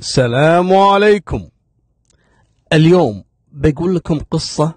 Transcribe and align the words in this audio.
السلام 0.00 0.72
عليكم. 0.72 1.48
اليوم 2.72 3.24
بقول 3.52 3.94
لكم 3.96 4.18
قصة 4.18 4.74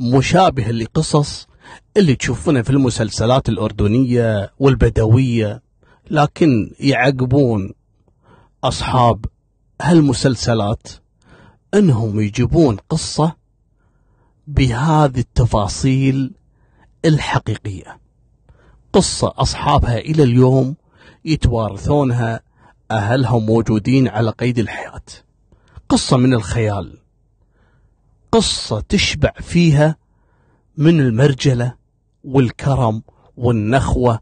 مشابهة 0.00 0.70
لقصص 0.70 1.46
اللي 1.96 2.14
تشوفونها 2.14 2.62
في 2.62 2.70
المسلسلات 2.70 3.48
الأردنية 3.48 4.52
والبدوية 4.58 5.62
لكن 6.10 6.74
يعقبون 6.80 7.72
أصحاب 8.64 9.24
هالمسلسلات 9.82 10.82
أنهم 11.74 12.20
يجيبون 12.20 12.76
قصة 12.76 13.36
بهذه 14.46 15.18
التفاصيل 15.18 16.34
الحقيقية. 17.04 17.98
قصة 18.92 19.32
أصحابها 19.36 19.98
إلى 19.98 20.22
اليوم 20.22 20.76
يتوارثونها 21.24 22.40
أهلهم 22.94 23.46
موجودين 23.46 24.08
على 24.08 24.30
قيد 24.30 24.58
الحياة. 24.58 25.02
قصة 25.88 26.16
من 26.16 26.34
الخيال. 26.34 26.98
قصة 28.32 28.80
تشبع 28.80 29.32
فيها 29.40 29.96
من 30.76 31.00
المرجلة 31.00 31.74
والكرم 32.24 33.02
والنخوة 33.36 34.20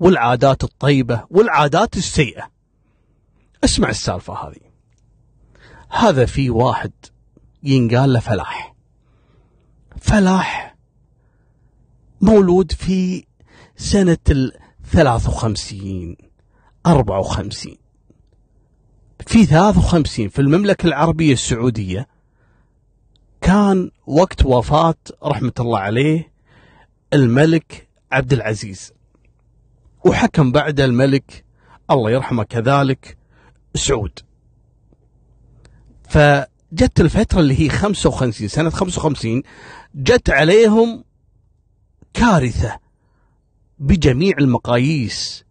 والعادات 0.00 0.64
الطيبة 0.64 1.24
والعادات 1.30 1.96
السيئة. 1.96 2.50
اسمع 3.64 3.88
السالفة 3.88 4.34
هذه. 4.34 4.66
هذا 5.90 6.26
في 6.26 6.50
واحد 6.50 6.92
ينقال 7.62 8.12
له 8.12 8.20
فلاح. 8.20 8.74
فلاح 10.00 10.76
مولود 12.20 12.72
في 12.72 13.24
سنة 13.76 14.18
الثلاث 14.30 15.28
وخمسين 15.28 16.16
أربعة 16.86 17.18
وخمسين. 17.18 17.85
في 19.26 19.46
53 19.46 20.28
في 20.28 20.38
المملكة 20.38 20.86
العربية 20.86 21.32
السعودية 21.32 22.06
كان 23.40 23.90
وقت 24.06 24.44
وفاة 24.44 24.94
رحمة 25.24 25.52
الله 25.60 25.78
عليه 25.78 26.32
الملك 27.12 27.88
عبد 28.12 28.32
العزيز. 28.32 28.92
وحكم 30.04 30.52
بعد 30.52 30.80
الملك 30.80 31.44
الله 31.90 32.10
يرحمه 32.10 32.44
كذلك 32.44 33.16
سعود. 33.74 34.18
فجت 36.08 37.00
الفترة 37.00 37.40
اللي 37.40 37.60
هي 37.60 37.68
55 37.68 38.48
سنة 38.48 38.70
55 38.70 39.42
جت 39.94 40.30
عليهم 40.30 41.04
كارثة 42.14 42.78
بجميع 43.78 44.36
المقاييس. 44.38 45.45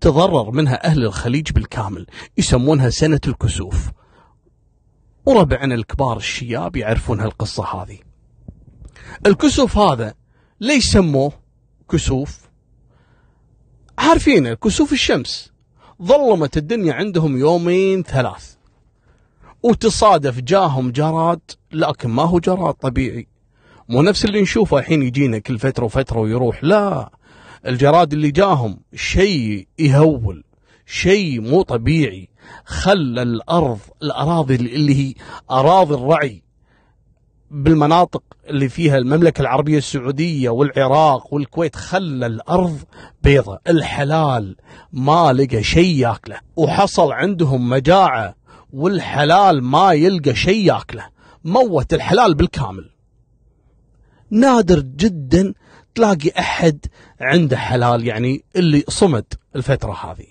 تضرر 0.00 0.50
منها 0.50 0.86
أهل 0.86 1.04
الخليج 1.04 1.52
بالكامل 1.52 2.06
يسمونها 2.38 2.90
سنة 2.90 3.20
الكسوف. 3.26 3.90
وربعنا 5.26 5.74
الكبار 5.74 6.16
الشياب 6.16 6.76
يعرفون 6.76 7.20
هالقصة 7.20 7.64
هذه. 7.64 7.98
الكسوف 9.26 9.78
هذا 9.78 10.14
ليش 10.60 10.84
سموه 10.84 11.32
كسوف؟ 11.90 12.40
عارفين 13.98 14.54
كسوف 14.54 14.92
الشمس. 14.92 15.52
ظلمت 16.02 16.56
الدنيا 16.56 16.92
عندهم 16.92 17.36
يومين 17.36 18.02
ثلاث. 18.02 18.54
وتصادف 19.62 20.40
جاهم 20.40 20.90
جراد 20.90 21.40
لكن 21.72 22.08
ما 22.08 22.22
هو 22.22 22.38
جراد 22.38 22.74
طبيعي. 22.74 23.28
مو 23.88 24.02
نفس 24.02 24.24
اللي 24.24 24.42
نشوفه 24.42 24.78
الحين 24.78 25.02
يجينا 25.02 25.38
كل 25.38 25.58
فترة 25.58 25.84
وفترة 25.84 26.18
ويروح 26.18 26.64
لا. 26.64 27.10
الجراد 27.66 28.12
اللي 28.12 28.30
جاهم 28.30 28.80
شيء 28.94 29.68
يهول 29.78 30.44
شيء 30.86 31.40
مو 31.40 31.62
طبيعي. 31.62 32.28
خلى 32.64 33.22
الأرض 33.22 33.78
الأراضي 34.02 34.54
اللي 34.54 34.94
هي 34.94 35.14
أراضي 35.50 35.94
الرعي 35.94 36.42
بالمناطق 37.50 38.22
اللي 38.48 38.68
فيها 38.68 38.98
المملكة 38.98 39.42
العربية 39.42 39.78
السعودية 39.78 40.48
والعراق 40.48 41.34
والكويت 41.34 41.76
خلى 41.76 42.26
الأرض 42.26 42.78
بيضة. 43.22 43.58
الحلال 43.68 44.56
ما 44.92 45.32
لقى 45.32 45.62
شيء 45.62 45.96
ياكله. 45.96 46.40
وحصل 46.56 47.12
عندهم 47.12 47.68
مجاعة 47.68 48.34
والحلال 48.72 49.62
ما 49.62 49.92
يلقى 49.92 50.34
شيء 50.34 50.66
ياكله. 50.66 51.06
موت 51.44 51.94
الحلال 51.94 52.34
بالكامل. 52.34 52.90
نادر 54.30 54.80
جدا 54.80 55.54
تلاقي 55.94 56.30
أحد 56.38 56.86
عنده 57.20 57.56
حلال 57.56 58.06
يعني 58.06 58.44
اللي 58.56 58.84
صمد 58.88 59.24
الفترة 59.56 59.92
هذه. 59.92 60.26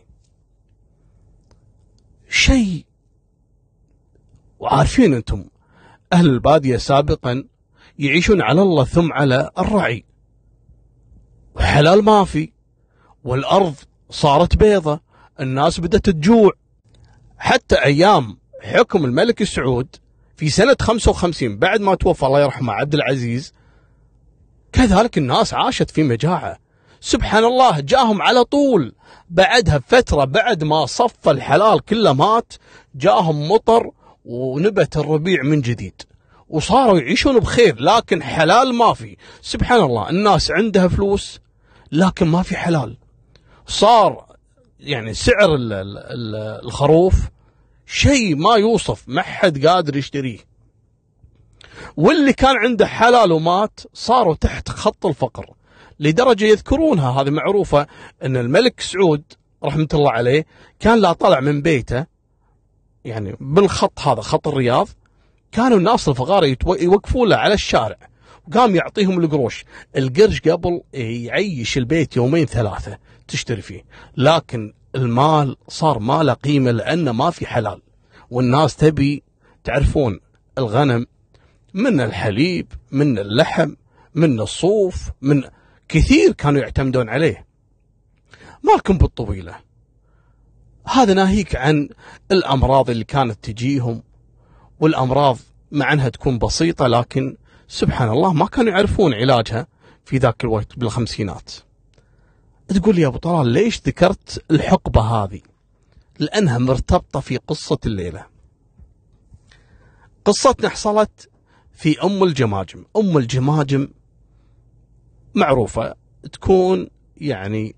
شيء 2.29 2.85
وعارفين 4.59 5.13
أنتم 5.13 5.45
أهل 6.13 6.29
البادية 6.29 6.78
سابقا 6.78 7.44
يعيشون 8.00 8.41
على 8.41 8.62
الله 8.62 8.84
ثم 8.84 9.13
على 9.13 9.51
الرعي. 9.57 10.06
وحلال 11.56 12.03
ما 12.03 12.24
في 12.24 12.51
والأرض 13.24 13.75
صارت 14.09 14.57
بيضة 14.57 15.00
الناس 15.39 15.79
بدأت 15.79 16.09
تجوع. 16.09 16.51
حتى 17.38 17.75
أيام 17.75 18.38
حكم 18.62 19.06
الملك 19.06 19.44
سعود 19.44 19.95
في 20.38 20.50
سنة 20.50 20.75
55 20.81 21.57
بعد 21.57 21.81
ما 21.81 21.95
توفى 21.95 22.25
الله 22.25 22.41
يرحمه 22.41 22.74
عبد 22.74 22.94
العزيز 22.94 23.53
كذلك 24.72 25.17
الناس 25.17 25.53
عاشت 25.53 25.91
في 25.91 26.03
مجاعة. 26.03 26.57
سبحان 27.01 27.44
الله 27.44 27.79
جاهم 27.79 28.22
على 28.22 28.44
طول. 28.44 28.94
بعدها 29.29 29.78
بفترة 29.78 30.25
بعد 30.25 30.63
ما 30.63 30.85
صف 30.85 31.29
الحلال 31.29 31.85
كله 31.85 32.13
مات 32.13 32.53
جاهم 32.95 33.51
مطر 33.51 33.91
ونبت 34.25 34.97
الربيع 34.97 35.44
من 35.44 35.61
جديد. 35.61 36.01
وصاروا 36.50 37.00
يعيشون 37.00 37.39
بخير 37.39 37.81
لكن 37.81 38.23
حلال 38.23 38.73
ما 38.73 38.94
في. 38.94 39.17
سبحان 39.41 39.81
الله 39.81 40.09
الناس 40.09 40.51
عندها 40.51 40.88
فلوس 40.88 41.39
لكن 41.91 42.27
ما 42.27 42.41
في 42.41 42.57
حلال. 42.57 42.97
صار 43.67 44.25
يعني 44.79 45.13
سعر 45.13 45.57
الخروف 46.63 47.13
شيء 47.85 48.35
ما 48.35 48.56
يوصف 48.56 49.03
ما 49.07 49.22
حد 49.22 49.66
قادر 49.66 49.97
يشتريه. 49.97 50.39
واللي 51.97 52.33
كان 52.33 52.55
عنده 52.57 52.85
حلال 52.88 53.31
ومات 53.31 53.79
صاروا 53.93 54.35
تحت 54.35 54.69
خط 54.69 55.05
الفقر. 55.05 55.45
لدرجة 55.99 56.45
يذكرونها 56.45 57.21
هذه 57.21 57.29
معروفة 57.29 57.88
أن 58.23 58.38
الملك 58.38 58.79
سعود 58.79 59.23
رحمة 59.63 59.88
الله 59.93 60.11
عليه 60.11 60.45
كان 60.79 60.99
لا 60.99 61.13
طلع 61.13 61.39
من 61.39 61.61
بيته 61.61 62.05
يعني 63.05 63.38
بالخط 63.39 63.99
هذا 63.99 64.21
خط 64.21 64.47
الرياض 64.47 64.88
كانوا 65.51 65.77
الناس 65.77 66.09
الفقراء 66.09 66.55
يوقفون 66.67 67.29
له 67.29 67.35
على 67.35 67.53
الشارع 67.53 67.97
وقام 68.47 68.75
يعطيهم 68.75 69.19
القروش. 69.19 69.65
القرش 69.97 70.41
قبل 70.41 70.81
يعيش 70.94 71.77
البيت 71.77 72.15
يومين 72.17 72.45
ثلاثة 72.45 72.97
تشتري 73.27 73.61
فيه 73.61 73.85
لكن 74.17 74.73
المال 74.95 75.55
صار 75.67 75.99
ما 75.99 76.23
له 76.23 76.33
قيمة 76.33 76.71
لأنه 76.71 77.11
ما 77.11 77.29
في 77.29 77.45
حلال. 77.45 77.81
والناس 78.29 78.75
تبي 78.75 79.23
تعرفون 79.63 80.19
الغنم 80.57 81.05
من 81.77 82.01
الحليب 82.01 82.73
من 82.91 83.19
اللحم 83.19 83.73
من 84.15 84.39
الصوف 84.39 85.09
من 85.21 85.43
كثير 85.89 86.31
كانوا 86.31 86.61
يعتمدون 86.61 87.09
عليه. 87.09 87.45
مالكم 88.63 88.97
بالطويلة. 88.97 89.55
هذا 90.88 91.13
ناهيك 91.13 91.55
عن 91.55 91.89
الأمراض 92.31 92.89
اللي 92.89 93.03
كانت 93.03 93.43
تجيهم 93.43 94.03
والأمراض 94.79 95.38
مع 95.71 95.93
أنها 95.93 96.09
تكون 96.09 96.38
بسيطة 96.38 96.88
لكن 96.88 97.38
سبحان 97.67 98.09
الله 98.09 98.33
ما 98.33 98.45
كانوا 98.45 98.71
يعرفون 98.71 99.13
علاجها 99.13 99.67
في 100.05 100.17
ذاك 100.17 100.44
الوقت 100.44 100.79
بالخمسينات. 100.79 101.51
تقول 102.67 102.95
لي 102.95 103.01
يا 103.01 103.07
أبو 103.07 103.17
طلال 103.17 103.47
ليش 103.47 103.81
ذكرت 103.81 104.44
الحقبة 104.51 105.01
هذه؟ 105.01 105.41
لأنها 106.19 106.57
مرتبطة 106.57 107.19
في 107.19 107.38
قصة 107.38 107.79
الليلة. 107.85 108.25
قصتنا 110.25 110.69
حصلت 110.69 111.29
في 111.77 112.03
أم 112.03 112.24
الجماجم. 112.24 112.85
أم 112.97 113.18
الجماجم 113.18 113.88
معروفة 115.35 115.95
تكون 116.33 116.88
يعني 117.18 117.75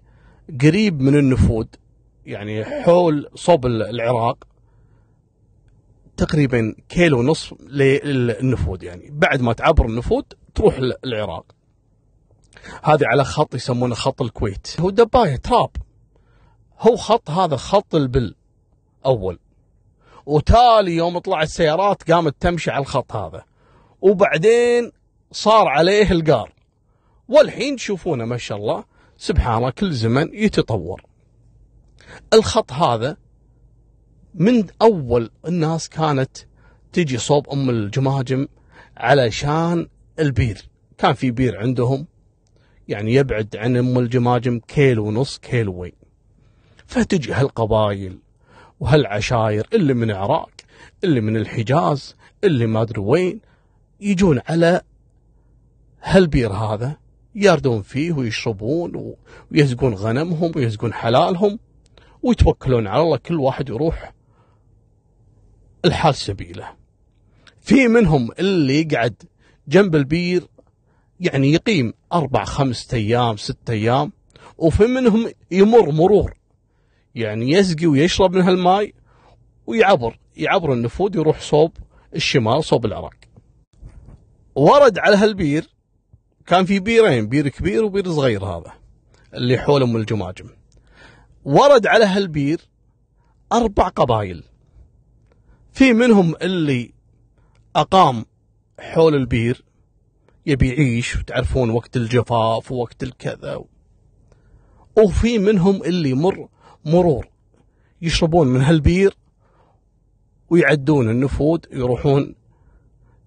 قريب 0.61 1.01
من 1.01 1.15
النفود 1.15 1.75
يعني 2.25 2.65
حول 2.65 3.29
صوب 3.35 3.65
العراق 3.65 4.47
تقريبا 6.17 6.75
كيلو 6.89 7.19
ونصف 7.19 7.53
للنفود 7.61 8.83
يعني. 8.83 9.09
بعد 9.11 9.41
ما 9.41 9.53
تعبر 9.53 9.85
النفود 9.85 10.25
تروح 10.55 10.77
العراق. 11.05 11.45
هذه 12.83 13.03
على 13.05 13.23
خط 13.23 13.55
يسمونه 13.55 13.95
خط 13.95 14.21
الكويت. 14.21 14.75
هو 14.79 14.89
دباية 14.89 15.35
تراب. 15.35 15.69
هو 16.79 16.95
خط 16.95 17.29
هذا 17.29 17.55
خط 17.55 17.95
البل 17.95 18.35
أول. 19.05 19.39
وتالي 20.25 20.95
يوم 20.95 21.19
طلعت 21.19 21.47
السيارات 21.47 22.11
قامت 22.11 22.35
تمشي 22.39 22.71
على 22.71 22.81
الخط 22.81 23.15
هذا. 23.15 23.48
وبعدين 24.01 24.91
صار 25.31 25.67
عليه 25.67 26.11
القار. 26.11 26.53
والحين 27.27 27.75
تشوفونه 27.75 28.25
ما 28.25 28.37
شاء 28.37 28.57
الله 28.57 28.83
سبحان 29.17 29.57
الله 29.57 29.69
كل 29.69 29.91
زمن 29.91 30.29
يتطور. 30.33 31.01
الخط 32.33 32.71
هذا 32.73 33.17
من 34.33 34.67
أول 34.81 35.31
الناس 35.47 35.89
كانت 35.89 36.37
تجي 36.93 37.17
صوب 37.17 37.49
أم 37.49 37.69
الجماجم 37.69 38.47
علشان 38.97 39.87
البير. 40.19 40.69
كان 40.97 41.13
في 41.13 41.31
بير 41.31 41.57
عندهم 41.59 42.07
يعني 42.87 43.13
يبعد 43.13 43.55
عن 43.55 43.77
أم 43.77 43.99
الجماجم 43.99 44.59
كيلو 44.59 45.07
ونص 45.07 45.37
كيلوين 45.37 45.91
فتجي 46.85 47.33
هالقبائل 47.33 48.19
وهالعشاير 48.79 49.67
اللي 49.73 49.93
من 49.93 50.11
العراق 50.11 50.51
اللي 51.03 51.21
من 51.21 51.37
الحجاز 51.37 52.15
اللي 52.43 52.67
ما 52.67 52.81
أدري 52.81 53.01
وين 53.01 53.41
يجون 54.01 54.41
على 54.49 54.81
هالبير 56.01 56.53
هذا 56.53 56.97
يردون 57.35 57.81
فيه 57.81 58.11
ويشربون 58.11 59.15
ويزقون 59.51 59.93
غنمهم 59.93 60.51
ويزقون 60.55 60.93
حلالهم 60.93 61.59
ويتوكلون 62.23 62.87
على 62.87 63.01
الله 63.01 63.17
كل 63.17 63.39
واحد 63.39 63.69
يروح 63.69 64.13
الحال 65.85 66.15
سبيله. 66.15 66.67
في 67.61 67.87
منهم 67.87 68.29
اللي 68.39 68.81
يقعد 68.81 69.23
جنب 69.67 69.95
البير 69.95 70.43
يعني 71.19 71.53
يقيم 71.53 71.93
أربع 72.13 72.43
خمسة 72.43 72.97
أيام 72.97 73.37
ستة 73.37 73.71
أيام 73.71 74.11
وفي 74.57 74.83
منهم 74.83 75.31
يمر 75.51 75.91
مرور 75.91 76.33
يعني 77.15 77.51
يسقي 77.51 77.87
ويشرب 77.87 78.35
من 78.35 78.41
هالماي 78.41 78.93
ويعبر 79.67 80.19
يعبر 80.37 80.73
النفود 80.73 81.15
يروح 81.15 81.41
صوب 81.41 81.71
الشمال 82.15 82.63
صوب 82.63 82.85
العراق. 82.85 83.15
ورد 84.59 84.99
على 84.99 85.15
هالبير 85.15 85.69
كان 86.45 86.65
في 86.65 86.79
بيرين 86.79 87.27
بير 87.27 87.47
كبير 87.47 87.83
وبير 87.83 88.11
صغير 88.11 88.45
هذا 88.45 88.73
اللي 89.33 89.57
حول 89.57 89.83
أم 89.83 89.95
الجماجم. 89.95 90.49
ورد 91.45 91.87
على 91.87 92.05
هالبير 92.05 92.61
أربع 93.53 93.87
قبائل 93.87 94.43
في 95.71 95.93
منهم 95.93 96.35
اللي 96.41 96.93
أقام 97.75 98.25
حول 98.79 99.15
البير 99.15 99.63
يبي 100.45 100.69
يعيش 100.69 101.15
وتعرفون 101.15 101.69
وقت 101.69 101.97
الجفاف 101.97 102.71
ووقت 102.71 103.03
الكذا 103.03 103.63
وفي 104.97 105.37
منهم 105.37 105.83
اللي 105.83 106.13
مر 106.13 106.49
مرور 106.85 107.27
يشربون 108.01 108.47
من 108.47 108.61
هالبير 108.61 109.17
ويعدون 110.49 111.09
النفود 111.09 111.65
يروحون 111.71 112.35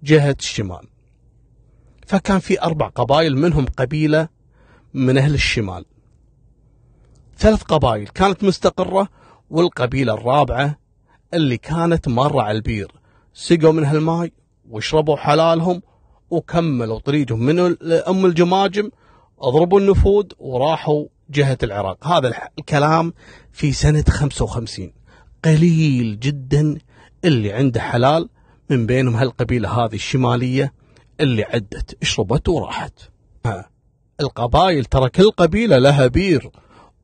جهة 0.02 0.36
الشمال. 0.38 0.91
فكان 2.12 2.38
في 2.38 2.62
أربع 2.62 2.88
قبائل 2.88 3.36
منهم 3.36 3.66
قبيلة 3.76 4.28
من 4.94 5.18
أهل 5.18 5.34
الشمال. 5.34 5.84
ثلاث 7.38 7.62
قبائل 7.62 8.08
كانت 8.08 8.44
مستقرة 8.44 9.08
والقبيلة 9.50 10.14
الرابعة 10.14 10.78
اللي 11.34 11.56
كانت 11.56 12.08
مرة 12.08 12.42
على 12.42 12.56
البير. 12.56 12.92
سقوا 13.34 13.72
من 13.72 13.84
هالماي 13.84 14.32
وشربوا 14.70 15.16
حلالهم 15.16 15.82
وكملوا 16.30 16.98
طريقهم. 16.98 17.42
من 17.42 17.76
أم 18.08 18.26
الجماجم 18.26 18.90
أضربوا 19.40 19.80
النفود 19.80 20.32
وراحوا 20.38 21.04
جهة 21.30 21.58
العراق. 21.62 22.06
هذا 22.06 22.32
الكلام 22.58 23.12
في 23.52 23.72
سنة 23.72 24.04
55 24.08 24.92
قليل 25.44 26.20
جدا 26.20 26.78
اللي 27.24 27.52
عنده 27.52 27.80
حلال 27.80 28.28
من 28.70 28.86
بينهم 28.86 29.16
هالقبيلة 29.16 29.84
هذه 29.84 29.94
الشمالية. 29.94 30.81
اللي 31.20 31.42
عدت 31.42 32.04
شربت 32.04 32.48
وراحت. 32.48 32.92
القبائل 34.20 34.84
ترى 34.84 35.08
كل 35.08 35.30
قبيلة 35.30 35.78
لها 35.78 36.06
بير 36.06 36.50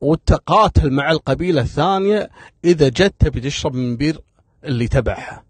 وتقاتل 0.01 0.91
مع 0.91 1.11
القبيلة 1.11 1.61
الثانية 1.61 2.29
إذا 2.65 2.89
جت 2.89 3.13
تبي 3.19 3.41
تشرب 3.41 3.75
من 3.75 3.97
بير 3.97 4.21
اللي 4.63 4.87
تبعها. 4.87 5.43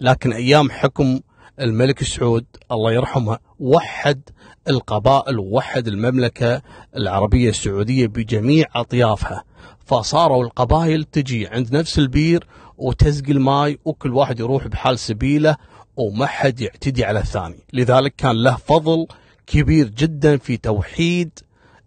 لكن 0.00 0.32
أيام 0.32 0.70
حكم 0.70 1.20
الملك 1.60 2.04
سعود 2.04 2.46
الله 2.72 2.92
يرحمه 2.92 3.38
وحد 3.58 4.22
القبائل 4.68 5.38
ووحد 5.38 5.88
المملكة 5.88 6.62
العربية 6.96 7.48
السعودية 7.48 8.06
بجميع 8.06 8.66
أطيافها. 8.74 9.44
فصاروا 9.86 10.44
القبائل 10.44 11.04
تجي 11.04 11.46
عند 11.46 11.76
نفس 11.76 11.98
البير 11.98 12.46
وتسقي 12.78 13.32
الماي 13.32 13.78
وكل 13.84 14.12
واحد 14.12 14.40
يروح 14.40 14.66
بحال 14.66 14.98
سبيله 14.98 15.56
وما 15.96 16.26
حد 16.26 16.60
يعتدي 16.60 17.04
على 17.04 17.18
الثاني. 17.18 17.58
لذلك 17.72 18.14
كان 18.16 18.42
له 18.42 18.56
فضل 18.56 19.06
كبير 19.46 19.88
جدا 19.88 20.36
في 20.36 20.56
توحيد 20.56 21.38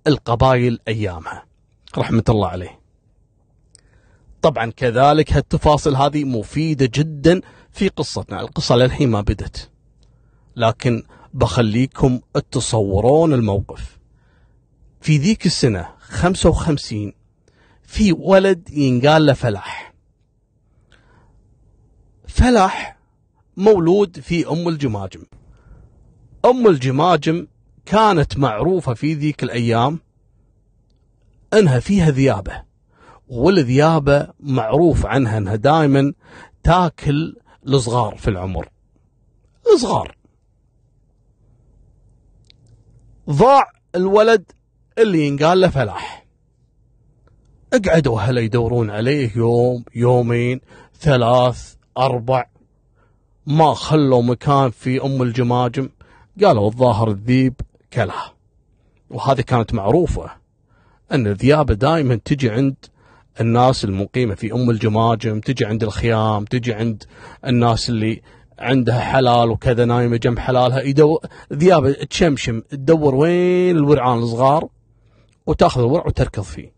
القبائل 0.08 0.80
أيامها. 0.88 1.46
رحمة 1.98 2.24
الله 2.30 2.48
عليه. 2.48 2.80
طبعا 4.42 4.72
كذلك 4.72 5.34
هالتفاصيل 5.34 5.96
هذه 5.96 6.24
مفيدة 6.24 6.90
جدا 6.94 7.42
في 7.72 7.88
قصتنا. 7.88 8.42
القصة 8.42 8.76
للحين 8.76 9.10
ما 9.10 9.22
بدت. 9.22 9.70
لكن 10.56 11.04
بخليكم 11.34 12.20
تصورون 12.52 13.34
الموقف. 13.34 14.00
في 15.02 15.18
ذيك 15.18 15.46
السنة 15.46 15.90
55 16.00 17.14
في 17.84 18.14
ولد 18.14 18.70
ينقال 18.70 19.26
له 19.26 19.34
فلاح. 19.34 19.94
فلاح 22.28 22.99
مولود 23.60 24.20
في 24.20 24.48
أم 24.48 24.68
الجماجم. 24.68 25.24
أم 26.46 26.68
الجماجم 26.68 27.48
كانت 27.86 28.38
معروفة 28.38 28.94
في 28.94 29.14
ذيك 29.14 29.44
الأيام 29.44 30.00
أنها 31.54 31.80
فيها 31.80 32.12
ذيابة 32.12 32.64
والذيابة 33.28 34.28
معروف 34.40 35.06
عنها 35.06 35.38
أنها 35.38 35.56
دائما 35.56 36.14
تاكل 36.64 37.36
الصغار 37.68 38.16
في 38.16 38.28
العمر. 38.28 38.70
الصغار. 39.74 40.18
ضاع 43.30 43.72
الولد 43.96 44.52
اللي 44.98 45.28
ينقال 45.28 45.62
له 45.62 45.70
فلاح. 45.70 46.26
اقعدوا 47.74 48.22
هلا 48.22 48.42
يدورون 48.42 48.90
عليه 48.90 49.38
يوم 49.38 49.84
يومين 49.96 50.62
ثلاث 51.00 51.76
أربع. 51.98 52.59
ما 53.50 53.74
خلوا 53.74 54.22
مكان 54.22 54.70
في 54.70 55.04
أم 55.04 55.22
الجماجم. 55.22 55.90
قالوا 56.44 56.68
الظاهر 56.68 57.12
الذيب 57.12 57.54
كلها 57.94 58.34
وهذه 59.10 59.42
كانت 59.42 59.74
معروفة 59.74 60.32
أن 61.12 61.28
الذيابة 61.28 61.74
دائما 61.74 62.16
تجي 62.26 62.50
عند 62.50 62.76
الناس 63.42 63.86
المقيمة 63.86 64.36
في 64.36 64.54
أم 64.54 64.70
الجماجم 64.70 65.40
تجي 65.40 65.66
عند 65.66 65.84
الخيام 65.84 66.46
تجي 66.46 66.74
عند 66.74 67.04
الناس 67.46 67.90
اللي 67.90 68.22
عندها 68.60 69.00
حلال 69.00 69.50
وكذا 69.50 69.86
نايمة 69.86 70.18
جنب 70.18 70.40
حلالها 70.40 70.82
ذيابة 71.54 71.92
تشمشم 71.92 72.60
تدور 72.60 73.16
وين 73.16 73.78
الورعان 73.78 74.18
الصغار 74.18 74.68
وتأخذ 75.46 75.82
الورع 75.82 76.08
وتركض 76.08 76.44
فيه. 76.44 76.72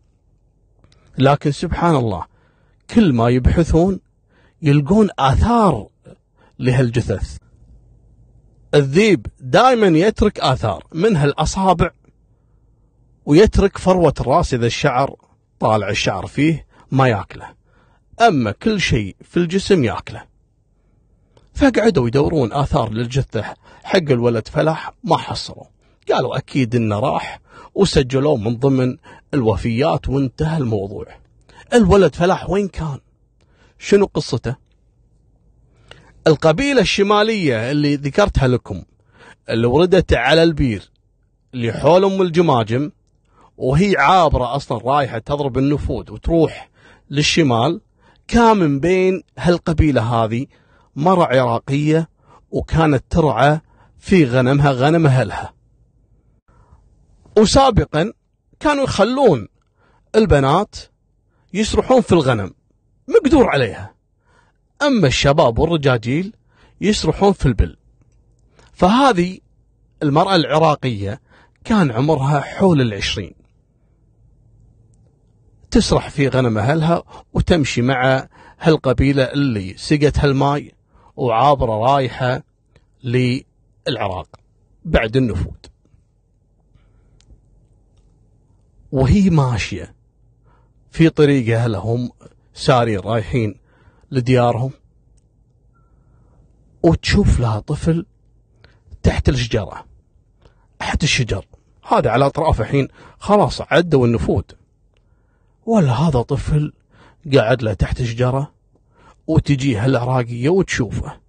لكن 1.18 1.50
سبحان 1.50 1.96
الله 1.96 2.24
كل 2.94 3.12
ما 3.12 3.28
يبحثون 3.28 4.00
يلقون 4.62 5.08
آثار 5.18 5.86
لهالجثث. 6.62 7.36
الذيب 8.74 9.26
دائما 9.40 9.98
يترك 9.98 10.40
آثار 10.40 10.86
منها 10.94 11.24
الأصابع 11.24 11.90
ويترك 13.26 13.78
فروة 13.78 14.14
الراس 14.20 14.54
إذا 14.54 14.66
الشعر 14.66 15.16
طالع 15.60 15.88
الشعر 15.88 16.26
فيه 16.26 16.66
ما 16.90 17.08
ياكله. 17.08 17.46
أما 18.20 18.52
كل 18.52 18.80
شيء 18.80 19.16
في 19.20 19.36
الجسم 19.36 19.84
ياكله. 19.84 20.24
فقعدوا 21.54 22.06
يدورون 22.08 22.52
آثار 22.52 22.92
للجثة 22.92 23.44
حق 23.82 24.10
الولد 24.10 24.48
فلاح 24.48 24.92
ما 25.04 25.16
حصلوا 25.16 25.64
قالوا 26.12 26.36
أكيد 26.36 26.74
إنه 26.76 26.98
راح 26.98 27.40
وسجلوه 27.74 28.36
من 28.36 28.56
ضمن 28.56 28.96
الوفيات 29.34 30.08
وانتهى 30.08 30.58
الموضوع. 30.58 31.06
الولد 31.74 32.14
فلاح 32.14 32.50
وين 32.50 32.68
كان؟ 32.68 32.98
شنو 33.78 34.06
قصته؟ 34.14 34.56
القبيلة 36.26 36.80
الشمالية 36.80 37.70
اللي 37.70 37.96
ذكرتها 37.96 38.48
لكم 38.48 38.82
اللي 39.50 39.66
وردت 39.66 40.12
على 40.12 40.42
البير 40.42 40.90
اللي 41.54 41.72
حول 41.72 42.04
أم 42.04 42.22
الجماجم 42.22 42.90
وهي 43.56 43.96
عابرة 43.98 44.56
أصلا 44.56 44.78
رايحة 44.78 45.18
تضرب 45.18 45.58
النفود 45.58 46.10
وتروح 46.10 46.70
للشمال 47.10 47.80
كان 48.28 48.56
من 48.56 48.80
بين 48.80 49.22
هالقبيلة 49.38 50.02
هذه 50.02 50.46
مرة 50.96 51.24
عراقية 51.24 52.08
وكانت 52.50 53.04
ترعى 53.10 53.60
في 53.98 54.24
غنمها 54.24 54.70
غنم 54.72 55.06
أهلها 55.06 55.52
وسابقا 57.38 58.12
كانوا 58.60 58.84
يخلون 58.84 59.48
البنات 60.16 60.76
يسرحون 61.54 62.00
في 62.00 62.12
الغنم 62.12 62.50
مقدور 63.08 63.48
عليها. 63.48 63.94
أما 64.86 65.06
الشباب 65.06 65.58
والرجاجيل 65.58 66.32
يسرحون 66.80 67.32
في 67.32 67.46
البل. 67.46 67.76
فهذه 68.72 69.38
المرأة 70.02 70.36
العراقية 70.36 71.20
كان 71.64 71.90
عمرها 71.90 72.40
حول 72.40 72.80
العشرين. 72.80 73.34
تسرح 75.70 76.10
في 76.10 76.28
غنم 76.28 76.58
أهلها 76.58 77.02
وتمشي 77.32 77.82
مع 77.82 78.28
هالقبيلة 78.60 79.22
اللي 79.22 79.76
سقت 79.76 80.18
هالماي 80.18 80.72
وعابرة 81.16 81.72
رايحة 81.72 82.42
للعراق 83.04 84.28
بعد 84.84 85.16
النفوذ. 85.16 85.54
وهي 88.92 89.30
ماشية 89.30 89.94
في 90.90 91.08
طريقها 91.08 91.68
لهم 91.68 92.10
سارين 92.54 92.98
رايحين 92.98 93.61
لديارهم. 94.12 94.70
وتشوف 96.82 97.40
لها 97.40 97.60
طفل 97.60 98.06
تحت 99.02 99.28
الشجرة. 99.28 99.84
تحت 100.78 101.02
الشجر. 101.02 101.46
هذا 101.88 102.10
على 102.10 102.26
أطرافه 102.26 102.64
حين 102.64 102.88
خلاص 103.18 103.60
عدوا 103.60 104.06
النفوذ. 104.06 104.42
ولا 105.66 105.92
هذا 105.92 106.22
طفل 106.22 106.72
قاعد 107.34 107.62
له 107.62 107.72
تحت 107.72 108.02
شجرة 108.02 108.52
وتجيه 109.26 109.86
العراقية 109.86 110.48
وتشوفه. 110.48 111.20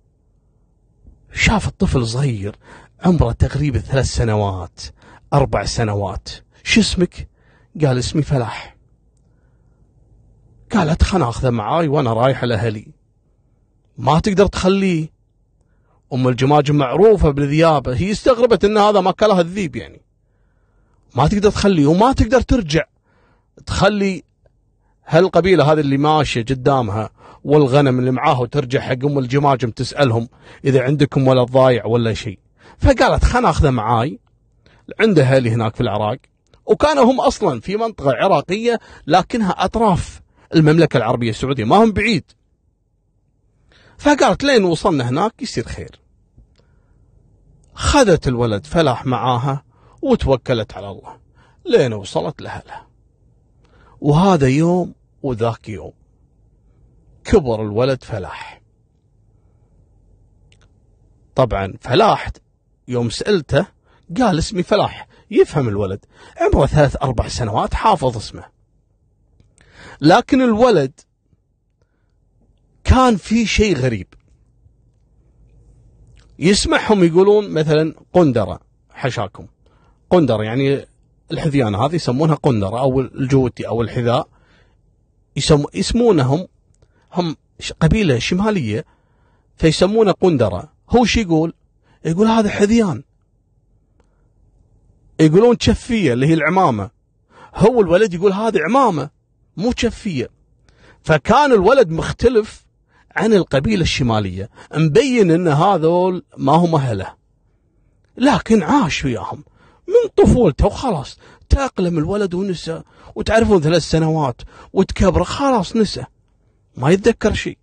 شاف 1.33 1.67
الطفل 1.67 2.07
صغير 2.07 2.55
عمره 3.05 3.31
تقريبا 3.31 3.79
ثلاث 3.79 4.05
سنوات 4.05 4.81
أربع 5.33 5.65
سنوات. 5.65 6.29
شو 6.63 6.81
اسمك؟ 6.81 7.29
قال 7.81 7.97
اسمي 7.97 8.21
فلاح. 8.21 8.72
قالت 10.73 11.03
خلنا 11.03 11.29
أخذه 11.29 11.49
معاي 11.49 11.87
وأنا 11.87 12.13
رايح 12.13 12.43
لأهلي. 12.43 12.87
ما 13.97 14.19
تقدر 14.19 14.45
تخليه 14.45 15.09
أم 16.13 16.27
الجماجم 16.27 16.75
معروفة 16.75 17.29
بالذيابة. 17.29 17.95
هي 17.95 18.11
استغربت 18.11 18.65
إن 18.65 18.77
هذا 18.77 19.01
ما 19.01 19.11
كلها 19.11 19.41
الذيب 19.41 19.75
يعني. 19.75 20.01
ما 21.15 21.27
تقدر 21.27 21.49
تخليه 21.49 21.87
وما 21.87 22.13
تقدر 22.13 22.41
ترجع. 22.41 22.83
تخلي 23.65 24.23
هالقبيلة 25.05 25.71
هذه 25.71 25.79
اللي 25.79 25.97
ماشية 25.97 26.41
قدامها 26.41 27.09
والغنم 27.43 27.99
اللي 27.99 28.11
معاه 28.11 28.41
وترجع 28.41 28.79
حق 28.79 29.05
أم 29.05 29.19
الجماجم 29.19 29.71
تسألهم 29.71 30.29
إذا 30.65 30.83
عندكم 30.83 31.27
ولد 31.27 31.51
ضايع 31.51 31.85
ولا 31.85 32.13
شيء. 32.13 32.39
فقالت 32.77 33.23
خلنا 33.23 33.49
أخذه 33.49 33.69
معاي. 33.69 34.19
عنده 34.99 35.23
أهلي 35.23 35.49
هناك 35.49 35.75
في 35.75 35.81
العراق. 35.81 36.17
وكانوا 36.65 37.03
هم 37.03 37.21
أصلا 37.21 37.59
في 37.59 37.77
منطقة 37.77 38.11
عراقية 38.11 38.79
لكنها 39.07 39.51
أطراف 39.51 40.22
المملكة 40.55 40.97
العربية 40.97 41.29
السعودية 41.29 41.63
ما 41.63 41.83
هم 41.83 41.91
بعيد. 41.91 42.31
فقالت 43.97 44.43
لين 44.43 44.63
وصلنا 44.63 45.09
هناك 45.09 45.41
يصير 45.41 45.67
خير. 45.67 45.99
خذت 47.73 48.27
الولد 48.27 48.65
فلاح 48.65 49.05
معاها 49.05 49.63
وتوكلت 50.01 50.73
على 50.73 50.89
الله. 50.89 51.17
لين 51.65 51.93
وصلت 51.93 52.41
لأهلها. 52.41 52.87
وهذا 54.01 54.47
يوم 54.47 54.93
وذاك 55.23 55.69
يوم 55.69 55.93
كبر 57.23 57.61
الولد 57.61 58.03
فلاح. 58.03 58.61
طبعا 61.35 61.73
فلاح 61.81 62.31
يوم 62.87 63.09
سألته 63.09 63.65
قال 64.17 64.39
اسمي 64.39 64.63
فلاح 64.63 65.07
يفهم 65.31 65.67
الولد. 65.67 66.05
عمره 66.37 66.65
ثلاث 66.65 66.95
أربع 67.03 67.27
سنوات 67.27 67.73
حافظ 67.73 68.17
اسمه. 68.17 68.52
لكن 70.01 70.41
الولد 70.41 70.99
كان 72.83 73.15
في 73.15 73.45
شيء 73.45 73.77
غريب. 73.77 74.07
يسمعهم 76.39 77.03
يقولون 77.03 77.49
مثلا 77.49 77.95
قندرة 78.13 78.59
حشاكم. 78.89 79.47
قندرة 80.09 80.43
يعني 80.43 80.85
الحذيان 81.31 81.75
هذه 81.75 81.95
يسمونها 81.95 82.35
قندرة 82.35 82.79
أو 82.79 82.99
الجوتي 82.99 83.67
أو 83.67 83.81
الحذاء. 83.81 84.27
يسم 85.35 85.65
يسمونهم 85.73 86.47
هم 87.13 87.35
قبيلة 87.79 88.19
شمالية 88.19 88.85
فيسمونه 89.55 90.11
قندرة. 90.11 90.73
هو 90.89 91.05
شو 91.05 91.19
يقول؟ 91.19 91.53
يقول 92.05 92.27
هذا 92.27 92.49
حذيان. 92.49 93.03
يقولون 95.19 95.57
شفية 95.59 96.13
اللي 96.13 96.27
هي 96.27 96.33
العمامة. 96.33 96.89
هو 97.55 97.81
الولد 97.81 98.13
يقول 98.13 98.33
هذه 98.33 98.59
عمامة. 98.69 99.09
مو 99.57 99.73
شفية 99.77 100.29
فكان 101.03 101.51
الولد 101.51 101.89
مختلف 101.89 102.65
عن 103.15 103.33
القبيلة 103.33 103.81
الشمالية 103.81 104.49
مبين 104.75 105.31
إن 105.31 105.47
هذول 105.47 106.23
ما 106.37 106.51
هم 106.51 106.75
أهله. 106.75 107.13
لكن 108.17 108.63
عاش 108.63 109.05
وياهم 109.05 109.43
من 109.87 110.09
طفولته 110.25 110.65
وخلاص 110.65 111.17
تأقلم 111.49 111.97
الولد 111.97 112.33
ونسى 112.33 112.83
وتعرفون 113.15 113.61
ثلاث 113.61 113.81
سنوات 113.81 114.41
وتكبر 114.73 115.23
خلاص 115.23 115.75
نسى. 115.75 116.05
ما 116.77 116.89
يتذكر 116.89 117.33
شيء. 117.33 117.57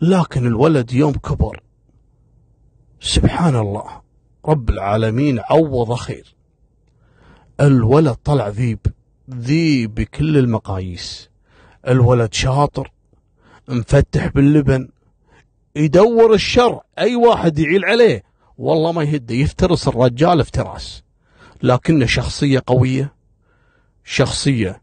لكن 0.00 0.46
الولد 0.46 0.92
يوم 0.92 1.12
كبر 1.12 1.62
سبحان 3.00 3.56
الله 3.56 4.00
رب 4.44 4.70
العالمين 4.70 5.40
عوض 5.40 5.94
خير. 5.94 6.34
الولد 7.60 8.14
طلع 8.14 8.48
ذيب. 8.48 8.86
ذيب 9.34 9.94
بكل 9.94 10.38
المقاييس. 10.38 11.30
الولد 11.88 12.34
شاطر 12.34 12.92
مفتح 13.68 14.26
باللبن 14.26 14.88
يدور 15.76 16.34
الشر 16.34 16.80
أي 16.98 17.16
واحد 17.16 17.58
يعيل 17.58 17.84
عليه. 17.84 18.22
والله 18.58 18.92
ما 18.92 19.02
يهده 19.02 19.34
يفترس 19.34 19.88
الرجال 19.88 20.40
افتراس. 20.40 21.02
لكنه 21.62 22.06
شخصية 22.06 22.62
قوية 22.66 23.14
شخصية 24.04 24.82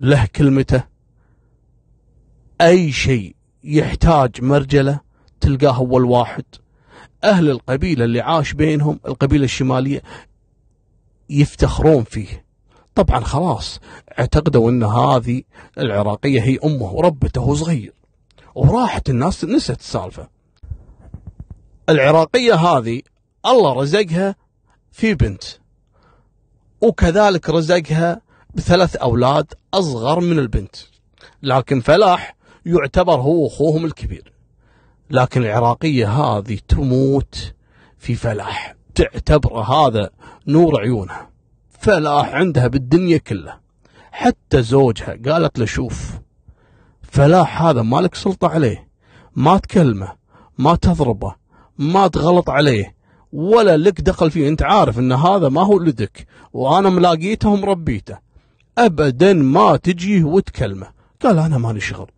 له 0.00 0.26
كلمته. 0.36 0.84
أي 2.60 2.92
شيء 2.92 3.36
يحتاج 3.64 4.42
مرجلة 4.42 5.00
تلقاه 5.40 5.70
هو 5.70 5.98
الواحد 5.98 6.44
أهل 7.24 7.50
القبيلة 7.50 8.04
اللي 8.04 8.20
عاش 8.20 8.52
بينهم 8.52 9.00
القبيلة 9.06 9.44
الشمالية 9.44 10.02
يفتخرون 11.30 12.04
فيه. 12.04 12.47
طبعا 12.98 13.20
خلاص 13.20 13.80
اعتقدوا 14.18 14.70
إن 14.70 14.82
هذه 14.82 15.42
العراقية 15.78 16.42
هي 16.42 16.58
أمه 16.64 16.92
وربته 16.92 17.40
وهو 17.40 17.54
صغير 17.54 17.92
وراحت 18.54 19.10
الناس 19.10 19.44
نسيت 19.44 19.80
السالفة. 19.80 20.28
العراقية 21.88 22.54
هذه 22.54 23.02
الله 23.46 23.72
رزقها 23.72 24.34
في 24.92 25.14
بنت 25.14 25.44
وكذلك 26.80 27.50
رزقها 27.50 28.20
بثلاث 28.54 28.96
أولاد 28.96 29.54
أصغر 29.74 30.20
من 30.20 30.38
البنت 30.38 30.76
لكن 31.42 31.80
فلاح 31.80 32.36
يعتبر 32.66 33.14
هو 33.20 33.46
أخوهم 33.46 33.84
الكبير. 33.84 34.32
لكن 35.10 35.42
العراقية 35.42 36.08
هذه 36.08 36.58
تموت 36.68 37.54
في 37.98 38.14
فلاح 38.14 38.74
تعتبر 38.94 39.60
هذا 39.60 40.10
نور 40.46 40.80
عيونها. 40.80 41.37
فلاح 41.78 42.34
عندها 42.34 42.66
بالدنيا 42.66 43.18
كلها. 43.18 43.60
حتى 44.12 44.62
زوجها 44.62 45.18
قالت 45.26 45.58
له 45.58 45.64
شوف 45.64 46.10
فلاح 47.02 47.62
هذا 47.62 47.82
مالك 47.82 48.14
سلطة 48.14 48.48
عليه 48.48 48.88
ما 49.36 49.58
تكلمه 49.58 50.12
ما 50.58 50.74
تضربه 50.74 51.34
ما 51.78 52.06
تغلط 52.08 52.50
عليه 52.50 52.94
ولا 53.32 53.76
لك 53.76 54.00
دخل 54.00 54.30
فيه. 54.30 54.48
انت 54.48 54.62
عارف 54.62 54.98
إن 54.98 55.12
هذا 55.12 55.48
ما 55.48 55.62
هو 55.62 55.78
لدك 55.78 56.26
وأنا 56.52 56.90
ملاقيته 56.90 57.48
ومربيته 57.48 58.18
ابدا 58.78 59.32
ما 59.32 59.76
تجيه 59.76 60.24
وتكلمه. 60.24 60.86
قال 61.22 61.38
أنا 61.38 61.58
ماني 61.58 61.80
شغل. 61.80 62.10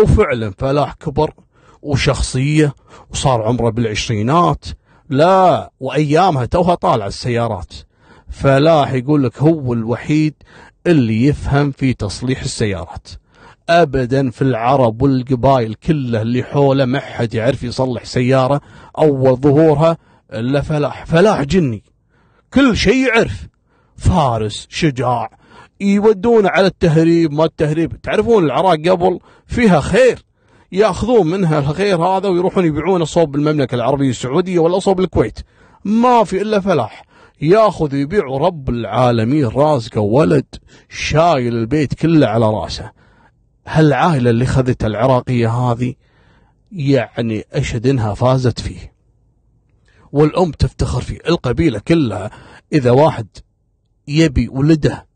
وفعلا 0.00 0.52
فلاح 0.58 0.94
كبر 0.94 1.34
وشخصية 1.82 2.74
وصار 3.10 3.42
عمره 3.42 3.70
بالعشرينات 3.70 4.64
لا 5.08 5.70
وأيامها 5.80 6.44
توها 6.44 6.74
طالع 6.74 7.06
السيارات. 7.06 7.72
فلاح 8.30 8.92
يقول 8.92 9.24
لك 9.24 9.38
هو 9.38 9.72
الوحيد 9.72 10.34
اللي 10.86 11.26
يفهم 11.26 11.70
في 11.70 11.94
تصليح 11.94 12.42
السيارات. 12.42 13.08
ابدا 13.68 14.30
في 14.30 14.42
العرب 14.42 15.02
والقبائل 15.02 15.74
كلها 15.74 16.22
اللي 16.22 16.42
حوله 16.42 16.84
ما 16.84 17.00
حد 17.00 17.34
يعرف 17.34 17.62
يصلح 17.62 18.04
سيارة 18.04 18.60
أول 18.98 19.36
ظهورها 19.36 19.96
إلا 20.32 20.60
فلاح. 20.60 21.06
فلاح 21.06 21.42
جني 21.42 21.82
كل 22.54 22.76
شيء 22.76 23.06
يعرف. 23.06 23.46
فارس 23.96 24.66
شجاع 24.70 25.30
يودونه 25.80 26.48
على 26.48 26.66
التهريب 26.66 27.32
ما 27.32 27.44
التهريب. 27.44 28.00
تعرفون 28.02 28.44
العراق 28.44 28.88
قبل 28.88 29.18
فيها 29.46 29.80
خير 29.80 30.24
يأخذون 30.72 31.26
منها 31.26 31.58
الخير 31.58 32.02
هذا 32.02 32.28
ويروحون 32.28 32.64
يبيعونه 32.64 33.04
صوب 33.04 33.36
المملكة 33.36 33.74
العربية 33.74 34.10
السعودية 34.10 34.58
ولا 34.58 34.78
صوب 34.78 35.00
الكويت. 35.00 35.38
ما 35.84 36.24
في 36.24 36.42
إلا 36.42 36.60
فلاح. 36.60 37.09
ياخذ 37.42 37.94
يبيع 37.94 38.24
رب 38.24 38.68
العالمين 38.68 39.46
رازقه 39.46 40.00
ولد 40.00 40.46
شايل 40.88 41.54
البيت 41.54 41.94
كله 41.94 42.26
على 42.26 42.46
راسه. 42.46 42.92
هالعائلة 43.66 44.30
اللي 44.30 44.46
خذت 44.46 44.84
العراقية 44.84 45.50
هذه 45.50 45.94
يعني 46.72 47.44
أشهد 47.52 47.86
إنها 47.86 48.14
فازت 48.14 48.60
فيه؟ 48.60 48.92
والأم 50.12 50.50
تفتخر 50.50 51.00
فيه 51.00 51.18
القبيلة 51.28 51.78
كلها 51.78 52.30
إذا 52.72 52.90
واحد 52.90 53.26
يبي 54.08 54.48
ولده 54.48 55.06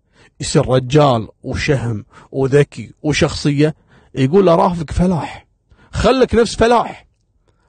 يصير 0.40 0.68
رجال 0.68 1.28
وشهم 1.42 2.04
وذكي 2.32 2.92
وشخصية 3.02 3.74
يقول 4.14 4.46
له 4.46 4.54
رافق 4.54 4.90
فلاح 4.90 5.46
خلك 5.92 6.34
نفس 6.34 6.56
فلاح. 6.56 7.06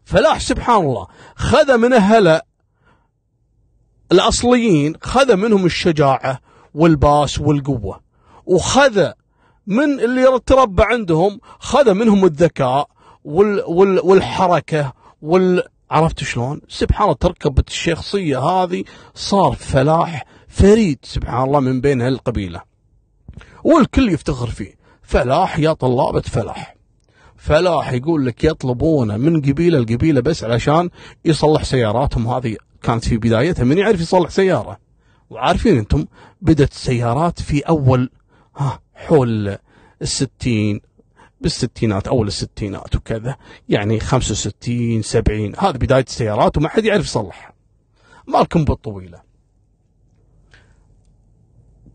فلاح 0.05 0.39
سبحان 0.39 0.81
الله 0.85 1.07
خذ 1.35 1.77
من 1.77 1.93
أهله 1.93 2.41
الأصليين 4.11 4.93
خذ 5.01 5.35
منهم 5.35 5.65
الشجاعة 5.65 6.39
والباس 6.73 7.39
والقوة 7.39 7.99
وخذ 8.45 9.11
من 9.67 9.99
اللي 9.99 10.39
تربى 10.45 10.83
عندهم 10.83 11.39
خذ 11.59 11.93
منهم 11.93 12.25
الذكاء 12.25 12.87
وال 13.23 13.63
وال 13.67 13.99
والحركة 13.99 14.93
وال 15.21 15.63
عرفت 15.91 16.23
شلون؟ 16.23 16.61
سبحان 16.67 17.03
الله 17.03 17.15
تركبت 17.19 17.67
الشخصية 17.67 18.39
هذه 18.39 18.83
صار 19.15 19.51
فلاح 19.53 20.25
فريد 20.47 20.99
سبحان 21.03 21.43
الله 21.43 21.59
من 21.59 21.81
بين 21.81 22.01
هالقبيلة. 22.01 22.61
والكل 23.63 24.09
يفتخر 24.09 24.47
فيه 24.47 24.75
فلاح 25.01 25.59
يا 25.59 25.73
طلابة 25.73 26.21
فلاح. 26.21 26.75
فلاح 27.37 27.91
يقول 27.93 28.25
لك 28.25 28.43
يطلبونه 28.43 29.17
من 29.17 29.41
قبيلة 29.41 29.79
لقبيلة 29.79 30.21
بس 30.21 30.43
علشان 30.43 30.89
يصلح 31.25 31.63
سياراتهم 31.63 32.27
هذه. 32.27 32.55
كانت 32.85 33.05
في 33.05 33.17
بدايتها 33.17 33.63
من 33.63 33.77
يعرف 33.77 34.01
يصلح 34.01 34.29
سيارة. 34.29 34.79
وعارفين 35.29 35.77
أنتم 35.77 36.05
بدت 36.41 36.71
السيارات 36.71 37.41
في 37.41 37.59
أول 37.59 38.09
ها 38.57 38.79
حول 38.93 39.57
الستين 40.01 40.81
بالستينات 41.41 42.07
أول 42.07 42.27
الستينات 42.27 42.95
وكذا. 42.95 43.35
يعني 43.69 43.99
65 43.99 45.01
70 45.01 45.53
هذه 45.59 45.77
بداية 45.77 46.03
السيارات 46.07 46.57
وما 46.57 46.69
حد 46.69 46.85
يعرف 46.85 47.05
يصلحها 47.05 47.53
مالكم 48.27 48.65
بالطويلة. 48.65 49.21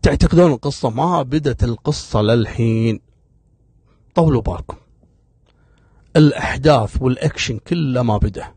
تعتقدون 0.01 0.51
القصة؟ 0.51 0.89
ما 0.89 1.21
بدت 1.21 1.63
القصة 1.63 2.21
للحين. 2.21 2.99
طولوا 4.15 4.41
بالكم. 4.41 4.77
الأحداث 6.15 7.01
والأكشن 7.01 7.57
كله 7.57 8.01
ما 8.01 8.17
بدأ. 8.17 8.53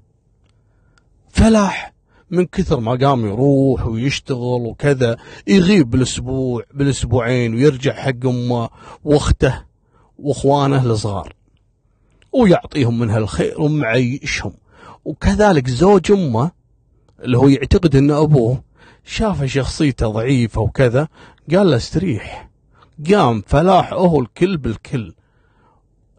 فلاح 1.29 1.94
من 2.31 2.47
كثر 2.47 2.81
ما 2.81 2.95
قام 2.95 3.27
يروح 3.27 3.87
ويشتغل 3.87 4.67
وكذا 4.67 5.17
يغيب 5.47 5.91
بالأسبوع 5.91 6.65
بالأسبوعين 6.75 7.55
ويرجع 7.55 7.93
حق 7.93 8.27
أمه 8.27 8.69
وأخته 9.05 9.65
وأخوانه 10.19 10.85
الصغار 10.85 11.35
ويعطيهم 12.33 12.99
منها 12.99 13.19
الخير 13.19 13.61
ومعيشهم. 13.61 14.53
وكذلك 15.05 15.69
زوج 15.69 16.13
أمه 16.13 16.51
اللي 17.25 17.39
هو 17.39 17.49
يعتقد 17.49 17.97
إن 17.97 18.11
أبوه 18.11 18.63
شاف 19.05 19.45
شخصيته 19.45 20.09
ضعيفة 20.09 20.61
وكذا 20.61 21.09
قال 21.51 21.71
له 21.71 21.77
استريح. 21.77 22.51
قام 23.11 23.43
فلاح 23.47 23.93
هو 23.93 24.21
الكل 24.21 24.57
بالكل. 24.57 25.15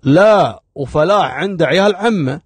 لا 0.04 0.64
وفلاح 0.76 1.32
عنده 1.32 1.66
عيال 1.66 1.96
عمه 1.96 2.42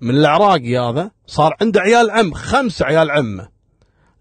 من 0.00 0.14
العراقي 0.14 0.78
هذا 0.78 1.10
صار 1.26 1.56
عنده 1.60 1.80
عيال 1.80 2.10
عم 2.10 2.34
خمس 2.34 2.82
عيال 2.82 3.10
عمه 3.10 3.48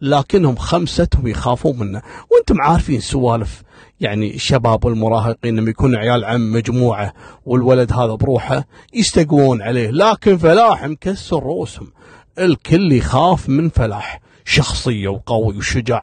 لكنهم 0.01 0.55
خمستهم 0.55 1.27
يخافون 1.27 1.79
منه. 1.79 2.01
وأنتم 2.31 2.61
عارفين 2.61 2.99
سوالف 2.99 3.63
يعني 3.99 4.35
الشباب 4.35 4.85
والمراهقين 4.85 5.55
لما 5.55 5.69
يكون 5.69 5.95
عيال 5.95 6.25
عم 6.25 6.53
مجموعة 6.53 7.13
والولد 7.45 7.93
هذا 7.93 8.13
بروحه 8.15 8.67
يستقون 8.93 9.61
عليه. 9.61 9.89
لكن 9.89 10.37
فلاح 10.37 10.85
مكسر 10.85 11.43
رؤوسهم. 11.43 11.91
الكل 12.39 12.91
يخاف 12.91 13.49
من 13.49 13.69
فلاح 13.69 14.21
شخصية 14.45 15.07
وقوي 15.07 15.57
وشجاع. 15.57 16.01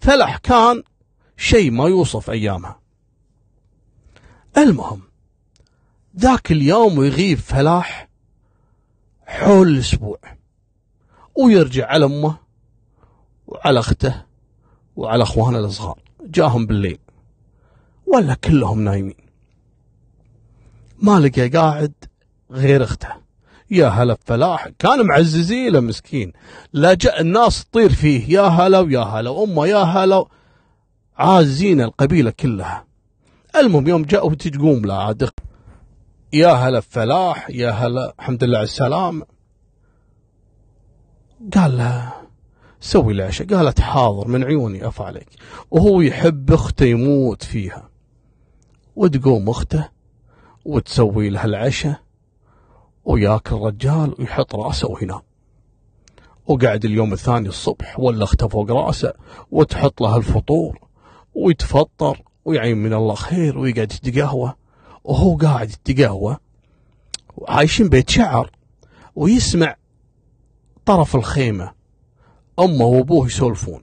فلاح 0.00 0.36
كان 0.36 0.82
شيء 1.36 1.70
ما 1.70 1.88
يوصف 1.88 2.30
أيامها. 2.30 2.80
المهم 4.58 5.00
ذاك 6.18 6.52
اليوم 6.52 7.04
يغيب 7.04 7.38
فلاح 7.38 8.09
حول 9.30 9.68
الأسبوع. 9.68 10.18
ويرجع 11.38 11.86
على 11.86 12.04
أمه 12.04 12.36
وعلى 13.46 13.78
أخته 13.78 14.22
وعلى 14.96 15.22
أخوانه 15.22 15.58
الصغار 15.58 15.98
جاهم 16.22 16.66
بالليل. 16.66 16.98
ولا 18.06 18.34
كلهم 18.34 18.80
نايمين. 18.80 19.14
ما 21.02 21.20
لقى 21.20 21.48
قاعد 21.48 21.92
غير 22.50 22.84
أخته. 22.84 23.08
يا 23.70 23.88
هلا 23.88 24.16
فلاح 24.24 24.68
كان 24.78 25.06
معززين 25.06 25.72
له 25.72 25.80
مسكين. 25.80 26.32
جاء 26.74 27.20
الناس 27.20 27.64
تطير 27.64 27.92
فيه. 27.92 28.34
يا 28.38 28.42
هلا 28.42 28.78
ويا 28.78 29.00
هلا 29.00 29.30
وأمه 29.30 29.66
يا 29.66 29.78
هلا 29.78 30.24
عازين 31.18 31.80
القبيلة 31.80 32.30
كلها. 32.30 32.84
المهم 33.56 33.88
يوم 33.88 34.02
جاءوا 34.02 34.34
تقوم 34.34 34.86
لا 34.86 34.94
عاد 34.94 35.30
يا 36.32 36.48
هلا 36.48 36.80
فلاح 36.80 37.50
يا 37.50 37.70
هلا 37.70 38.14
الحمد 38.18 38.44
لله 38.44 38.58
على 38.58 38.64
السلام. 38.64 39.22
قال 41.54 41.78
له 41.78 42.12
سوي 42.80 43.12
العشاء 43.12 43.46
قالت 43.46 43.80
حاضر 43.80 44.28
من 44.28 44.44
عيوني 44.44 44.88
افعلك 44.88 45.28
وهو 45.70 46.00
يحب 46.00 46.52
أخته 46.52 46.84
يموت 46.84 47.42
فيها. 47.42 47.90
وتقوم 48.96 49.48
أخته 49.48 49.88
وتسوي 50.64 51.30
لها 51.30 51.44
العشاء 51.44 52.00
وياكل 53.04 53.56
الرجال 53.56 54.14
ويحط 54.18 54.54
رأسه 54.54 54.90
وينام 54.90 55.22
وقعد 56.46 56.84
اليوم 56.84 57.12
الثاني 57.12 57.48
الصبح 57.48 58.00
ولا 58.00 58.24
أخته 58.24 58.48
فوق 58.48 58.70
رأسه 58.70 59.12
وتحط 59.50 60.00
له 60.00 60.16
الفطور 60.16 60.78
ويتفطر 61.34 62.22
ويعين 62.44 62.76
من 62.76 62.92
الله 62.92 63.14
خير 63.14 63.58
ويقعد 63.58 63.92
يتقهوى 63.92 64.54
وهو 65.04 65.36
قاعد 65.36 65.70
يتقهوى 65.70 66.36
عايشين 67.48 67.88
بيت 67.88 68.10
شعر 68.10 68.50
ويسمع 69.14 69.76
طرف 70.86 71.16
الخيمة 71.16 71.72
أمه 72.58 72.84
وأبوه 72.84 73.26
يسولفون. 73.26 73.82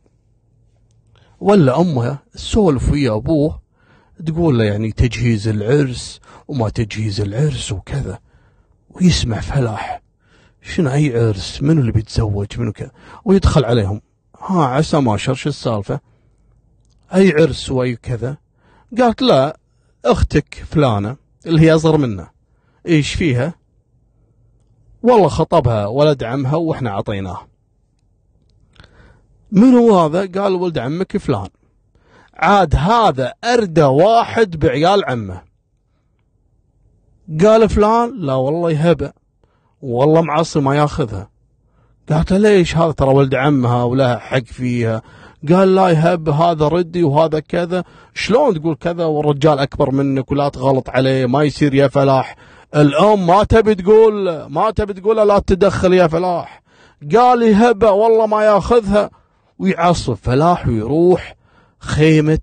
ولا 1.40 1.82
أمه 1.82 2.20
تسولف 2.34 2.92
ويا 2.92 3.16
أبوه 3.16 3.62
تقول 4.26 4.58
له 4.58 4.64
يعني 4.64 4.92
تجهيز 4.92 5.48
العرس 5.48 6.20
وما 6.48 6.70
تجهيز 6.70 7.22
العرس 7.22 7.72
وكذا 7.72 8.20
ويسمع 8.90 9.40
فلاح. 9.40 10.02
شنو 10.62 10.90
أي 10.90 11.20
عرس؟ 11.20 11.62
منو 11.62 11.82
اللي 11.82 11.92
بيتزوج؟ 11.92 12.60
منو 12.60 12.72
كذا؟ 12.72 12.92
ويدخل 13.26 13.66
عليهم. 13.66 14.02
ها 14.40 14.66
عسى 14.66 15.00
ما 15.00 15.18
شو 15.18 15.32
السالفة. 15.32 16.00
أي 17.14 17.32
عرس 17.32 17.72
وأي 17.72 17.96
كذا؟ 17.96 18.38
قالت 18.98 19.22
لا 19.22 19.60
أختك 20.12 20.64
فلانة 20.70 21.16
اللي 21.46 21.62
هي 21.62 21.76
أصغر 21.76 21.98
منه 21.98 22.30
إيش 22.88 23.14
فيها؟ 23.14 23.54
والله 25.04 25.28
خطبها 25.28 25.88
ولد 25.88 26.24
عمها 26.24 26.56
وإحنا 26.56 26.92
عطيناه 26.92 27.48
من 29.52 29.74
هو 29.74 30.00
هذا؟ 30.00 30.42
قال 30.42 30.54
ولد 30.54 30.78
عمك 30.78 31.18
فلان. 31.18 31.48
عاد 32.34 32.76
هذا 32.76 33.34
أردى 33.44 33.84
واحد 33.84 34.60
بعيال 34.60 35.06
عمه. 35.06 35.42
قال 37.44 37.70
فلان 37.70 38.20
لا 38.20 38.34
والله 38.34 38.72
يهبه 38.72 39.14
والله 39.82 40.22
معصي 40.22 40.60
ما 40.60 40.76
ياخذها. 40.76 41.30
قالت 42.10 42.34
ليش 42.34 42.78
هذا؟ 42.78 42.92
ترى 42.92 43.10
ولد 43.10 43.36
عمها 43.36 43.84
ولها 43.84 44.18
حق 44.18 44.44
فيها. 44.44 45.02
قال 45.50 45.76
لا 45.76 45.90
يهب 45.90 46.30
هذا 46.30 46.68
ردي 46.68 47.04
وهذا 47.04 47.40
كذا. 47.40 47.84
شلون 48.14 48.62
تقول 48.62 48.76
كذا 48.76 49.06
والرجال 49.06 49.60
أكبر 49.60 49.92
منك 49.92 50.32
ولا 50.32 50.50
تغلط 50.50 50.90
عليه 50.90 51.26
ما 51.26 51.44
يصير 51.44 51.74
يا 51.74 51.88
فلاح. 51.88 52.36
الأم 52.76 53.28
ما 53.28 53.44
تبي 53.44 53.76
تقول 53.76 54.46
ما 54.46 54.72
تبي 54.72 54.94
تقول 54.94 55.28
لا 55.28 55.40
تدخل 55.40 55.94
يا 55.94 56.08
فلاح. 56.08 56.64
قال 57.16 57.42
يهبه 57.42 57.92
والله 57.92 58.26
ما 58.26 58.44
ياخذها. 58.44 59.10
ويعصب 59.60 60.14
فلاح 60.14 60.68
ويروح 60.68 61.36
خيمة 61.80 62.40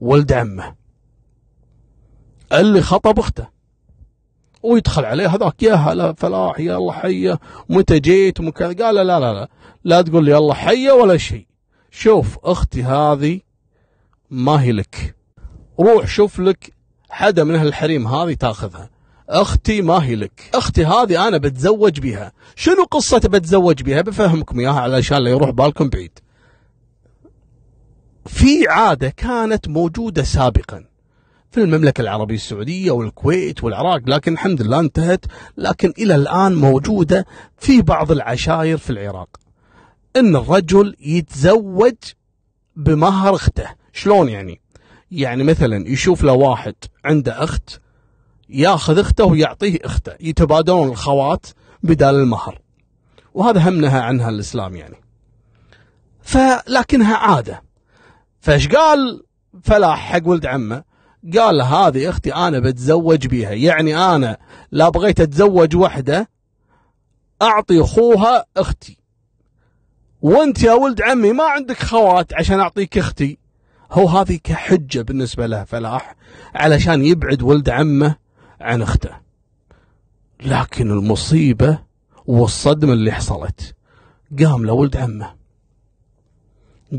ولد 0.00 0.32
عمه. 0.32 0.74
اللي 2.52 2.82
خطب 2.82 3.18
أخته. 3.18 3.46
ويدخل 4.62 5.04
عليه 5.04 5.28
هذاك 5.28 5.62
يا 5.62 5.74
هلا 5.74 6.12
فلاح 6.12 6.60
يا 6.60 6.76
الله 6.76 6.92
حيه 6.92 7.38
متى 7.68 7.98
جيت 7.98 8.38
قال 8.62 8.94
لا 8.94 9.04
لا 9.04 9.20
لا. 9.20 9.48
لا 9.84 10.02
تقول 10.02 10.24
لي 10.24 10.36
الله 10.36 10.54
حيه 10.54 10.92
ولا 10.92 11.16
شيء 11.16 11.49
شوف 11.90 12.38
أختي 12.44 12.82
هذه 12.82 13.40
ما 14.30 14.62
هي 14.62 14.72
لك. 14.72 15.14
روح 15.80 16.06
شوف 16.06 16.40
لك 16.40 16.72
حدا 17.10 17.44
من 17.44 17.56
هالحريم 17.56 18.08
هذه 18.08 18.34
تاخذها. 18.34 18.90
أختي 19.28 19.82
ما 19.82 20.04
هي 20.04 20.14
لك. 20.14 20.50
أختي 20.54 20.86
هذه 20.86 21.28
أنا 21.28 21.38
بتزوج 21.38 22.00
بها 22.00 22.32
شنو 22.56 22.84
قصة 22.90 23.18
بتزوج 23.18 23.82
بها 23.82 24.00
بفهمكم 24.00 24.60
إياها 24.60 24.80
علشان 24.80 25.18
لا 25.18 25.30
يروح 25.30 25.50
بالكم 25.50 25.88
بعيد. 25.88 26.18
في 28.26 28.68
عادة 28.68 29.08
كانت 29.08 29.68
موجودة 29.68 30.22
سابقا 30.22 30.84
في 31.50 31.60
المملكة 31.60 32.00
العربية 32.00 32.34
السعودية 32.34 32.90
والكويت 32.90 33.64
والعراق 33.64 34.00
لكن 34.06 34.32
الحمد 34.32 34.62
لله 34.62 34.80
انتهت 34.80 35.24
لكن 35.56 35.92
إلى 35.98 36.14
الآن 36.14 36.54
موجودة 36.54 37.26
في 37.58 37.82
بعض 37.82 38.12
العشائر 38.12 38.78
في 38.78 38.90
العراق. 38.90 39.28
إن 40.16 40.36
الرجل 40.36 40.96
يتزوج 41.00 41.94
بمهر 42.76 43.34
أخته. 43.34 43.68
شلون 43.92 44.28
يعني؟ 44.28 44.60
يعني 45.10 45.44
مثلا 45.44 45.88
يشوف 45.88 46.24
له 46.24 46.32
واحد 46.32 46.74
عنده 47.04 47.44
أخت 47.44 47.80
يأخذ 48.48 48.98
أخته 48.98 49.24
ويعطيه 49.24 49.78
أخته 49.84 50.12
يتبادلون 50.20 50.88
الخوات 50.88 51.46
بدال 51.82 52.14
المهر. 52.14 52.60
وهذا 53.34 53.68
هم 53.68 53.80
نهى 53.80 54.00
عنها 54.00 54.28
الإسلام 54.28 54.76
يعني. 54.76 54.96
فلكنها 56.22 57.16
عادة. 57.16 57.62
فإيش 58.40 58.68
قال؟ 58.68 59.22
فلاح 59.62 60.12
حق 60.12 60.28
ولد 60.28 60.46
عمه. 60.46 60.84
قال 61.38 61.62
هذه 61.62 62.08
أختي 62.08 62.34
أنا 62.34 62.58
بتزوج 62.58 63.26
بيها. 63.26 63.50
يعني 63.50 63.96
أنا 63.96 64.38
لا 64.72 64.88
بغيت 64.88 65.20
أتزوج 65.20 65.76
وحدة 65.76 66.30
أعطي 67.42 67.80
أخوها 67.80 68.44
أختي. 68.56 68.99
وانت 70.22 70.62
يا 70.62 70.72
ولد 70.72 71.02
عمي 71.02 71.32
ما 71.32 71.44
عندك 71.44 71.82
خوات 71.82 72.34
عشان 72.34 72.60
أعطيك 72.60 72.98
أختي. 72.98 73.38
هو 73.92 74.08
هذه 74.08 74.38
كحجة 74.44 75.02
بالنسبة 75.02 75.46
له 75.46 75.64
فلاح 75.64 76.16
علشان 76.54 77.04
يبعد 77.04 77.42
ولد 77.42 77.70
عمه 77.70 78.16
عن 78.60 78.82
أخته. 78.82 79.10
لكن 80.42 80.90
المصيبة 80.90 81.78
والصدمة 82.26 82.92
اللي 82.92 83.12
حصلت. 83.12 83.74
قام 84.38 84.66
لولد 84.66 84.96
عمه. 84.96 85.34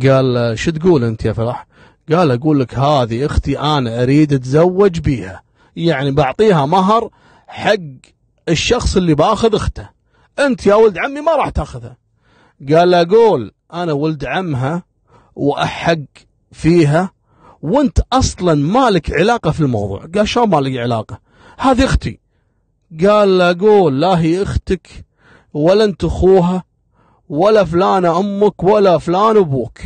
قال 0.04 0.60
شو 0.60 0.72
تقول 0.72 1.04
أنت 1.04 1.26
يا 1.26 1.34
فلاح؟ 1.34 1.68
قال 2.12 2.32
أقول 2.32 2.60
لك 2.60 2.76
هذه 2.76 3.26
أختي 3.26 3.60
أنا 3.60 4.04
أريد 4.04 4.34
أتزوج 4.34 5.00
بيها. 5.00 5.44
يعني 5.76 6.12
بعطيها 6.12 6.66
مهر 6.66 7.10
حق 7.48 7.76
الشخص 8.50 8.98
اللي 8.98 9.16
بأخذ 9.16 9.56
أخته. 9.56 9.90
أنت 10.40 10.66
يا 10.66 10.76
ولد 10.76 10.98
عمي 10.98 11.22
ما 11.22 11.36
راح 11.36 11.50
تأخذها. 11.50 12.01
قال 12.70 12.94
أقول 12.94 13.52
أنا 13.74 13.94
ولد 13.94 14.26
عمها 14.26 14.84
وأحق 15.36 15.98
فيها 16.52 17.12
وأنت 17.62 18.00
أصلا 18.14 18.54
مالك 18.54 19.12
علاقة 19.12 19.52
في 19.52 19.62
الموضوع. 19.62 20.06
قال 20.16 20.28
شلون 20.28 20.50
مالك 20.50 20.78
علاقة؟ 20.78 21.20
هذه 21.58 21.86
أختي. 21.86 22.20
قال 23.06 23.42
أقول 23.42 24.02
لا 24.02 24.20
هي 24.20 24.44
أختك 24.44 25.06
ولا 25.54 25.84
أنت 25.84 26.04
أخوها 26.04 26.64
ولا 27.30 27.64
فلانة 27.64 28.20
أمك 28.20 28.64
ولا 28.64 28.98
فلان 28.98 29.38
أبوك. 29.38 29.80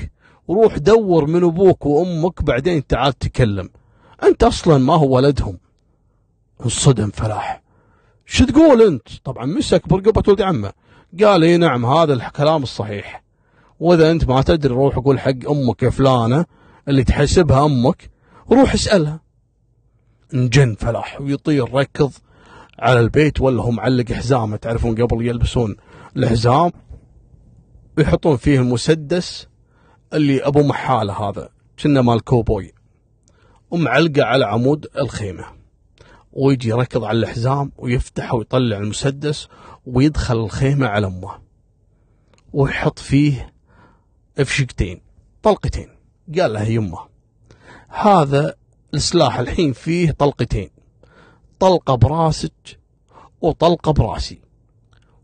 روح 0.50 0.78
دور 0.78 1.26
من 1.28 1.44
أبوك 1.44 1.86
وأمك 1.86 2.44
بعدين 2.44 2.88
تعال 2.88 3.14
تكلم. 3.14 3.70
أنت 4.24 4.44
أصلا 4.44 4.78
ما 4.78 4.94
هو 4.94 5.16
ولدهم. 5.16 5.58
انصدم 6.66 7.10
فلاح. 7.10 7.62
شو 8.26 8.46
تقول 8.46 8.82
أنت؟ 8.82 9.08
طبعا 9.24 9.46
مسك 9.46 9.88
برقبة 9.88 10.24
ولد 10.28 10.42
عمه. 10.42 10.72
قال 11.24 11.44
اي 11.44 11.58
نعم 11.58 11.86
هذا 11.86 12.14
الكلام 12.14 12.64
الصحيح. 12.64 13.24
وإذا 13.80 14.12
أنت 14.12 14.28
ما 14.28 14.42
تدري 14.42 14.74
روح 14.74 14.96
قول 14.96 15.20
حق 15.20 15.50
أمك 15.50 15.90
فلانة 15.90 16.46
اللي 16.88 17.04
تحسبها 17.04 17.66
أمك 17.66 18.10
روح 18.52 18.74
اسألها. 18.74 19.20
انجن 20.34 20.76
فلاح 20.76 21.22
ويطير 21.22 21.74
ركض 21.74 22.12
على 22.80 23.00
البيت 23.00 23.42
ولا 23.42 23.64
هو 23.64 23.72
معلق 23.72 24.12
حزامه 24.12 24.56
تعرفون 24.56 25.02
قبل 25.02 25.28
يلبسون 25.28 25.76
الحزام؟ 26.18 26.72
ويحطون 27.98 28.38
فيه 28.38 28.60
المسدس 28.60 29.48
اللي 30.14 30.42
أبو 30.48 30.64
محالة 30.64 31.14
هذا 31.14 31.50
كنا 31.84 32.02
مال 32.02 32.24
كوبوي 32.24 32.74
ومعلقة 33.72 34.24
على 34.24 34.46
عمود 34.46 34.88
الخيمة. 34.98 35.46
ويجي 36.36 36.70
يركض 36.70 37.04
على 37.04 37.20
الحزام 37.20 37.72
ويفتح 37.78 38.34
ويطلع 38.34 38.78
المسدس 38.78 39.48
ويدخل 39.86 40.38
الخيمة 40.38 40.88
على 40.88 41.08
أمه. 41.08 41.32
ويحط 42.54 43.00
فيه 43.00 43.54
إفشقتين 44.40 45.02
طلقتين. 45.44 45.90
قال 46.40 46.54
لها 46.54 46.68
يمه 46.68 47.00
هذا 47.88 48.56
السلاح 48.94 49.40
الحين 49.40 49.74
فيه 49.74 50.12
طلقتين 50.12 50.70
طلقة 51.60 51.96
براسك 51.96 52.80
وطلقة 53.42 53.92
براسي. 53.94 54.40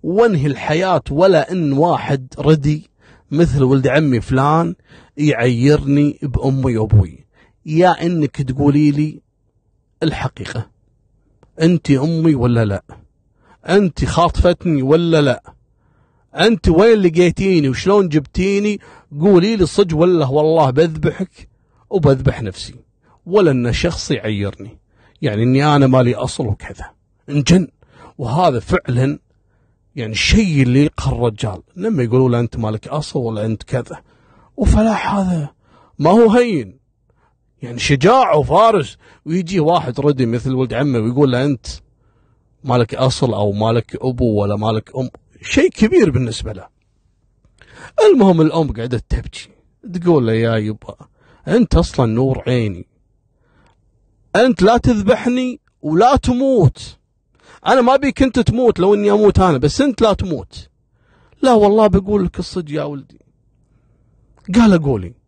وانهي 0.04 0.48
الحياة 0.48 1.04
ولا 1.12 1.52
إن 1.52 1.74
واحد 1.74 2.34
ردي 2.40 2.90
مثل 3.32 3.64
ولد 3.64 3.88
عمي 3.88 4.22
فلان 4.22 4.76
يعيرني 5.18 6.20
بأمي 6.24 6.78
وأبوي. 6.78 7.26
يا 7.66 8.06
إنك 8.06 8.42
تقولي 8.42 8.92
لي 8.92 9.22
الحقيقة. 10.04 10.72
أنت 11.62 11.92
أمي 11.92 12.36
ولا 12.36 12.66
لا؟ 12.66 12.84
أنت 13.70 14.06
خاطفتني 14.06 14.82
ولا 14.82 15.22
لا؟ 15.22 15.54
أنت 16.36 16.70
وين 16.70 17.00
لقيتيني 17.00 17.70
وشلون 17.70 18.10
جبتيني؟ 18.10 18.80
قولي 19.22 19.56
لي 19.56 19.66
صدق 19.66 19.98
ولا 19.98 20.26
والله 20.26 20.70
بذبحك 20.70 21.50
وبذبح 21.90 22.42
نفسي 22.42 22.76
ولا 23.26 23.52
أن 23.52 23.74
شخص 23.74 24.12
يعيرني. 24.12 24.78
يعني 25.22 25.44
أني 25.44 25.76
أنا 25.76 25.88
مالي 25.88 26.16
أصل 26.16 26.48
وكذا. 26.48 26.86
إنجن. 27.30 27.68
وهذا 28.18 28.60
فعلا 28.60 29.20
يعني 29.96 30.12
الشيء 30.12 30.64
اللي 30.64 30.86
يقهر 30.86 31.16
الرجال. 31.16 31.62
لما 31.76 32.04
يقولوا 32.04 32.30
له 32.30 32.40
أنت 32.40 32.58
مالك 32.58 32.88
أصل 32.88 33.20
ولا 33.20 33.46
أنت 33.46 33.64
كذا. 33.64 34.02
وفلاح 34.58 35.16
هذا. 35.16 35.50
ما 36.00 36.10
هو 36.10 36.32
هين. 36.32 36.81
يعني 37.62 37.80
شجاع 37.80 38.34
وفارس 38.34 38.98
ويجي 39.26 39.60
واحد 39.60 40.00
ردي 40.00 40.26
مثل 40.26 40.54
ولد 40.54 40.74
عمه 40.74 41.00
ويقول 41.00 41.32
له 41.32 41.46
أنت 41.46 41.68
مالك 42.64 42.96
أصل 42.96 43.34
أو 43.34 43.52
مالك 43.52 43.96
أبو 44.02 44.42
ولا 44.42 44.56
مالك 44.56 44.96
أم 44.98 45.10
شيء 45.42 45.70
كبير 45.70 46.10
بالنسبة 46.10 46.54
له. 46.54 46.68
المهم 48.06 48.42
الأم 48.42 48.74
قعدت 48.74 49.04
تبكي 49.10 49.50
تقول 49.94 50.28
له 50.28 50.34
يا 50.34 50.56
يبا 50.56 50.96
أنت 51.48 51.76
أصلا 51.76 52.06
نور 52.06 52.44
عيني. 52.48 52.88
أنت 54.36 54.62
لا 54.62 54.78
تذبحني 54.78 55.60
ولا 55.82 56.16
تموت. 56.16 56.98
أنا 57.68 57.82
ما 57.82 57.96
بيك 57.96 58.24
أنت 58.24 58.40
تموت 58.40 58.80
لو 58.80 58.94
إني 58.94 59.12
أموت 59.12 59.40
أنا 59.40 59.58
بس 59.58 59.82
أنت 59.82 60.02
لا 60.02 60.14
تموت. 60.14 60.70
لا 61.42 61.54
والله 61.54 61.88
بقول 61.88 62.26
لك 62.26 62.40
الصدق 62.40 62.72
يا 62.72 62.84
ولدي. 62.84 63.22
قال 64.56 64.84
قولي. 64.84 65.21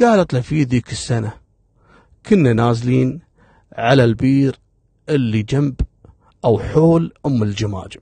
قالت 0.00 0.34
له 0.34 0.40
في 0.40 0.62
ذيك 0.62 0.92
السنة 0.92 1.32
كنا 2.26 2.52
نازلين 2.52 3.20
على 3.72 4.04
البير 4.04 4.58
اللي 5.08 5.42
جنب 5.42 5.74
أو 6.44 6.58
حول 6.58 7.12
أم 7.26 7.42
الجماجم. 7.42 8.00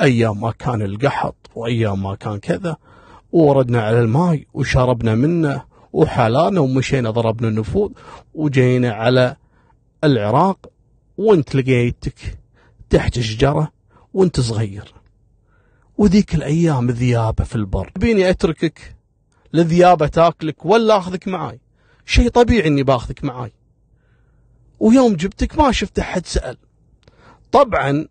أيام 0.00 0.40
ما 0.40 0.50
كان 0.50 0.82
القحط 0.82 1.50
وأيام 1.54 2.02
ما 2.02 2.14
كان 2.14 2.38
كذا 2.38 2.76
ووردنا 3.32 3.82
على 3.82 4.00
الماي 4.00 4.46
وشربنا 4.54 5.14
منه 5.14 5.62
وحلانا 5.92 6.60
ومشينا 6.60 7.10
ضربنا 7.10 7.48
النفوذ 7.48 7.90
وجينا 8.34 8.92
على 8.92 9.36
العراق 10.04 10.70
وانت 11.18 11.54
لقيتك 11.54 12.38
تحت 12.90 13.18
شجرة 13.18 13.72
وانت 14.14 14.40
صغير. 14.40 14.94
وذيك 15.98 16.34
الأيام 16.34 16.90
ذيابة 16.90 17.44
في 17.44 17.56
البر. 17.56 17.92
بيني 17.96 18.30
أتركك 18.30 18.97
لذيابة 19.52 20.06
تاكلك 20.06 20.64
ولا 20.66 20.98
أخذك 20.98 21.28
معاي. 21.28 21.60
شيء 22.06 22.28
طبيعي 22.28 22.68
أني 22.68 22.82
باخذك 22.82 23.24
معاي. 23.24 23.52
ويوم 24.80 25.14
جبتك 25.14 25.58
ما 25.58 25.72
شفت 25.72 25.98
أحد 25.98 26.26
سأل. 26.26 26.56
طبعا 27.52 28.06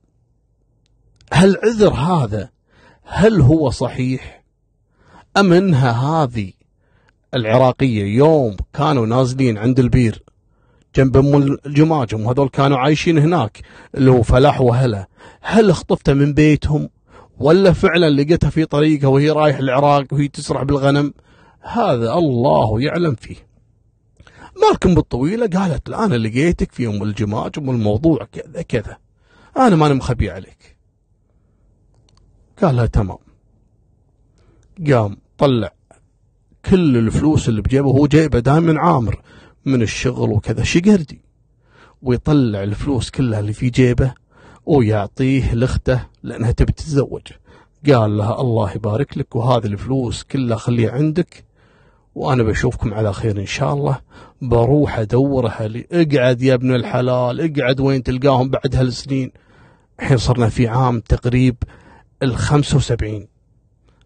هالعذر 1.34 1.93
هذا؟ 1.93 2.50
هل 3.04 3.41
هو 3.41 3.69
صحيح؟ 3.69 4.43
أم 5.38 5.54
أنها 5.54 5.91
هذه 5.91 6.52
العراقية 7.34 8.04
يوم 8.04 8.58
كانوا 8.73 9.06
نازلين 9.06 9.58
عند 9.58 9.80
البير؟ 9.80 10.23
جنب 10.95 11.17
أم 11.17 11.58
الجماجم 11.65 12.26
وهذول 12.26 12.50
كانوا 12.50 12.78
عايشين 12.78 13.17
هناك 13.17 13.62
اللي 13.95 14.12
هو 14.12 14.21
فلاح 14.23 14.62
وهلا. 14.62 15.08
هل 15.41 15.69
اخطفته 15.69 16.13
من 16.13 16.34
بيتهم؟ 16.34 16.89
ولا 17.39 17.73
فعلا 17.73 18.10
لقيتها 18.10 18.50
في 18.50 18.65
طريقها 18.65 19.08
وهي 19.08 19.30
رايح 19.30 19.58
العراق 19.58 20.06
وهي 20.12 20.28
تسرح 20.28 20.63
بالغنم؟ 20.63 21.13
هذا 21.67 22.13
الله 22.13 22.82
يعلم 22.82 23.15
فيه. 23.15 23.47
مالكم 24.62 24.95
بالطويلة؟ 24.95 25.47
قالت 25.47 25.89
أنا 25.89 26.15
لقيتك 26.15 26.71
في 26.71 26.88
أم 26.88 27.03
الجماجم 27.03 27.69
والموضوع 27.69 28.27
كذا 28.32 28.62
كذا. 28.62 28.97
أنا 29.58 29.75
ما 29.75 29.93
مخبي 29.93 30.32
عليك. 30.32 30.77
قال 32.62 32.75
لها 32.75 32.86
تمام. 32.86 33.17
قام 34.91 35.17
طلع 35.38 35.73
كل 36.65 36.97
الفلوس 36.97 37.49
اللي 37.49 37.62
بجيبه 37.62 37.89
هو 37.89 38.08
جايبه 38.08 38.39
دائما 38.39 38.82
عامر 38.82 39.21
من 39.65 39.82
الشغل 39.82 40.30
وكذا. 40.30 40.63
شقردي 40.63 41.21
ويطلع 42.01 42.63
الفلوس 42.63 43.10
كلها 43.10 43.39
اللي 43.39 43.53
في 43.53 43.69
جيبه 43.69 44.13
ويعطيه 44.65 45.53
لأخته 45.53 46.08
لأنها 46.23 46.51
تبي 46.51 46.71
تتزوج. 46.71 47.27
قال 47.88 48.17
لها 48.17 48.41
الله 48.41 48.71
يبارك 48.71 49.17
لك 49.17 49.36
وهذه 49.36 49.65
الفلوس 49.65 50.23
كلها 50.23 50.58
خليها 50.58 50.91
عندك 50.91 51.46
وأنا 52.17 52.43
بشوفكم 52.43 52.93
على 52.93 53.13
خير 53.13 53.39
إن 53.39 53.45
شاء 53.45 53.73
الله. 53.73 53.99
بروح 54.41 54.99
أدورها 54.99 55.67
لي. 55.67 55.88
اقعد 55.91 56.41
يا 56.41 56.53
ابن 56.53 56.75
الحلال 56.75 57.41
اقعد 57.41 57.80
وين 57.80 58.03
تلقاهم 58.03 58.49
بعد 58.49 58.75
هالسنين. 58.75 59.32
الحين 59.99 60.17
صرنا 60.17 60.49
في 60.49 60.67
عام 60.67 60.99
تقريب 60.99 61.56
ال 62.23 62.36
75 62.36 63.27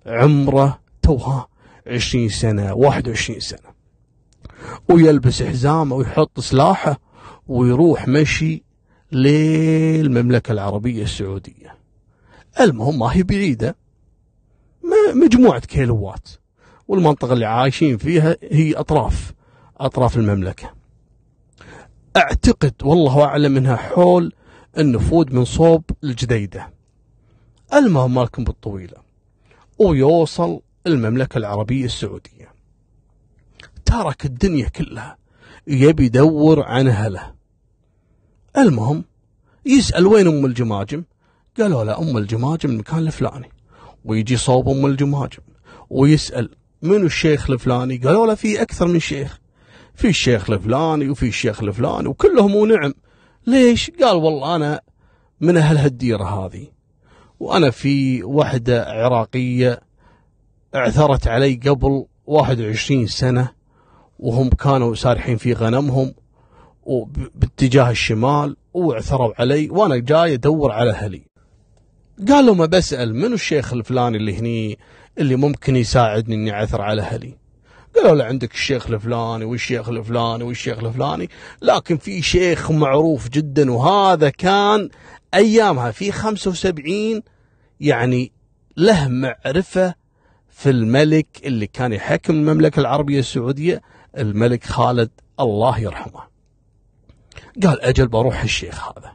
عمره 0.06 0.80
توها 1.02 1.48
20 1.88 2.30
سنة 2.30 2.74
21 2.74 3.40
سنة. 3.40 3.72
ويلبس 4.90 5.44
حزامه 5.44 5.96
ويحط 5.96 6.40
سلاحه 6.40 7.00
ويروح 7.48 8.08
مشي 8.08 8.64
للمملكة 9.12 10.52
العربية 10.52 11.04
السعودية. 11.04 11.76
المهم 12.60 13.00
ما 13.00 13.16
هي 13.16 13.24
بعيدة. 13.24 13.76
مجموعة 15.16 15.60
كيلوات. 15.60 16.41
والمنطقة 16.92 17.34
اللي 17.34 17.46
عايشين 17.46 17.98
فيها 17.98 18.38
هي 18.44 18.74
أطراف 18.74 19.34
أطراف 19.78 20.18
المملكة. 20.18 20.74
أعتقد 22.18 22.74
والله 22.84 23.24
أعلم 23.24 23.58
أنها 23.58 23.76
حول 23.76 24.34
النفود 24.78 25.34
من 25.34 25.46
صوب 25.46 25.84
الجديدة. 26.04 26.74
المهم 27.74 28.14
مالكم 28.14 28.44
بالطويلة. 28.44 28.98
ويوصل 29.80 30.60
المملكة 30.88 31.38
العربية 31.38 31.86
السعودية. 31.86 32.54
ترك 33.86 34.26
الدنيا 34.26 34.68
كلها. 34.68 35.18
يبي 35.68 36.06
يدور 36.06 36.64
عن 36.64 36.88
أهله. 36.88 37.34
المهم 38.58 39.04
يسأل 39.66 40.08
وين 40.08 40.28
أم 40.28 40.46
الجماجم؟ 40.46 41.04
قالوا 41.60 41.84
له 41.84 42.00
أم 42.00 42.18
الجماجم 42.18 42.70
المكان 42.70 43.00
الفلاني. 43.00 43.50
ويجي 44.06 44.38
صوب 44.38 44.70
أم 44.70 44.86
الجماجم. 44.86 45.42
ويسأل 45.90 46.50
منو 46.82 47.06
الشيخ 47.06 47.50
الفلاني؟ 47.50 47.98
قالوا 47.98 48.28
له 48.28 48.36
في 48.36 48.62
أكثر 48.62 48.88
من 48.88 49.00
شيخ. 49.00 49.40
في 49.96 50.08
الشيخ 50.08 50.50
الفلاني 50.50 51.10
وفي 51.10 51.28
الشيخ 51.28 51.64
الفلاني 51.64 52.08
وكلهم 52.08 52.56
ونعم 52.56 52.94
ليش؟ 53.48 53.92
قال 54.02 54.16
والله 54.16 54.56
أنا 54.56 54.82
من 55.42 55.58
أهل 55.58 55.78
هالديرة 55.78 56.24
هذه. 56.24 56.68
وأنا 57.40 57.70
في 57.70 58.24
وحدة 58.24 58.86
عراقية 58.86 59.82
اعثرت 60.76 61.28
علي 61.28 61.54
قبل 61.56 62.06
21 62.26 63.08
سنة 63.08 63.52
وهم 64.20 64.50
كانوا 64.50 64.96
سارحين 64.96 65.38
في 65.38 65.54
غنمهم 65.54 66.14
وباتجاه 66.84 67.90
الشمال 67.90 68.56
واعثروا 68.74 69.34
علي 69.40 69.70
وأنا 69.70 69.98
جاي 69.98 70.34
أدور 70.34 70.72
على 70.72 70.92
أهلي. 70.92 71.22
قال 72.28 72.46
له 72.46 72.54
ما 72.54 72.66
بسأل 72.66 73.16
منو 73.16 73.34
الشيخ 73.34 73.74
الفلاني 73.74 74.18
اللي 74.18 74.38
هني؟ 74.38 74.80
اللي 75.18 75.36
ممكن 75.36 75.76
يساعدني 75.76 76.36
إني 76.36 76.52
أعثر 76.52 76.82
على 76.82 77.02
أهلي. 77.02 77.42
قالوا 77.96 78.16
له 78.16 78.24
عندك 78.24 78.54
الشيخ 78.54 78.90
الفلاني 78.90 79.46
والشيخ 79.46 79.90
الفلاني 79.90 80.44
والشيخ 80.44 80.84
الفلاني 80.84 81.30
لكن 81.62 81.98
في 81.98 82.22
شيخ 82.22 82.72
معروف 82.72 83.30
جدا 83.30 83.72
وهذا 83.72 84.30
كان 84.30 84.90
أيامها 85.34 85.92
في 85.92 86.12
75 86.12 87.22
يعني 87.80 88.32
له 88.78 89.08
معرفة 89.08 89.96
في 90.50 90.70
الملك 90.70 91.28
اللي 91.44 91.68
كان 91.68 91.94
يحكم 91.94 92.34
المملكة 92.34 92.80
العربية 92.80 93.20
السعودية 93.20 93.82
الملك 94.18 94.64
خالد 94.64 95.10
الله 95.40 95.80
يرحمه. 95.80 96.22
قال 97.64 97.82
أجل 97.82 98.08
بروح 98.08 98.44
الشيخ 98.44 98.88
هذا. 98.88 99.12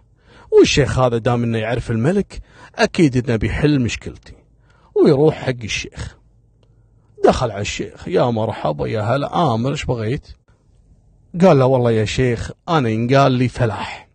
والشيخ 0.58 0.98
هذا 0.98 1.18
دام 1.18 1.42
إنه 1.42 1.58
يعرف 1.58 1.90
الملك 1.90 2.40
أكيد 2.74 3.16
إنه 3.16 3.36
بيحل 3.36 3.80
مشكلتي. 3.80 4.45
ويروح 5.02 5.34
حق 5.34 5.62
الشيخ. 5.64 6.16
دخل 7.24 7.50
على 7.50 7.60
الشيخ. 7.60 8.08
يا 8.08 8.22
مرحبا 8.22 8.88
يا 8.88 9.00
هلا. 9.00 9.54
آمر 9.54 9.70
إيش 9.70 9.84
بغيت؟ 9.84 10.28
قال 11.40 11.58
له 11.58 11.66
والله 11.66 11.90
يا 11.90 12.04
شيخ 12.04 12.50
أنا 12.68 12.88
ينقال 12.88 13.32
لي 13.32 13.48
فلاح. 13.48 14.08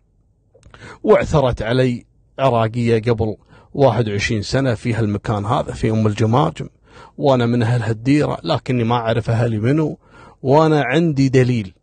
واعثرت 1.02 1.62
علي 1.62 2.06
عراقية 2.38 3.02
قبل 3.02 3.36
21 3.74 4.42
سنة 4.42 4.74
في 4.74 4.94
هالمكان 4.94 5.44
هذا 5.44 5.72
في 5.72 5.90
أم 5.90 6.06
الجماجم 6.06 6.68
وأنا 7.18 7.46
من 7.46 7.62
أهل 7.62 7.82
هالديرة 7.82 8.38
لكني 8.44 8.84
ما 8.84 8.94
أعرف 8.94 9.30
أهلي 9.30 9.58
منو. 9.58 9.98
وأنا 10.42 10.82
عندي 10.82 11.28
دليل. 11.28 11.74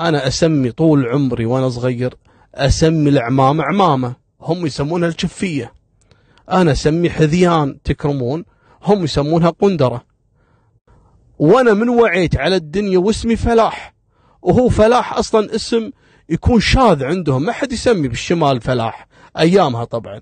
أنا 0.00 0.26
أسمي 0.26 0.72
طول 0.72 1.06
عمري 1.06 1.46
وأنا 1.46 1.68
صغير 1.68 2.14
أسمي 2.54 3.10
العمامة 3.10 3.64
عمامة 3.64 4.14
هم 4.40 4.66
يسمونها 4.66 5.08
الشفية 5.08 5.72
أنا 6.50 6.72
أسمي 6.72 7.10
حذيان 7.10 7.82
تكرمون 7.84 8.44
هم 8.82 9.04
يسمونها 9.04 9.50
قندرة. 9.50 10.04
وأنا 11.38 11.74
من 11.74 11.88
وعيت 11.88 12.36
على 12.36 12.56
الدنيا 12.56 12.98
واسمي 12.98 13.36
فلاح. 13.36 13.94
وهو 14.42 14.68
فلاح 14.68 15.18
أصلا 15.18 15.54
اسم 15.54 15.90
يكون 16.28 16.60
شاذ 16.60 17.04
عندهم 17.04 17.42
ما 17.42 17.52
حد 17.52 17.72
يسمي 17.72 18.08
بالشمال 18.08 18.60
فلاح 18.60 19.08
أيامها 19.38 19.84
طبعا. 19.84 20.20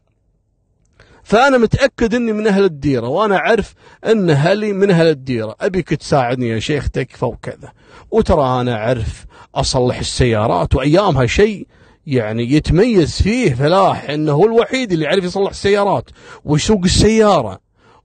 فأنا 1.23 1.59
متأكد 1.59 2.15
أني 2.15 2.33
من 2.33 2.47
أهل 2.47 2.65
الديرة 2.65 3.09
وأنا 3.09 3.37
أعرف 3.37 3.75
أن 4.07 4.31
أهلي 4.31 4.73
من 4.73 4.91
أهل 4.91 5.07
الديرة. 5.07 5.57
أبيك 5.61 5.95
تساعدني 5.95 6.49
يا 6.49 6.59
شيخ 6.59 6.91
تكفى 6.91 7.25
وكذا. 7.25 7.73
وترى 8.11 8.61
أنا 8.61 8.75
أعرف 8.75 9.27
أصلح 9.55 9.99
السيارات 9.99 10.75
وأيامها 10.75 11.27
شيء 11.27 11.67
يعني 12.07 12.53
يتميز 12.53 13.23
فيه 13.23 13.55
فلاح 13.55 14.11
إنه 14.11 14.33
هو 14.33 14.45
الوحيد 14.45 14.92
اللي 14.92 15.05
يعرف 15.05 15.25
يصلح 15.25 15.51
السيارات 15.51 16.11
ويسوق 16.45 16.85
السيارة 16.85 17.61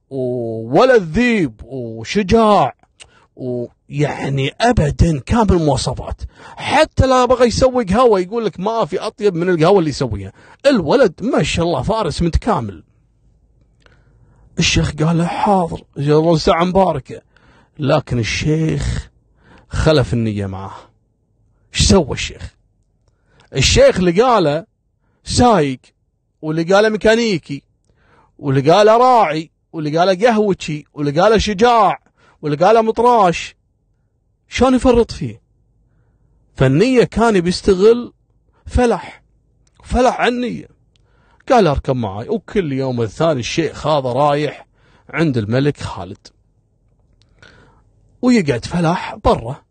وولد 0.10 1.02
ذيب 1.02 1.62
وشجاع 1.64 2.76
ويعني 3.36 4.52
ابدا 4.62 5.20
كامل 5.20 5.52
المواصفات. 5.52 6.22
حتى 6.56 7.08
لا 7.08 7.26
بغى 7.26 7.48
يسوي 7.48 7.84
قهوه 7.84 8.20
يقول 8.20 8.46
لك 8.46 8.60
ما 8.60 8.86
في 8.86 9.00
أطيب 9.00 9.36
من 9.36 9.50
القهوة 9.50 9.80
اللي 9.80 9.90
يسويها. 9.90 10.32
الولد 10.66 11.14
ما 11.22 11.44
شاء 11.44 11.66
الله 11.66 11.82
فارس 11.82 12.22
متكامل. 12.22 12.84
الشيخ 14.60 14.92
قال 14.96 15.18
له 15.18 15.26
حاضر 15.26 15.82
الله 15.98 16.38
ساعة 16.38 16.64
مباركة. 16.64 17.22
لكن 17.80 18.20
الشيخ 18.20 19.10
خلف 19.70 20.14
النية 20.14 20.46
معه. 20.46 20.76
إيش 21.74 21.82
سوى 21.84 22.12
الشيخ؟ 22.12 22.61
الشيخ 23.56 23.98
اللي 23.98 24.22
قاله 24.22 24.66
سايق 25.24 25.80
واللي 26.42 26.64
قاله 26.64 26.90
ميكانيكي 26.90 27.64
واللي 28.38 28.72
قاله 28.72 28.98
راعي 28.98 29.52
واللي 29.74 29.98
قاله 29.98 30.28
قهوتشي 30.28 30.86
واللي 30.94 31.22
قاله 31.22 31.38
شجاع 31.38 32.00
واللي 32.42 32.66
قاله 32.66 32.82
مطراش 32.82 33.56
شلون 34.48 34.76
يفرط 34.76 35.12
فيه؟ 35.12 35.42
فالنية 36.56 37.04
كان 37.04 37.42
بيستغل 37.42 38.14
فلح 38.66 39.24
فلح 39.84 40.22
عن 40.22 40.28
النية 40.28 40.68
قال 41.50 41.68
أركب 41.68 41.96
معي 41.96 42.30
وكل 42.30 42.74
يوم 42.74 43.02
الثاني 43.02 43.40
الشيخ 43.40 43.88
هذا 43.88 44.10
رايح 44.10 44.68
عند 45.10 45.38
الملك 45.38 45.78
خالد. 45.78 46.28
ويقعد 48.22 48.66
فلاح 48.66 49.16
برا 49.16 49.64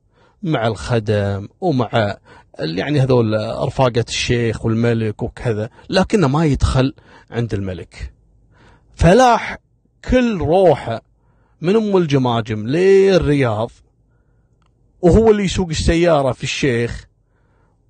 مع 0.43 0.67
الخدم 0.67 1.49
ومع 1.61 2.17
يعني 2.61 3.01
هذول 3.01 3.57
رفاقة 3.67 4.05
الشيخ 4.09 4.65
والملك 4.65 5.23
وكذا 5.23 5.71
لكنه 5.91 6.29
ما 6.29 6.45
يدخل 6.45 6.95
عند 7.31 7.55
الملك. 7.55 8.13
فلاح 8.95 9.59
كل 10.11 10.39
روحه 10.39 11.03
من 11.61 11.77
أم 11.77 11.97
الجماجم 11.97 12.67
للرياض 12.67 13.71
وهو 15.03 15.31
اللي 15.31 15.45
يسوق 15.45 15.69
السيارة 15.69 16.33
في 16.33 16.43
الشيخ 16.43 17.07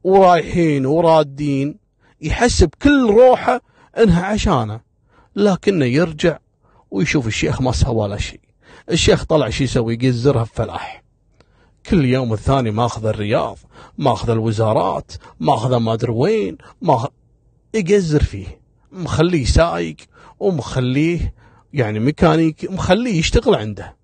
ورايحين 0.05 0.87
ورادين 0.87 1.79
يحسب 2.21 2.71
كل 2.83 3.11
روحه 3.11 3.61
إنها 3.99 4.25
عشانه 4.25 4.81
لكنه 5.37 5.85
يرجع 5.85 6.39
ويشوف 6.91 7.27
الشيخ 7.27 7.63
ما 7.63 7.73
سوى 7.73 8.09
له 8.09 8.17
شيء. 8.17 8.41
الشيخ 8.91 9.25
طلع 9.25 9.51
شو 9.51 9.65
يسوي؟ 9.65 9.95
يقزرها 9.95 10.43
بفلاح. 10.43 11.03
كل 11.91 12.05
يوم 12.05 12.33
الثاني 12.33 12.71
ماخذ 12.71 13.07
الرياض 13.07 13.59
ماخذ 13.99 14.31
الوزارات 14.31 15.13
ماخذ 15.41 15.77
ما 15.77 15.93
أدري 15.93 16.13
وين 16.13 16.59
ماخذ 16.83 17.09
يقزر 17.75 18.23
فيه 18.23 18.61
مخليه 18.93 19.45
سايق 19.45 19.97
ومخليه 20.41 21.35
يعني 21.73 21.99
ميكانيكي 21.99 22.69
مخليه 22.69 23.19
يشتغل 23.19 23.55
عنده. 23.55 23.97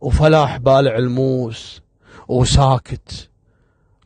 وفلاح 0.00 0.56
بالع 0.56 0.96
الموس 0.96 1.82
وساكت. 2.28 3.30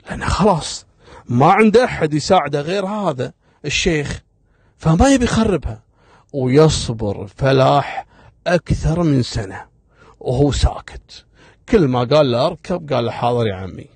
لأنه 0.07 0.29
خلاص 0.29 0.87
ما 1.29 1.47
عنده 1.47 1.85
أحد 1.85 2.15
يساعده 2.15 2.61
غير 2.61 2.87
هذا 2.87 3.33
الشيخ 3.65 4.23
فما 4.77 5.09
يبي 5.09 5.25
يخربها. 5.25 5.83
ويصبر 6.33 7.27
فلاح 7.27 8.07
أكثر 8.47 9.03
من 9.03 9.23
سنة 9.23 9.67
وهو 10.21 10.53
ساكت. 10.53 11.26
كل 11.69 11.89
ما 11.89 12.05
قال 12.05 12.31
له 12.31 12.47
أركب 12.47 12.93
قال 12.93 13.05
له 13.05 13.11
حاضر 13.11 13.47
يا 13.47 13.55
عمي. 13.55 13.87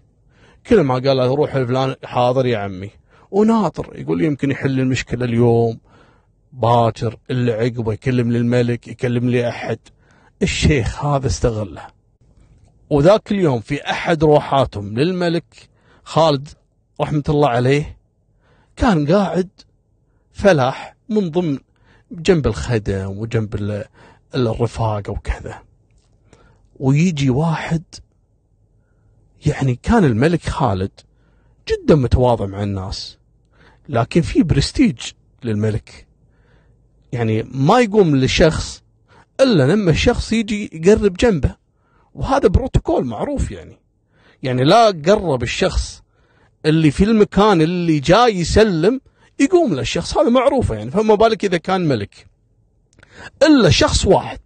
كل 0.67 0.81
ما 0.81 0.95
قال 0.95 1.17
له 1.17 1.35
روح 1.35 1.57
لفلان 1.57 1.95
حاضر 2.05 2.47
يا 2.47 2.59
عمي. 2.59 2.91
وناطر 3.31 3.93
يقول 3.95 4.23
يمكن 4.23 4.51
يحل 4.51 4.81
المشكلة 4.81 5.25
اليوم. 5.25 5.81
باكر 6.53 7.17
اللي 7.31 7.53
عقبه 7.53 7.93
يكلم 7.93 8.33
للملك 8.33 8.89
يكلم 8.89 9.31
لي 9.31 9.49
أحد. 9.49 9.79
الشيخ 10.43 11.05
هذا 11.05 11.27
استغله. 11.27 11.87
وذاك 12.91 13.33
اليوم 13.33 13.61
في 13.61 13.91
أحد 13.91 14.25
روحاتهم 14.25 14.99
للملك 14.99 15.69
خالد 16.05 16.49
رحمة 17.01 17.23
الله 17.29 17.49
عليه 17.49 17.99
كان 18.77 19.13
قاعد 19.13 19.49
فلاح 20.33 20.97
من 21.09 21.31
ضمن 21.31 21.59
جنب 22.13 22.47
الخدم 22.47 23.19
وجنب 23.19 23.85
الرفاقة 24.35 25.11
وكذا. 25.11 25.70
ويجي 26.81 27.31
واحد 27.31 27.83
يعني 29.47 29.79
كان 29.83 30.05
الملك 30.05 30.43
خالد 30.49 30.91
جدا 31.69 31.95
متواضع 31.95 32.47
مع 32.47 32.63
الناس 32.63 33.19
لكن 33.89 34.21
في 34.23 34.43
برستيج 34.43 34.99
للملك. 35.45 36.07
يعني 37.13 37.43
ما 37.43 37.81
يقوم 37.81 38.17
لشخص 38.17 38.83
إلا 39.41 39.73
لما 39.73 39.91
الشخص 39.91 40.33
يجي 40.33 40.71
يقرب 40.73 41.15
جنبه 41.15 41.57
وهذا 42.15 42.49
بروتوكول 42.49 43.05
معروف 43.05 43.51
يعني. 43.51 43.79
يعني 44.43 44.65
لا 44.65 44.87
قرب 44.87 45.43
الشخص 45.43 46.03
اللي 46.67 46.91
في 46.91 47.05
المكان 47.05 47.63
اللي 47.63 47.99
جاي 47.99 48.37
يسلم 48.37 49.01
يقوم 49.41 49.75
له 49.75 49.81
الشخص 49.81 50.19
هذا 50.19 50.31
معروفة 50.31 50.75
يعني 50.75 50.91
فما 50.91 51.15
بالك 51.15 51.45
إذا 51.45 51.57
كان 51.57 51.89
ملك. 51.89 52.27
إلا 53.43 53.71
شخص 53.71 54.07
واحد. 54.07 54.41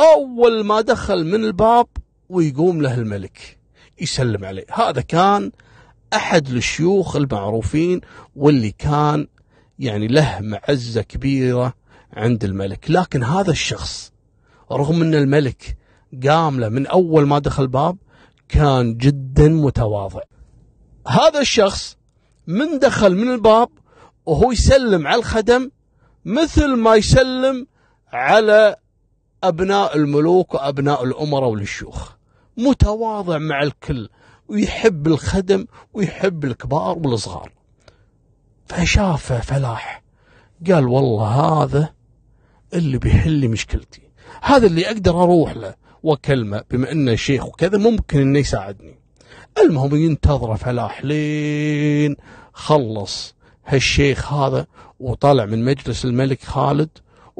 أول 0.00 0.64
ما 0.64 0.80
دخل 0.80 1.24
من 1.24 1.44
الباب 1.44 1.86
ويقوم 2.28 2.82
له 2.82 2.94
الملك 2.94 3.58
يسلم 4.00 4.44
عليه. 4.44 4.64
هذا 4.72 5.00
كان 5.00 5.52
أحد 6.14 6.48
الشيوخ 6.48 7.16
المعروفين 7.16 8.00
واللي 8.36 8.70
كان 8.70 9.26
يعني 9.78 10.08
له 10.08 10.38
معزة 10.40 11.02
كبيرة 11.02 11.74
عند 12.12 12.44
الملك. 12.44 12.90
لكن 12.90 13.24
هذا 13.24 13.50
الشخص 13.50 14.12
رغم 14.72 15.02
أن 15.02 15.14
الملك 15.14 15.76
قام 16.26 16.60
له 16.60 16.68
من 16.68 16.86
أول 16.86 17.26
ما 17.26 17.38
دخل 17.38 17.62
الباب 17.62 17.96
كان 18.48 18.96
جدا 18.96 19.48
متواضع. 19.48 20.22
هذا 21.06 21.40
الشخص 21.40 21.96
من 22.46 22.78
دخل 22.78 23.16
من 23.16 23.32
الباب 23.32 23.68
وهو 24.26 24.52
يسلم 24.52 25.06
على 25.06 25.18
الخدم 25.18 25.70
مثل 26.24 26.76
ما 26.76 26.94
يسلم 26.94 27.66
على 28.12 28.76
أبناء 29.44 29.96
الملوك 29.96 30.54
وأبناء 30.54 31.04
الأمراء 31.04 31.48
والشيوخ 31.48 32.12
متواضع 32.56 33.38
مع 33.38 33.62
الكل 33.62 34.08
ويحب 34.48 35.06
الخدم 35.06 35.66
ويحب 35.94 36.44
الكبار 36.44 36.98
والصغار. 36.98 37.52
فشافه 38.66 39.40
فلاح 39.40 40.02
قال 40.66 40.88
والله 40.88 41.26
هذا 41.26 41.94
اللي 42.74 42.98
بيحل 42.98 43.30
لي 43.30 43.48
مشكلتي. 43.48 44.02
هذا 44.42 44.66
اللي 44.66 44.86
أقدر 44.86 45.22
أروح 45.22 45.56
له. 45.56 45.74
وكلمة 46.02 46.64
بما 46.70 46.92
أنه 46.92 47.14
شيخ 47.14 47.46
وكذا 47.46 47.78
ممكن 47.78 48.20
أنه 48.20 48.38
يساعدني. 48.38 48.98
المهم 49.58 49.96
ينتظر 49.96 50.56
فلاح 50.56 51.04
لين 51.04 52.16
خلص 52.52 53.34
هالشيخ 53.66 54.32
هذا 54.32 54.66
وطلع 55.00 55.44
من 55.44 55.64
مجلس 55.64 56.04
الملك 56.04 56.42
خالد 56.42 56.88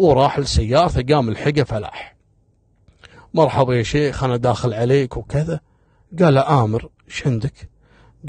وراح 0.00 0.38
لسيارته 0.38 1.14
قام 1.14 1.28
الحقة 1.28 1.62
فلاح. 1.62 2.16
مرحبا 3.34 3.74
يا 3.74 3.82
شيخ 3.82 4.24
أنا 4.24 4.36
داخل 4.36 4.74
عليك 4.74 5.16
وكذا. 5.16 5.60
قال 6.20 6.38
آمر 6.38 6.88
إيش 7.08 7.26
عندك؟ 7.26 7.70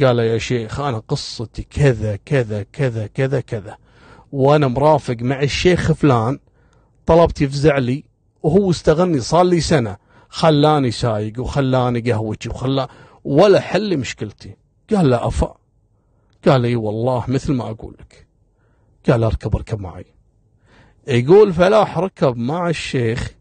قال 0.04 0.20
يا 0.20 0.38
شيخ 0.38 0.80
أنا 0.80 0.98
قصتي 0.98 1.64
كذا 1.64 2.16
كذا 2.16 2.64
كذا 2.64 3.08
كذا 3.08 3.42
كذا. 3.42 3.78
وأنا 4.32 4.68
مرافق 4.68 5.18
مع 5.22 5.42
الشيخ 5.42 5.92
فلان 5.92 6.40
طلبت 7.06 7.42
يفزع 7.42 7.78
لي 7.78 8.04
وهو 8.44 8.72
استغني 8.72 9.20
صار 9.20 9.44
لي 9.44 9.62
سنة. 9.62 9.98
خلاني 10.30 10.92
سايق 10.92 11.40
وخلاني 11.40 12.12
قهوتي 12.12 12.50
وخلا 12.50 12.88
ولا 13.24 13.60
حل 13.60 13.98
مشكلتي. 13.98 14.56
قال 14.96 15.10
لا 15.10 15.28
أفا. 15.28 15.58
قال 16.48 16.66
إي 16.66 16.76
والله 16.76 17.24
مثل 17.28 17.54
ما 17.54 17.70
أقول 17.70 17.96
لك. 18.00 18.28
قال 19.10 19.24
أركب 19.24 19.56
أركب 19.56 19.80
معي. 19.80 20.06
يقول 21.08 21.54
فلاح 21.54 21.98
ركب 21.98 22.38
مع 22.38 22.70
الشيخ. 22.70 23.32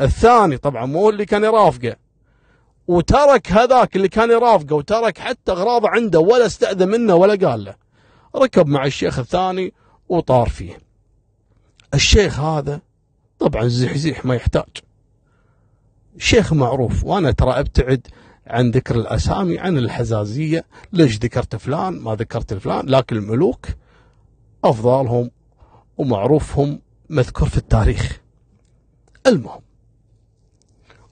الثاني 0.00 0.56
طبعا 0.56 0.86
مو 0.86 1.10
اللي 1.10 1.24
كان 1.24 1.44
يرافقه 1.44 1.96
وترك 2.88 3.52
هذاك 3.52 3.96
اللي 3.96 4.08
كان 4.08 4.30
يرافقه 4.30 4.76
وترك 4.76 5.18
حتى 5.18 5.52
اغراضه 5.52 5.88
عنده 5.88 6.20
ولا 6.20 6.46
استأذن 6.46 6.88
منه 6.88 7.14
ولا 7.14 7.48
قال 7.48 7.64
له. 7.64 7.74
ركب 8.36 8.66
مع 8.66 8.84
الشيخ 8.84 9.18
الثاني 9.18 9.72
وطار 10.08 10.48
فيه. 10.48 10.78
الشيخ 11.94 12.40
هذا 12.40 12.80
طبعا 13.38 13.68
زحزيح 13.68 14.24
ما 14.24 14.34
يحتاج. 14.34 14.68
شيخ 16.18 16.52
معروف 16.52 17.04
وأنا 17.04 17.30
ترى 17.30 17.50
أبتعد 17.50 18.06
عن 18.46 18.70
ذكر 18.70 18.94
الأسامي 18.96 19.58
عن 19.58 19.78
الحزازية. 19.78 20.64
ليش 20.92 21.18
ذكرت 21.18 21.56
فلان؟ 21.56 21.92
ما 21.92 22.14
ذكرت 22.14 22.54
فلان 22.54 22.86
لكن 22.86 23.16
الملوك 23.16 23.66
افضالهم 24.64 25.30
ومعروفهم 25.98 26.80
مذكور 27.10 27.48
في 27.48 27.56
التاريخ. 27.56 28.20
المهم 29.26 29.60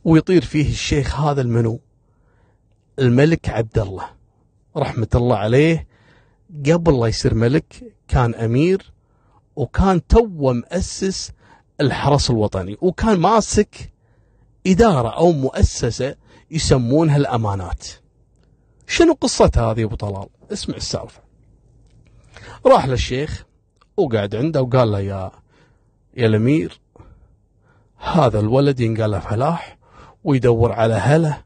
ويطير 0.05 0.45
فيه 0.45 0.71
الشيخ 0.71 1.21
هذا 1.21 1.41
المنو 1.41 1.81
الملك 2.99 3.49
عبد 3.49 3.79
الله 3.79 4.11
رحمة 4.77 5.09
الله 5.15 5.37
عليه. 5.37 5.87
قبل 6.67 7.01
لا 7.01 7.07
يصير 7.07 7.35
ملك 7.35 7.95
كان 8.09 8.35
أمير 8.35 8.93
وكان 9.57 10.07
تو 10.07 10.27
مؤسس 10.27 11.33
الحرس 11.81 12.31
الوطني 12.31 12.77
وكان 12.81 13.21
ماسك 13.21 13.93
إدارة 14.67 15.09
أو 15.09 15.33
مؤسسة 15.33 16.17
يسمونها 16.51 17.17
الأمانات. 17.17 17.87
شنو 18.87 19.13
قصتها 19.13 19.73
هذه 19.73 19.85
أبو 19.85 19.95
طلال؟ 19.95 20.29
اسمع 20.53 20.77
السالفة. 20.77 21.21
راح 22.67 22.87
للشيخ 22.87 23.47
وقعد 23.97 24.35
عنده 24.35 24.63
وقال 24.63 24.93
له 24.93 25.01
يا 25.01 25.31
يا 26.17 26.27
الأمير 26.27 26.81
هذا 27.99 28.41
الولد 28.41 28.81
ينقال 28.81 29.21
فلاح 29.21 29.79
ويدور 30.25 30.73
على 30.73 30.95
هله 30.95 31.39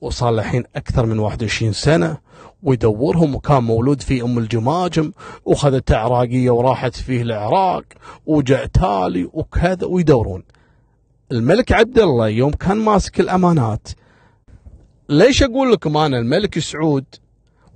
وصار 0.00 0.34
الحين 0.34 0.64
أكثر 0.76 1.06
من 1.06 1.18
21 1.18 1.72
سنة 1.72 2.18
ويدورهم 2.62 3.34
وكان 3.34 3.62
مولود 3.62 4.02
في 4.02 4.22
أم 4.22 4.38
الجماجم 4.38 5.12
وخذت 5.44 5.92
عراقية 5.92 6.50
وراحت 6.50 6.94
فيه 6.94 7.22
العراق 7.22 7.84
وجاء 8.26 8.66
تالي 8.66 9.30
وكذا 9.32 9.86
ويدورون. 9.86 10.42
الملك 11.32 11.72
عبد 11.72 11.98
الله 11.98 12.28
يوم 12.28 12.50
كان 12.50 12.76
ماسك 12.76 13.20
الأمانات 13.20 13.88
ليش 15.08 15.42
أقول 15.42 15.72
لكم 15.72 15.96
أنا 15.96 16.18
الملك 16.18 16.58
سعود 16.58 17.04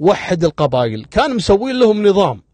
وحد 0.01 0.45
القبائل؟ 0.45 1.05
كان 1.05 1.37
مسوي 1.37 1.73
لهم 1.73 2.07
نظام. 2.07 2.48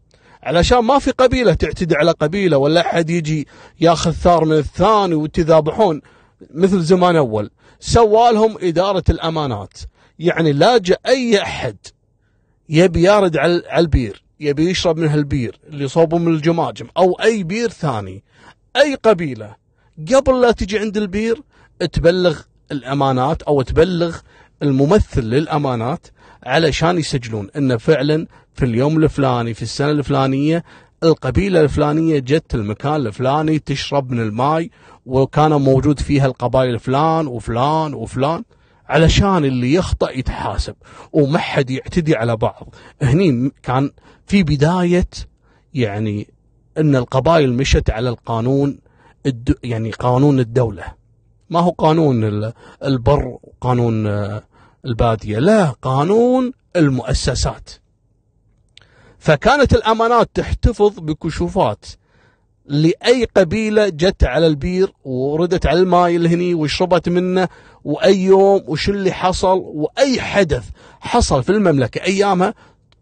علشان 0.45 0.79
ما 0.79 0.99
في 0.99 1.11
قبيلة 1.11 1.53
تعتدي 1.53 1.95
على 1.95 2.11
قبيلة 2.11 2.57
ولا 2.57 2.81
أحد 2.81 3.09
يجي 3.09 3.47
ياخذ 3.79 4.11
ثار 4.11 4.45
من 4.45 4.57
الثاني 4.57 5.15
وتذابحون 5.15 6.01
مثل 6.53 6.81
زمان 6.81 7.15
أول. 7.15 7.51
سوالهم 7.79 8.57
إدارة 8.61 9.03
الأمانات. 9.09 9.73
يعني 10.19 10.53
لا 10.53 10.77
جاء 10.77 11.01
أي 11.07 11.41
أحد 11.41 11.77
يبي 12.69 13.01
يارد 13.01 13.37
على 13.37 13.61
البير 13.77 14.23
يبي 14.39 14.69
يشرب 14.69 14.97
من 14.97 15.07
هالبير 15.07 15.59
اللي 15.67 15.87
صوبه 15.87 16.17
من 16.17 16.33
الجماجم 16.33 16.87
أو 16.97 17.13
أي 17.13 17.43
بير 17.43 17.69
ثاني. 17.69 18.23
أي 18.75 18.95
قبيلة 18.95 19.55
قبل 20.13 20.41
لا 20.41 20.51
تجي 20.51 20.79
عند 20.79 20.97
البير 20.97 21.41
تبلغ 21.93 22.39
الأمانات 22.71 23.41
أو 23.41 23.61
تبلغ 23.61 24.17
الممثل 24.63 25.21
للأمانات 25.21 26.07
علشان 26.45 26.97
يسجلون 26.97 27.49
أنه 27.57 27.77
فعلا 27.77 28.27
في 28.53 28.65
اليوم 28.65 29.03
الفلاني 29.03 29.53
في 29.53 29.61
السنة 29.61 29.91
الفلانية 29.91 30.63
القبيلة 31.03 31.61
الفلانية 31.61 32.19
جت 32.19 32.55
المكان 32.55 32.95
الفلاني 32.95 33.59
تشرب 33.59 34.11
من 34.11 34.19
الماي 34.19 34.71
وكان 35.05 35.51
موجود 35.51 35.99
فيها 35.99 36.25
القبائل 36.25 36.79
فلان 36.79 37.27
وفلان 37.27 37.93
وفلان 37.93 38.43
علشان 38.89 39.45
اللي 39.45 39.73
يخطأ 39.73 40.09
يتحاسب 40.11 40.75
وما 41.13 41.37
حد 41.37 41.69
يعتدي 41.69 42.15
على 42.15 42.35
بعض. 42.35 42.75
هني 43.01 43.51
كان 43.63 43.91
في 44.25 44.43
بداية 44.43 45.07
يعني 45.73 46.27
إن 46.77 46.95
القبائل 46.95 47.53
مشت 47.53 47.89
على 47.89 48.09
القانون 48.09 48.79
الد... 49.25 49.55
يعني 49.63 49.91
قانون 49.91 50.39
الدولة. 50.39 50.83
ما 51.49 51.59
هو 51.59 51.69
قانون 51.69 52.51
البر 52.83 53.37
وقانون 53.43 54.07
البادية 54.85 55.39
لا 55.39 55.69
قانون 55.69 56.51
المؤسسات. 56.75 57.69
فكانت 59.19 59.73
الأمانات 59.73 60.29
تحتفظ 60.33 60.99
بكشوفات 60.99 61.85
لأي 62.65 63.27
قبيلة 63.37 63.89
جت 63.89 64.23
على 64.23 64.47
البير 64.47 64.93
وردت 65.03 65.65
على 65.65 65.79
الماء 65.79 66.15
اللي 66.15 66.29
هني 66.29 66.53
وشربت 66.53 67.09
منه 67.09 67.47
وأي 67.83 68.19
يوم 68.23 68.63
وش 68.67 68.89
اللي 68.89 69.11
حصل 69.11 69.57
وأي 69.57 70.21
حدث 70.21 70.69
حصل 70.99 71.43
في 71.43 71.51
المملكة 71.51 72.03
أيامها 72.03 72.53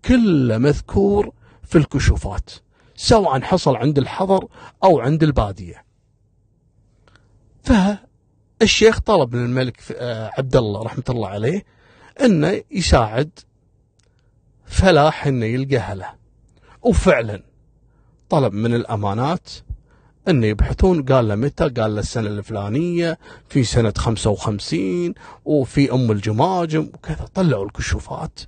كله 0.05 0.57
مذكور 0.57 1.31
في 1.63 1.77
الكشوفات 1.77 2.49
سواء 2.95 3.41
حصل 3.41 3.75
عند 3.75 3.97
الحضر 3.97 4.47
أو 4.83 4.99
عند 4.99 5.23
البادية. 5.23 5.83
فالشيخ 8.63 8.99
طلب 8.99 9.35
من 9.35 9.45
الملك 9.45 9.81
آه، 9.91 10.31
عبد 10.37 10.55
الله 10.55 10.83
رحمة 10.83 11.03
الله 11.09 11.27
عليه 11.27 11.65
أنه 12.21 12.61
يساعد 12.71 13.29
فلاح 14.65 15.27
أنه 15.27 15.45
يلقى 15.45 15.95
له. 15.95 16.09
وفعلا 16.81 17.43
طلب 18.29 18.53
من 18.53 18.73
الأمانات 18.73 19.49
إنه 20.27 20.47
يبحثون 20.47 21.03
قال 21.03 21.27
له 21.27 21.35
متى؟ 21.35 21.69
قال 21.69 21.95
له 21.95 21.99
السنة 21.99 22.27
الفلانية 22.27 23.17
في 23.49 23.63
سنة 23.63 23.93
55 23.97 25.13
وفي 25.45 25.91
أم 25.91 26.11
الجماجم 26.11 26.89
وكذا. 26.93 27.25
طلعوا 27.33 27.65
الكشوفات. 27.65 28.39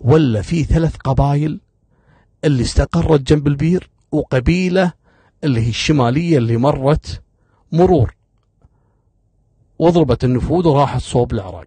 ولا 0.00 0.42
في 0.42 0.64
ثلاث 0.64 0.96
قبائل 0.96 1.60
اللي 2.44 2.62
استقرت 2.62 3.20
جنب 3.20 3.46
البير 3.46 3.90
وقبيلة 4.10 4.92
اللي 5.44 5.60
هي 5.60 5.68
الشمالية 5.68 6.38
اللي 6.38 6.56
مرت 6.56 7.22
مرور. 7.72 8.21
وضربت 9.82 10.24
النفوذ 10.24 10.68
وراحت 10.68 11.00
صوب 11.00 11.32
العراق. 11.32 11.66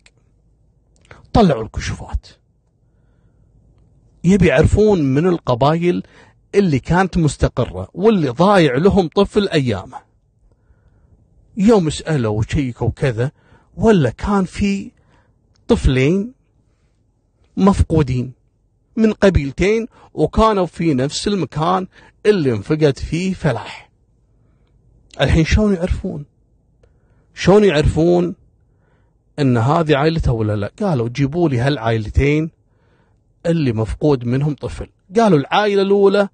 طلعوا 1.33 1.63
الكشوفات. 1.63 2.27
يبي 4.23 4.47
يعرفون 4.47 5.01
من 5.01 5.27
القبائل 5.27 6.03
اللي 6.55 6.79
كانت 6.79 7.17
مستقرة 7.17 7.87
واللي 7.93 8.29
ضايع 8.29 8.75
لهم 8.77 9.07
طفل 9.07 9.49
أيامه. 9.49 9.97
يوم 11.57 11.89
سألوا 11.89 12.37
وشيكوا 12.37 12.89
كذا 12.89 13.31
ولا 13.75 14.09
كان 14.09 14.45
في 14.45 14.91
طفلين 15.67 16.33
مفقودين 17.57 18.33
من 18.95 19.13
قبيلتين 19.13 19.87
وكانوا 20.13 20.65
في 20.65 20.93
نفس 20.93 21.27
المكان 21.27 21.87
اللي 22.25 22.51
انفقد 22.51 22.97
فيه 22.97 23.33
فلاح. 23.33 23.89
الحين 25.21 25.45
شلون 25.45 25.73
يعرفون؟ 25.73 26.25
شلون 27.35 27.63
يعرفون 27.63 28.35
إن 29.39 29.57
هذه 29.57 29.95
عائلته 29.95 30.31
ولا 30.31 30.55
لا؟ 30.55 30.71
قالوا 30.81 31.09
جيبوا 31.09 31.49
لي 31.49 31.59
هالعائلتين 31.59 32.51
اللي 33.45 33.73
مفقود 33.73 34.25
منهم 34.25 34.53
طفل. 34.53 34.87
قالوا 35.15 35.39
العائلة 35.39 35.81
الأولى 35.81 36.29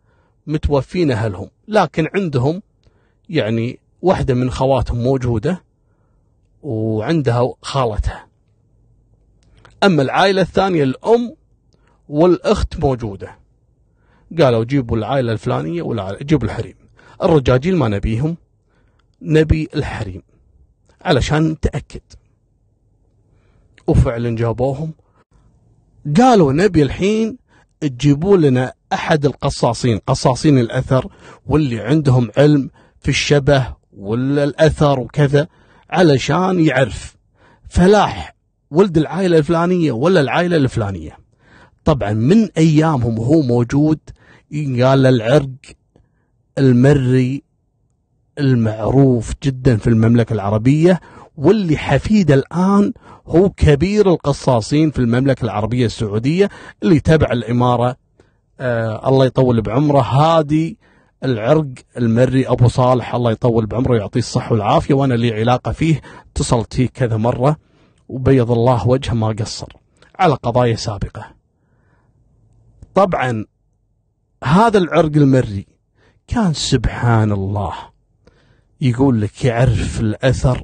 متوفين 0.48 1.12
أهلهم 1.12 1.50
لكن 1.68 2.08
عندهم 2.16 2.62
يعني 3.30 3.80
واحدة 4.02 4.34
من 4.34 4.52
خواتهم 4.52 5.04
موجودة 5.04 5.64
وعندها 6.64 7.54
خالتها. 7.62 8.28
أما 9.84 10.02
العائلة 10.02 10.42
الثانية 10.42 10.84
الأم 10.84 11.36
والأخت 12.10 12.80
موجودة. 12.80 13.38
قالوا 14.40 14.64
جيبوا 14.64 14.98
العائلة 14.98 15.32
الفلانية 15.32 15.82
والعائلة 15.82 16.20
جيبوا 16.20 16.48
الحريم. 16.48 16.76
الرجاجيل 17.24 17.78
ما 17.78 17.88
نبيهم 17.88 18.38
نبي 19.22 19.70
الحريم. 19.76 20.22
علشان 21.06 21.50
نتأكد 21.50 22.02
وفعلا 23.88 24.36
جابوهم. 24.36 24.94
قالوا 26.18 26.54
نبي 26.54 26.84
الحين 26.84 27.38
تجيبوا 27.82 28.38
لنا 28.38 28.74
أحد 28.94 29.26
القصاصين 29.26 29.98
قصاصين 29.98 30.58
الأثر 30.60 31.08
واللي 31.46 31.80
عندهم 31.80 32.32
علم 32.38 32.70
في 33.00 33.10
الشبه 33.10 33.76
ولا 33.98 34.44
الأثر 34.44 35.00
وكذا 35.00 35.48
علشان 35.90 36.60
يعرف. 36.66 37.16
فلاح 37.70 38.36
ولد 38.72 38.98
العائلة 38.98 39.38
الفلانية 39.38 39.92
ولا 39.92 40.22
العائلة 40.22 40.58
الفلانية. 40.58 41.18
طبعا 41.86 42.14
من 42.14 42.50
أيامهم 42.58 43.18
هو 43.18 43.42
موجود 43.42 44.00
قال 44.54 45.06
العرق 45.06 45.50
المري 46.58 47.44
المعروف 48.42 49.34
جدا 49.44 49.78
في 49.78 49.88
المملكة 49.88 50.34
العربية 50.34 51.00
واللي 51.36 51.78
حفيده 51.78 52.34
الآن 52.34 52.94
هو 53.28 53.50
كبير 53.50 54.10
القصاصين 54.10 54.92
في 54.92 55.00
المملكة 55.00 55.44
العربية 55.44 55.86
السعودية 55.86 56.50
اللي 56.84 57.00
تبع 57.00 57.32
الإمارة. 57.32 57.96
آه 58.60 59.10
الله 59.10 59.26
يطول 59.26 59.62
بعمره. 59.62 60.02
هادي 60.02 60.78
العرق 61.24 61.68
المري 61.98 62.48
أبو 62.48 62.68
صالح 62.68 63.16
الله 63.16 63.32
يطول 63.32 63.66
بعمره 63.66 63.92
ويعطيه 63.92 64.20
الصحة 64.20 64.52
والعافية 64.54 64.94
وأنا 64.94 65.14
لي 65.14 65.34
علاقة 65.34 65.72
فيه. 65.72 66.02
اتصلت 66.32 66.74
فيه 66.74 66.88
كذا 66.88 67.18
مرة 67.18 67.56
وبيض 68.10 68.52
الله 68.52 68.88
وجهه 68.88 69.14
ما 69.14 69.28
قصر 69.28 69.68
على 70.20 70.34
قضايا 70.34 70.76
سابقة. 70.76 71.26
طبعا 72.96 73.46
هذا 74.44 74.78
العرق 74.78 75.12
المري 75.16 75.66
كان 76.28 76.54
سبحان 76.54 77.32
الله. 77.32 77.91
يقول 78.82 79.22
لك 79.22 79.46
يعرف 79.46 80.00
الأثر 80.00 80.64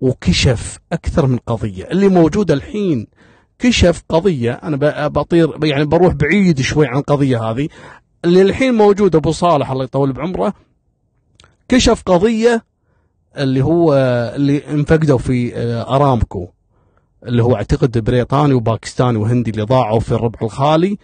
وكشف 0.00 0.78
أكثر 0.92 1.26
من 1.26 1.38
قضية. 1.38 1.84
اللي 1.84 2.08
موجودة 2.08 2.54
الحين 2.54 3.06
كشف 3.58 4.02
قضية. 4.08 4.52
أنا 4.52 5.08
بطير 5.08 5.64
يعني 5.64 5.84
بروح 5.84 6.14
بعيد 6.14 6.60
شوي 6.60 6.86
عن 6.86 6.98
القضية 6.98 7.50
هذه. 7.50 7.68
اللي 8.24 8.42
الحين 8.42 8.74
موجود 8.74 9.16
أبو 9.16 9.32
صالح 9.32 9.70
الله 9.70 9.84
يطول 9.84 10.12
بعمره 10.12 10.54
كشف 11.68 12.02
قضية 12.02 12.64
اللي 13.36 13.64
هو 13.64 13.94
اللي 14.36 14.70
انفقدوا 14.70 15.18
في 15.18 15.56
آه، 15.56 15.96
أرامكو 15.96 16.48
اللي 17.26 17.42
هو 17.42 17.54
أعتقد 17.54 17.98
بريطاني 17.98 18.54
وباكستاني 18.54 19.18
وهندي 19.18 19.50
اللي 19.50 19.62
ضاعوا 19.62 20.00
في 20.00 20.12
الربع 20.12 20.38
الخالي. 20.42 20.98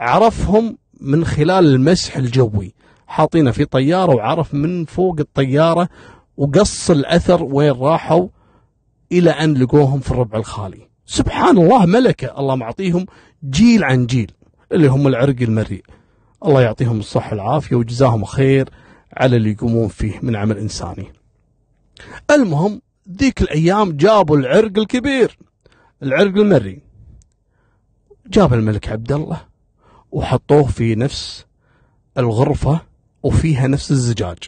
عرفهم 0.00 0.78
من 1.00 1.24
خلال 1.24 1.66
المسح 1.66 2.16
الجوي. 2.16 2.74
حاطينه 3.12 3.50
في 3.50 3.64
طيارة 3.64 4.14
وعرف 4.14 4.54
من 4.54 4.84
فوق 4.84 5.16
الطيارة 5.20 5.88
وقص 6.36 6.90
الأثر 6.90 7.42
وين 7.42 7.72
راحوا 7.72 8.28
إلى 9.12 9.30
أن 9.30 9.54
لقوهم 9.54 10.00
في 10.00 10.10
الربع 10.10 10.38
الخالي. 10.38 10.88
سبحان 11.06 11.58
الله 11.58 11.86
ملكة 11.86 12.38
الله 12.40 12.54
معطيهم 12.54 13.06
جيل 13.50 13.84
عن 13.84 14.06
جيل 14.06 14.32
اللي 14.72 14.88
هم 14.88 15.06
العرق 15.06 15.36
المريء. 15.42 15.84
الله 16.44 16.62
يعطيهم 16.62 16.98
الصحة 16.98 17.30
والعافية 17.30 17.76
وجزاهم 17.76 18.24
خير 18.24 18.68
على 19.16 19.36
اللي 19.36 19.50
يقومون 19.50 19.88
فيه 19.88 20.18
من 20.22 20.36
عمل 20.36 20.58
إنساني. 20.58 21.12
المهم 22.30 22.80
ذيك 23.10 23.42
الأيام 23.42 23.92
جابوا 23.92 24.36
العرق 24.36 24.78
الكبير 24.78 25.38
العرق 26.02 26.36
المري 26.36 26.82
جاب 28.26 28.54
الملك 28.54 28.88
عبد 28.88 29.12
الله 29.12 29.40
وحطوه 30.12 30.62
في 30.62 30.94
نفس 30.94 31.46
الغرفة 32.18 32.91
وفيها 33.22 33.66
نفس 33.66 33.90
الزجاج. 33.90 34.38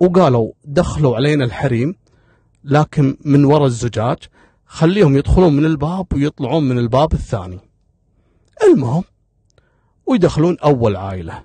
وقالوا 0.00 0.52
دخلوا 0.64 1.16
علينا 1.16 1.44
الحريم 1.44 1.94
لكن 2.64 3.16
من 3.24 3.44
وراء 3.44 3.66
الزجاج 3.66 4.18
خليهم 4.66 5.16
يدخلون 5.16 5.56
من 5.56 5.64
الباب 5.64 6.06
ويطلعون 6.14 6.68
من 6.68 6.78
الباب 6.78 7.12
الثاني. 7.12 7.58
المهم 8.64 9.04
ويدخلون 10.06 10.56
أول 10.58 10.96
عائلة 10.96 11.44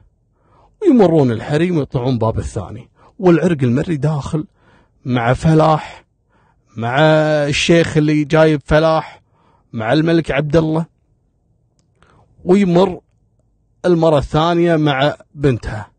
ويمرون 0.82 1.32
الحريم 1.32 1.78
ويطلعون 1.78 2.18
باب 2.18 2.38
الثاني. 2.39 2.89
والعرق 3.20 3.58
المري 3.64 3.98
داخل 3.98 4.46
مع 5.06 5.34
فلاح 5.34 6.06
مع 6.78 7.00
الشيخ 7.00 7.98
اللي 7.98 8.24
جايب 8.24 8.62
فلاح 8.66 9.22
مع 9.74 9.94
الملك 9.94 10.32
عبد 10.32 10.56
الله 10.56 10.86
ويمر 12.46 13.00
المرة 13.86 14.17
الثانية 14.17 14.75
مع 14.75 15.15
بنتها. 15.36 15.91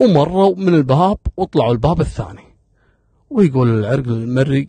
ومروا 0.00 0.56
من 0.56 0.74
الباب 0.74 1.18
وطلعوا 1.36 1.72
الباب 1.72 2.00
الثاني. 2.00 2.44
ويقول 3.30 3.78
العرق 3.78 4.06
المري 4.06 4.68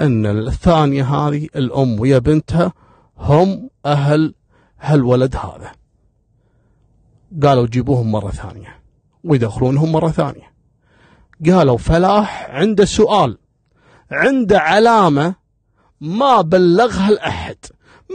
أن 0.00 0.26
الثانية 0.26 1.04
هذه 1.04 1.48
الأم 1.56 2.00
ويا 2.00 2.18
بنتها 2.18 2.72
هم 3.18 3.70
أهل 3.86 4.34
هالولد 4.80 5.36
هذا. 5.36 5.72
قالوا 7.42 7.66
جيبوهم 7.66 8.12
مرة 8.12 8.30
ثانية 8.30 8.80
ويدخلونهم 9.24 9.92
مرة 9.92 10.08
ثانية. 10.08 10.52
قالوا 11.46 11.78
فلاح 11.78 12.50
عنده 12.50 12.84
سؤال. 12.84 13.38
عنده 14.10 14.60
علامة 14.60 15.34
ما 16.00 16.40
بلغها 16.40 17.08
الأحد. 17.08 17.56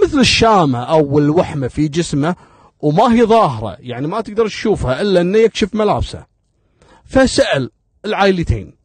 مثل 0.03 0.19
الشامة 0.19 0.79
أو 0.79 1.19
الوحمة 1.19 1.67
في 1.67 1.87
جسمه 1.87 2.35
وما 2.83 3.13
هي 3.13 3.23
ظاهرة 3.23 3.77
يعني 3.79 4.07
ما 4.07 4.21
تقدر 4.21 4.47
تشوفها 4.47 5.01
إلا 5.01 5.21
أنه 5.21 5.37
يكشف 5.37 5.75
ملابسه. 5.75 6.25
فسأل 7.05 7.71
العائلتين 8.05 8.75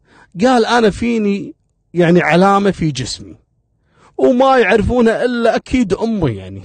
قال 0.41 0.67
أنا 0.67 0.91
فيني 0.91 1.55
يعني 1.95 2.23
علامة 2.23 2.71
في 2.71 2.91
جسمي 2.91 3.37
وما 4.19 4.59
يعرفونها 4.59 5.25
إلا 5.25 5.57
أكيد 5.57 5.95
أمي 5.95 6.31
يعني. 6.31 6.63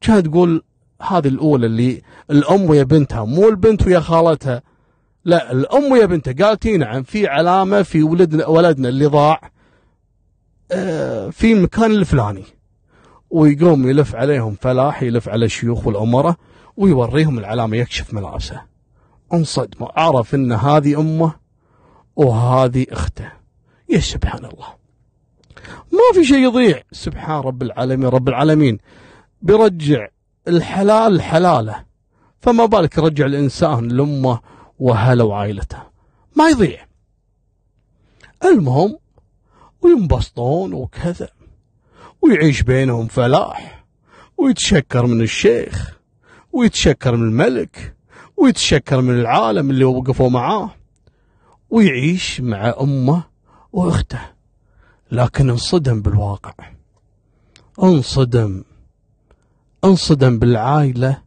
كانت 0.00 0.26
تقول 0.26 0.62
هذه 1.02 1.28
الأولى 1.28 1.66
اللي 1.66 2.02
الأم 2.30 2.70
ويا 2.70 2.82
بنتها 2.82 3.24
مو 3.24 3.48
البنت 3.48 3.86
ويا 3.86 4.00
خالتها 4.00 4.62
لا 5.24 5.52
الأم 5.52 5.92
ويا 5.92 6.06
بنتها. 6.06 6.46
قالت 6.46 6.66
نعم 6.66 7.02
في 7.02 7.26
علامة 7.26 7.82
في 7.82 8.02
ولدنا 8.02 8.46
ولدنا 8.46 8.88
اللي 8.88 9.06
ضاع 9.06 9.50
آه، 10.72 11.30
في 11.30 11.52
المكان 11.52 11.90
الفلاني. 11.90 12.44
ويقوم 13.30 13.90
يلف 13.90 14.14
عليهم 14.14 14.56
فلاح 14.60 15.02
يلف 15.02 15.28
على 15.28 15.44
الشيوخ 15.44 15.86
والأمراء 15.86 16.36
ويوريهم 16.76 17.38
العلامة 17.38 17.76
يكشف 17.76 18.14
ملابسه. 18.14 18.62
انصدموا 19.32 20.00
عرف 20.00 20.34
إن 20.34 20.52
هذه 20.52 21.00
أمة 21.00 21.34
وهذه 22.16 22.86
أخته. 22.90 23.32
يا 23.88 24.00
سبحان 24.00 24.44
الله. 24.44 24.66
ما 25.92 26.14
في 26.14 26.24
شيء 26.24 26.38
يضيع. 26.38 26.82
سبحان 26.92 27.40
رب 27.40 27.62
العالمين 27.62 28.08
رب 28.08 28.28
العالمين. 28.28 28.78
بيرجع 29.42 30.08
الحلال 30.48 31.22
حلاله. 31.22 31.84
فما 32.40 32.66
بالك 32.66 32.98
يرجع 32.98 33.26
الإنسان 33.26 33.88
لأمه 33.88 34.40
وأهله 34.78 35.24
وعائلته. 35.24 35.78
ما 36.36 36.48
يضيع. 36.48 36.86
المهم 38.44 38.98
وينبسطون 39.82 40.72
وكذا. 40.74 41.28
ويعيش 42.22 42.62
بينهم 42.62 43.06
فلاح 43.06 43.84
ويتشكر 44.38 45.06
من 45.06 45.20
الشيخ 45.20 45.98
ويتشكر 46.52 47.16
من 47.16 47.28
الملك 47.28 47.94
ويتشكر 48.36 49.00
من 49.00 49.20
العالم 49.20 49.70
اللي 49.70 49.84
وقفوا 49.84 50.30
معاه 50.30 50.70
ويعيش 51.70 52.40
مع 52.40 52.74
أمه 52.80 53.24
وأخته. 53.72 54.20
لكن 55.12 55.50
انصدم 55.50 56.02
بالواقع. 56.02 56.54
انصدم. 57.82 58.64
انصدم 59.84 60.38
بالعائلة 60.38 61.22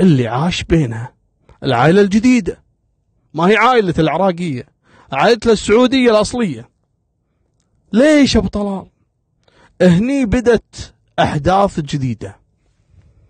اللي 0.00 0.28
عاش 0.28 0.64
بينها. 0.64 1.14
العائلة 1.62 2.00
الجديدة. 2.00 2.62
ما 3.34 3.48
هي 3.48 3.56
عائلة 3.56 3.94
العراقية. 3.98 4.68
عائلة 5.12 5.40
السعودية 5.46 6.10
الأصلية. 6.10 6.68
ليش 7.92 8.36
أبو 8.36 8.48
طلال؟ 8.48 8.86
هني 9.82 10.26
بدت 10.26 10.94
أحداث 11.18 11.80
جديدة. 11.80 12.36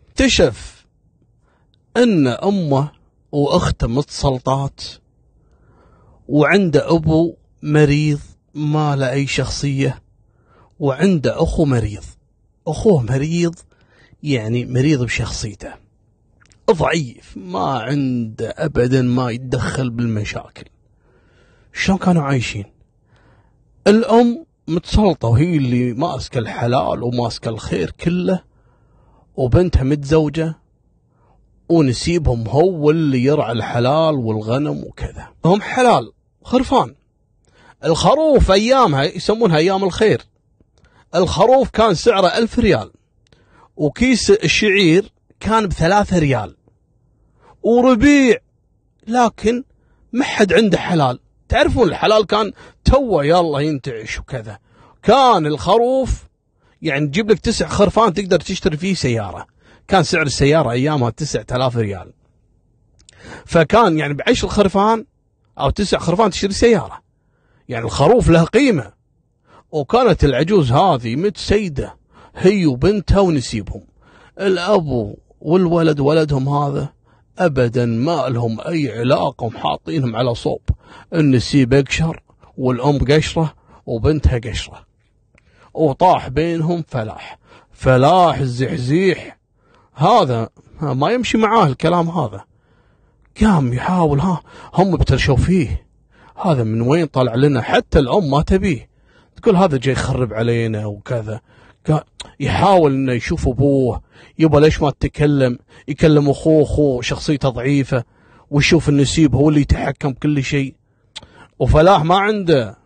اكتشف 0.08 0.86
أن 1.96 2.26
أمه 2.26 2.90
وأخته 3.32 3.88
متسلطات 3.88 4.80
وعنده 6.28 6.94
أبو 6.94 7.36
مريض 7.62 8.20
ما 8.54 8.96
له 8.96 9.10
أي 9.10 9.26
شخصية 9.26 10.02
وعنده 10.78 11.42
أخو 11.42 11.64
مريض. 11.64 12.04
أخوه 12.66 13.02
مريض 13.02 13.54
يعني 14.22 14.64
مريض 14.64 15.02
بشخصيته. 15.02 15.74
ضعيف 16.70 17.36
ما 17.36 17.68
عنده 17.68 18.54
أبدا 18.56 19.02
ما 19.02 19.30
يتدخل 19.30 19.90
بالمشاكل. 19.90 20.64
شلون 21.72 21.98
كانوا 21.98 22.22
عايشين؟ 22.22 22.64
الأم 23.86 24.46
متسلطة 24.68 25.28
وهي 25.28 25.56
اللي 25.56 25.92
ماسكة 25.92 26.38
الحلال 26.38 27.02
وماسكة 27.02 27.48
الخير 27.48 27.90
كله 27.90 28.42
وبنتها 29.36 29.82
متزوجة 29.82 30.54
ونسيبهم 31.68 32.48
هو 32.48 32.90
اللي 32.90 33.24
يرعى 33.24 33.52
الحلال 33.52 34.14
والغنم 34.14 34.84
وكذا. 34.84 35.28
هم 35.44 35.60
حلال 35.60 36.12
خرفان. 36.42 36.94
الخروف 37.84 38.50
أيامها 38.50 39.04
يسمونها 39.04 39.56
أيام 39.56 39.84
الخير. 39.84 40.22
الخروف 41.14 41.70
كان 41.70 41.94
سعره 41.94 42.26
ألف 42.26 42.58
ريال 42.58 42.90
وكيس 43.76 44.30
الشعير 44.30 45.12
كان 45.40 45.66
بثلاثة 45.66 46.18
ريال 46.18 46.56
وربيع 47.62 48.38
لكن 49.06 49.64
ما 50.12 50.24
حد 50.24 50.52
عنده 50.52 50.78
حلال. 50.78 51.18
تعرفون 51.48 51.88
الحلال 51.88 52.26
كان 52.26 52.52
تو 52.84 53.22
يلا 53.22 53.58
ينتعش 53.58 54.18
وكذا. 54.18 54.58
كان 55.02 55.46
الخروف 55.46 56.26
يعني 56.82 57.06
تجيب 57.06 57.30
لك 57.30 57.38
تسع 57.38 57.68
خرفان 57.68 58.14
تقدر 58.14 58.40
تشتري 58.40 58.76
فيه 58.76 58.94
سيارة. 58.94 59.46
كان 59.88 60.02
سعر 60.02 60.22
السيارة 60.22 60.70
أيامها 60.70 61.10
تسعة 61.10 61.46
آلاف 61.52 61.76
ريال. 61.76 62.12
فكان 63.46 63.98
يعني 63.98 64.14
بعشر 64.14 64.48
خرفان 64.48 65.04
أو 65.58 65.70
تسع 65.70 65.98
خرفان 65.98 66.30
تشتري 66.30 66.52
سيارة. 66.52 67.02
يعني 67.68 67.84
الخروف 67.84 68.28
له 68.28 68.44
قيمة. 68.44 68.92
وكانت 69.70 70.24
العجوز 70.24 70.72
هذه 70.72 71.16
متسيدة 71.16 71.96
هي 72.36 72.66
وبنتها 72.66 73.20
ونسيبهم. 73.20 73.82
الأب 74.40 75.16
والولد 75.40 76.00
ولدهم 76.00 76.48
هذا 76.48 76.95
أبدا 77.38 77.86
ما 77.86 78.28
لهم 78.28 78.60
أي 78.60 78.98
علاقة 78.98 79.44
ومحاطينهم 79.44 80.16
على 80.16 80.34
صوب. 80.34 80.60
النسيب 81.14 81.74
أقشر 81.74 82.22
والأم 82.56 82.98
قشرة 82.98 83.54
وبنتها 83.86 84.38
قشرة. 84.38 84.86
وطاح 85.74 86.28
بينهم 86.28 86.84
فلاح. 86.88 87.38
فلاح 87.72 88.38
الزحزيح. 88.38 89.38
هذا 89.94 90.48
ما 90.80 91.10
يمشي 91.10 91.38
معاه 91.38 91.66
الكلام 91.66 92.08
هذا. 92.08 92.44
قام 93.40 93.72
يحاول 93.72 94.20
ها 94.20 94.40
هم 94.74 94.96
بترشوا 94.96 95.36
فيه. 95.36 95.86
هذا 96.44 96.64
من 96.64 96.80
وين 96.80 97.06
طلع 97.06 97.34
لنا؟ 97.34 97.62
حتى 97.62 97.98
الأم 97.98 98.30
ما 98.30 98.42
تبيه. 98.42 98.88
تقول 99.36 99.56
هذا 99.56 99.76
جاي 99.76 99.92
يخرب 99.92 100.34
علينا 100.34 100.86
وكذا. 100.86 101.40
يحاول 102.40 102.92
إنه 102.92 103.12
يشوف 103.12 103.48
أبوه. 103.48 104.00
يبا 104.38 104.58
ليش 104.58 104.82
ما 104.82 104.90
تتكلم؟ 104.90 105.58
يكلم 105.88 106.30
أخوه 106.30 106.62
أخوه 106.62 107.02
شخصيته 107.02 107.48
ضعيفة 107.48 108.04
ويشوف 108.50 108.88
النسيب 108.88 109.34
هو 109.34 109.48
اللي 109.48 109.60
يتحكم 109.60 110.12
كل 110.12 110.44
شيء. 110.44 110.74
وفلاح 111.58 112.04
ما 112.04 112.16
عنده. 112.18 112.76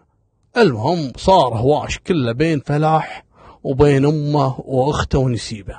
المهم 0.56 1.12
صار 1.16 1.54
هواش 1.54 1.98
كله 1.98 2.32
بين 2.32 2.60
فلاح 2.60 3.24
وبين 3.62 4.04
أمه 4.04 4.54
وأخته 4.58 5.18
ونسيبه. 5.18 5.78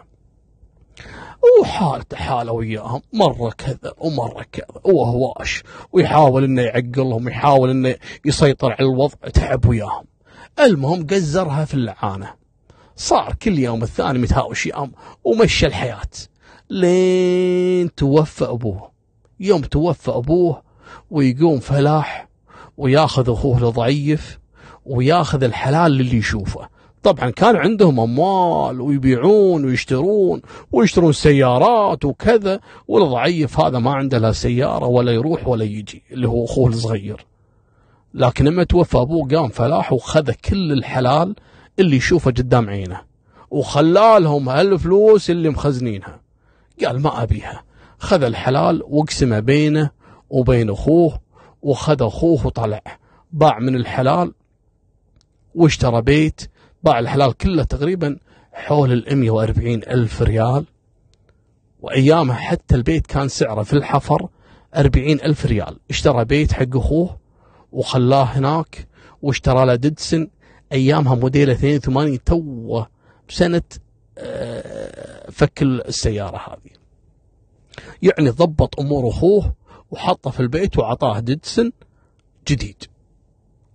وحالته 1.62 2.18
حاله 2.18 2.52
وياهم 2.52 3.02
مرة 3.14 3.50
كذا 3.50 3.94
ومرة 3.98 4.46
كذا 4.52 4.82
وهواش 4.84 5.64
ويحاول 5.92 6.44
إنه 6.44 6.62
يعقلهم 6.62 7.26
ويحاول 7.26 7.70
إنه 7.70 7.96
يسيطر 8.26 8.72
على 8.72 8.90
الوضع 8.90 9.30
تعب 9.34 9.66
وياهم. 9.66 10.06
المهم 10.60 11.08
قزرها 11.08 11.66
في 11.66 11.74
اللعانة. 11.74 12.41
صار 13.02 13.34
كل 13.42 13.60
يوم 13.60 13.84
الثاني 13.84 14.20
متهاوش 14.20 14.66
يوم 14.66 14.92
ومشى 15.24 15.66
الحياة. 15.66 16.10
لين 16.70 17.96
توفى 17.96 18.46
أبوه. 18.46 18.92
يوم 19.40 19.62
توفى 19.62 20.12
أبوه 20.12 20.62
ويقوم 21.12 21.60
فلاح 21.60 22.28
وياخذ 22.78 23.32
أخوه 23.32 23.58
الضعيف 23.58 24.40
وياخذ 24.86 25.44
الحلال 25.44 26.00
اللي 26.00 26.18
يشوفه. 26.18 26.70
طبعا 27.04 27.30
كان 27.30 27.56
عندهم 27.56 28.00
أموال 28.00 28.82
ويبيعون 28.82 29.66
ويشترون 29.66 30.42
ويشترون 30.72 31.14
سيارات 31.14 32.06
وكذا 32.06 32.60
والضعيف 32.88 33.60
هذا 33.60 33.80
ما 33.80 33.94
عنده 33.94 34.18
لا 34.18 34.32
سيارة 34.32 34.86
ولا 34.86 35.12
يروح 35.12 35.48
ولا 35.48 35.64
يجي 35.64 36.04
اللي 36.12 36.28
هو 36.28 36.46
أخوه 36.46 36.70
الصغير. 36.70 37.26
لكن 38.14 38.46
لما 38.46 38.64
توفى 38.64 38.98
أبوه 38.98 39.28
قام 39.28 39.50
فلاح 39.50 39.94
وخذ 39.94 40.32
كل 40.32 40.72
الحلال 40.72 41.36
اللي 41.82 41.96
يشوفه 41.96 42.32
قدام 42.32 42.70
عينه 42.70 43.02
وخلالهم 43.52 44.50
هالفلوس 44.50 45.30
اللي 45.30 45.50
مخزنينها. 45.50 46.22
قال 46.86 47.02
ما 47.02 47.24
أبيها. 47.24 47.64
خذ 48.00 48.24
الحلال 48.24 48.84
وقسمه 48.84 49.40
بينه 49.40 49.90
وبين 50.30 50.70
أخوه 50.70 51.20
وخذ 51.62 52.04
أخوه 52.04 52.46
وطلع. 52.46 52.82
باع 53.32 53.60
من 53.60 53.76
الحلال 53.76 54.34
واشترى 55.56 56.02
بيت. 56.02 56.42
باع 56.84 57.00
الحلال 57.00 57.38
كله 57.38 57.64
تقريبا 57.64 58.18
حول 58.54 58.92
ال 58.92 59.30
وأربعين 59.30 59.84
ألف 59.84 60.22
ريال. 60.22 60.66
وأيامها 61.82 62.36
حتى 62.36 62.76
البيت 62.76 63.08
كان 63.08 63.28
سعره 63.28 63.64
في 63.64 63.74
الحفر 63.74 64.28
أربعين 64.76 65.22
ألف 65.22 65.46
ريال. 65.46 65.80
اشترى 65.90 66.26
بيت 66.26 66.54
حق 66.54 66.78
أخوه 66.78 67.18
وخلاه 67.72 68.24
هناك 68.24 68.88
واشترى 69.22 69.66
له 69.66 69.76
ديدسن 69.76 70.28
أيامها 70.72 71.16
موديل 71.16 71.50
82 71.50 72.24
تو 72.24 72.84
بسنة 73.30 73.62
آه، 74.18 75.32
فك 75.32 75.62
السيارة 75.62 76.38
هذه. 76.38 76.72
يعني 78.02 78.30
ضبط 78.30 78.80
أمور 78.80 79.10
أخوه 79.10 79.54
وحطه 79.92 80.32
في 80.32 80.40
البيت 80.40 80.78
وعطاه 80.78 81.20
ديدسن 81.20 81.72
جديد. 82.48 82.84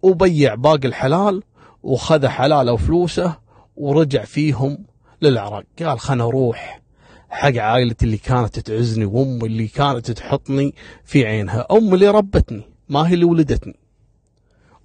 وبيع 0.03 0.55
باقي 0.55 0.89
الحلال 0.89 1.43
وخذ 1.83 2.27
حلاله 2.27 2.73
وفلوسه 2.73 3.37
ورجع 3.77 4.25
فيهم 4.25 4.79
للعراق. 5.23 5.65
قال 5.79 6.01
خلنا 6.01 6.25
أروح 6.25 6.81
حق 7.29 7.57
عائلتي 7.57 8.05
اللي 8.05 8.17
كانت 8.17 8.59
تعزني 8.59 9.05
وأمي 9.05 9.47
اللي 9.47 9.69
كانت 9.69 10.11
تحطني 10.11 10.75
في 11.05 11.27
عينها. 11.27 11.67
أمي 11.71 11.95
اللي 11.95 12.09
ربتني 12.09 12.63
ما 12.89 13.09
هي 13.09 13.15
اللي 13.15 13.25
ولدتني. 13.25 13.77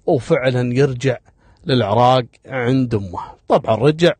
وفعلا 0.06 0.74
يرجع 0.74 1.18
للعراق 1.66 2.24
عند 2.46 2.94
أمه. 2.94 3.20
طبعا 3.48 3.76
رجع 3.76 4.12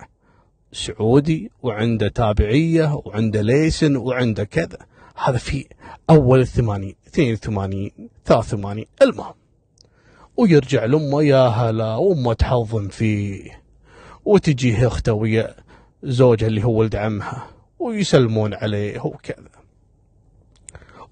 سعودي 0.73 1.51
وعنده 1.63 2.09
تابعية 2.09 2.95
وعنده 3.05 3.41
ليسن 3.41 3.97
وعنده 3.97 4.45
كذا. 4.45 4.79
هذا 5.25 5.39
في 5.39 5.67
أول 6.11 6.41
الثمانين 6.41 6.95
اثنين 7.07 7.33
وثمانين 7.33 7.91
ثلاث 8.25 8.55
وثمانين 8.55 8.87
المهم 9.03 9.35
ويرجع 10.37 10.85
لأمه 10.85 11.23
يا 11.23 11.47
هلا 11.47 11.97
وأمه 11.97 12.33
تحضن 12.33 12.89
فيه. 12.89 13.63
وتجيه 14.25 14.87
أخته 14.87 15.13
ويا 15.13 15.57
زوجها 16.03 16.47
اللي 16.47 16.65
هو 16.65 16.73
ولد 16.73 16.97
عمها 16.97 17.47
ويسلمون 17.79 18.55
عليه 18.55 19.01
وكذا. 19.01 19.49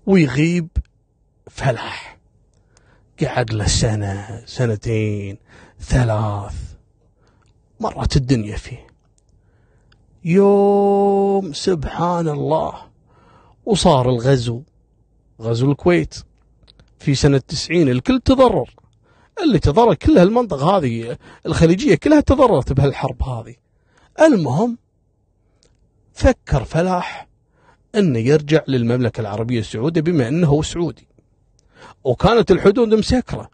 ويغيب 0.06 0.68
فلاح. 1.50 2.18
قعد 3.22 3.52
له 3.52 3.66
سنة 3.66 4.42
سنتين. 4.46 5.38
ثلاث 5.80 6.54
مرت 7.80 8.16
الدنيا 8.16 8.56
فيه. 8.56 8.86
يوم 10.24 11.52
سبحان 11.52 12.28
الله 12.28 12.74
وصار 13.66 14.10
الغزو 14.10 14.62
غزو 15.40 15.70
الكويت 15.70 16.14
في 16.98 17.14
سنة 17.14 17.38
90 17.38 17.88
الكل 17.88 18.20
تضرر. 18.20 18.74
اللي 19.42 19.58
تضرر 19.58 19.94
كل 19.94 20.18
هالمنطقة 20.18 20.76
هذه 20.76 21.18
الخليجية 21.46 21.94
كلها 21.94 22.20
تضررت 22.20 22.72
بهالحرب 22.72 23.22
هذه. 23.22 23.54
المهم 24.20 24.78
فكر 26.12 26.64
فلاح 26.64 27.28
إنه 27.94 28.18
يرجع 28.18 28.62
للمملكة 28.68 29.20
العربية 29.20 29.60
السعودية 29.60 30.00
بما 30.00 30.46
هو 30.46 30.62
سعودي. 30.62 31.08
وكانت 32.04 32.50
الحدود 32.50 32.94
مسكرة. 32.94 33.50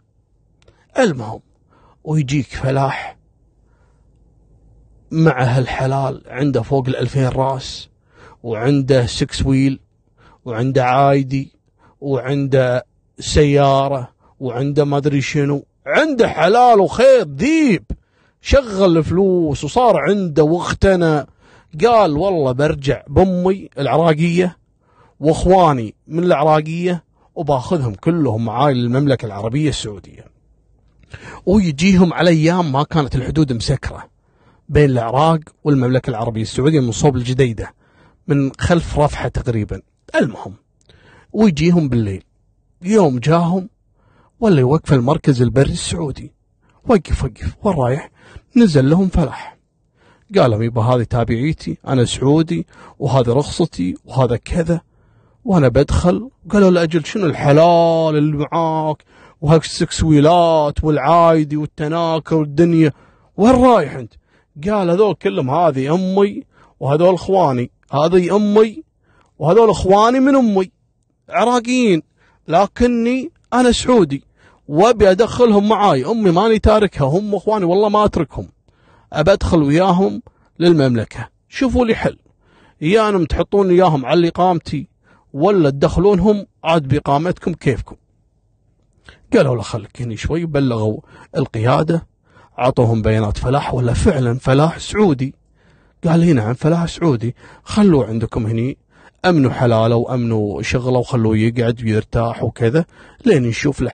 المهم 0.99 1.46
ويجيك 2.07 2.47
فلاح 2.47 3.17
مع 5.11 5.43
هالحلال 5.43 6.21
عنده 6.27 6.61
فوق 6.61 6.87
الألفين 6.87 7.27
راس 7.27 7.89
وعنده 8.43 9.05
سكس 9.05 9.45
ويل 9.45 9.79
وعنده 10.45 10.85
عايدي 10.85 11.51
وعنده 12.01 12.85
سيارة 13.19 14.09
وعنده 14.39 14.85
ما 14.85 14.97
أدري 14.97 15.21
شنو 15.21 15.65
عنده 15.85 16.27
حلال 16.27 16.79
وخير 16.79 17.27
ذيب 17.27 17.83
شغل 18.41 18.97
الفلوس 18.97 19.63
وصار 19.63 19.97
عنده 19.97 20.43
واغتنى 20.43 21.25
قال 21.85 22.17
والله 22.17 22.51
برجع 22.51 23.03
بأمي 23.07 23.69
العراقية 23.79 24.57
وأخواني 25.19 25.95
من 26.07 26.23
العراقية 26.23 27.03
وباخذهم 27.35 27.93
كلهم 27.93 28.45
معاي 28.45 28.73
للمملكة 28.73 29.25
العربية 29.25 29.69
السعودية. 29.69 30.36
ويجيهم 31.45 32.13
على 32.13 32.29
أيام 32.29 32.71
ما 32.71 32.83
كانت 32.83 33.15
الحدود 33.15 33.53
مسكرة 33.53 34.09
بين 34.69 34.89
العراق 34.89 35.39
والمملكة 35.63 36.09
العربية 36.09 36.41
السعودية 36.41 36.79
من 36.79 36.91
صوب 36.91 37.15
الجديدة 37.15 37.73
من 38.27 38.51
خلف 38.59 38.99
رفحه 38.99 39.27
تقريبا. 39.27 39.81
المهم 40.15 40.53
ويجيهم 41.33 41.89
بالليل. 41.89 42.23
يوم 42.81 43.19
جاهم 43.19 43.69
ولا 44.39 44.59
يوقف 44.59 44.93
المركز 44.93 45.41
البري 45.41 45.71
السعودي. 45.71 46.31
وقف 46.87 47.23
وقف 47.23 47.55
وين 47.63 47.75
رايح؟ 47.75 48.11
نزل 48.55 48.89
لهم 48.89 49.07
فلاح. 49.07 49.57
قال 50.35 50.51
لهم 50.51 50.61
يبا 50.61 50.81
هذه 50.81 51.03
تابعيتي 51.03 51.77
أنا 51.87 52.05
سعودي 52.05 52.67
وهذه 52.99 53.29
رخصتي 53.29 53.95
وهذا 54.05 54.37
كذا 54.37 54.81
وأنا 55.45 55.67
بدخل 55.67 56.29
قالوا 56.49 56.71
لأجل 56.71 57.05
شنو 57.05 57.25
الحلال 57.25 58.17
اللي 58.17 58.47
معاك 58.51 59.03
وهالسكسويلات 59.41 60.83
والعايدي 60.83 61.57
والتناكر 61.57 62.35
والدنيا. 62.35 62.91
وين 63.37 63.51
رايح 63.51 63.95
أنت؟ 63.95 64.13
قال 64.69 64.89
هذول 64.89 65.13
كلهم 65.13 65.49
هذه 65.49 65.95
أمي 65.95 66.43
وهذول 66.79 67.13
إخواني. 67.13 67.71
هذه 67.91 68.35
أمي 68.35 68.83
وهذول 69.39 69.69
إخواني 69.69 70.19
من 70.19 70.35
أمي. 70.35 70.71
عراقيين. 71.29 72.01
لكني 72.47 73.31
أنا 73.53 73.71
سعودي. 73.71 74.23
وأبي 74.67 75.11
أدخلهم 75.11 75.69
معاي. 75.69 76.05
أمي 76.05 76.31
ماني 76.31 76.59
تاركها. 76.59 77.05
هم 77.05 77.35
إخواني. 77.35 77.65
والله 77.65 77.89
ما 77.89 78.05
أتركهم. 78.05 78.47
ابى 79.13 79.31
أدخل 79.31 79.63
وياهم 79.63 80.21
للمملكة. 80.59 81.29
شوفوا 81.49 81.85
لي 81.85 81.95
حل. 81.95 82.17
يا 82.81 83.09
أنهم 83.09 83.25
تحطون 83.25 83.69
اياهم 83.69 84.05
على 84.05 84.27
اقامتي 84.27 84.87
ولا 85.33 85.69
تدخلونهم 85.69 86.45
عاد 86.63 86.87
باقامتكم 86.87 87.53
كيفكم. 87.53 87.95
قالوا 89.33 89.55
له 89.55 89.61
خليك 89.61 90.01
هني 90.01 90.17
شوي 90.17 90.45
بلغوا 90.45 90.99
القيادة 91.37 92.07
عطوهم 92.57 93.01
بيانات 93.01 93.37
فلاح 93.37 93.73
ولا 93.73 93.93
فعلا 93.93 94.39
فلاح 94.39 94.77
سعودي. 94.79 95.35
قال 96.07 96.19
لي 96.19 96.33
نعم 96.33 96.53
فلاح 96.53 96.85
سعودي 96.85 97.35
خلوه 97.63 98.07
عندكم 98.07 98.47
هني 98.47 98.77
أمنوا 99.25 99.51
حلاله 99.51 99.95
وأمنوا 99.95 100.61
شغله 100.61 100.99
وخلوه 100.99 101.37
يقعد 101.37 101.83
ويرتاح 101.83 102.43
وكذا 102.43 102.85
لين 103.25 103.43
نشوف 103.43 103.81
له. 103.81 103.91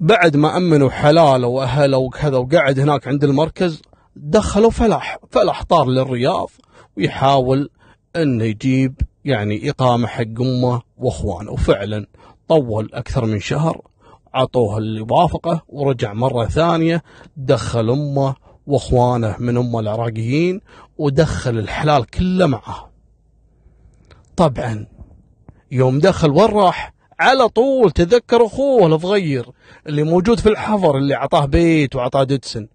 بعد 0.00 0.36
ما 0.36 0.56
أمنوا 0.56 0.90
حلاله 0.90 1.46
وأهله 1.46 1.98
وكذا 1.98 2.36
وقعد 2.36 2.78
هناك 2.78 3.08
عند 3.08 3.24
المركز 3.24 3.82
دخلوا 4.16 4.70
فلاح 4.70 5.18
فلاح 5.30 5.62
طار 5.62 5.86
للرياض 5.86 6.50
ويحاول 6.96 7.70
إنه 8.16 8.44
يجيب 8.44 9.00
يعني 9.24 9.70
إقامة 9.70 10.06
حق 10.06 10.40
أمه 10.40 10.82
وأخوانه. 10.98 11.50
وفعلا 11.50 12.06
طول 12.48 12.90
أكثر 12.94 13.26
من 13.26 13.40
شهر 13.40 13.80
عطوه 14.34 14.78
اللي 14.78 15.06
وافقه 15.10 15.62
ورجع 15.68 16.12
مرة 16.12 16.46
ثانية 16.46 17.02
دخل 17.36 17.90
أمه 17.90 18.34
وأخوانه 18.66 19.36
من 19.38 19.56
أمه 19.56 19.80
العراقيين 19.80 20.60
ودخل 20.98 21.58
الحلال 21.58 22.06
كله 22.06 22.46
معه. 22.46 22.90
طبعا 24.36 24.86
يوم 25.70 25.98
دخل 25.98 26.30
وين 26.30 26.50
راح؟ 26.50 26.92
على 27.20 27.48
طول 27.48 27.90
تذكر 27.90 28.46
أخوه 28.46 28.86
الصغير 28.86 29.50
اللي 29.86 30.02
موجود 30.02 30.40
في 30.40 30.48
الحفر 30.48 30.96
اللي 30.96 31.14
عطاه 31.14 31.44
بيت 31.44 31.96
وعطاه 31.96 32.24
ددسن 32.24 32.68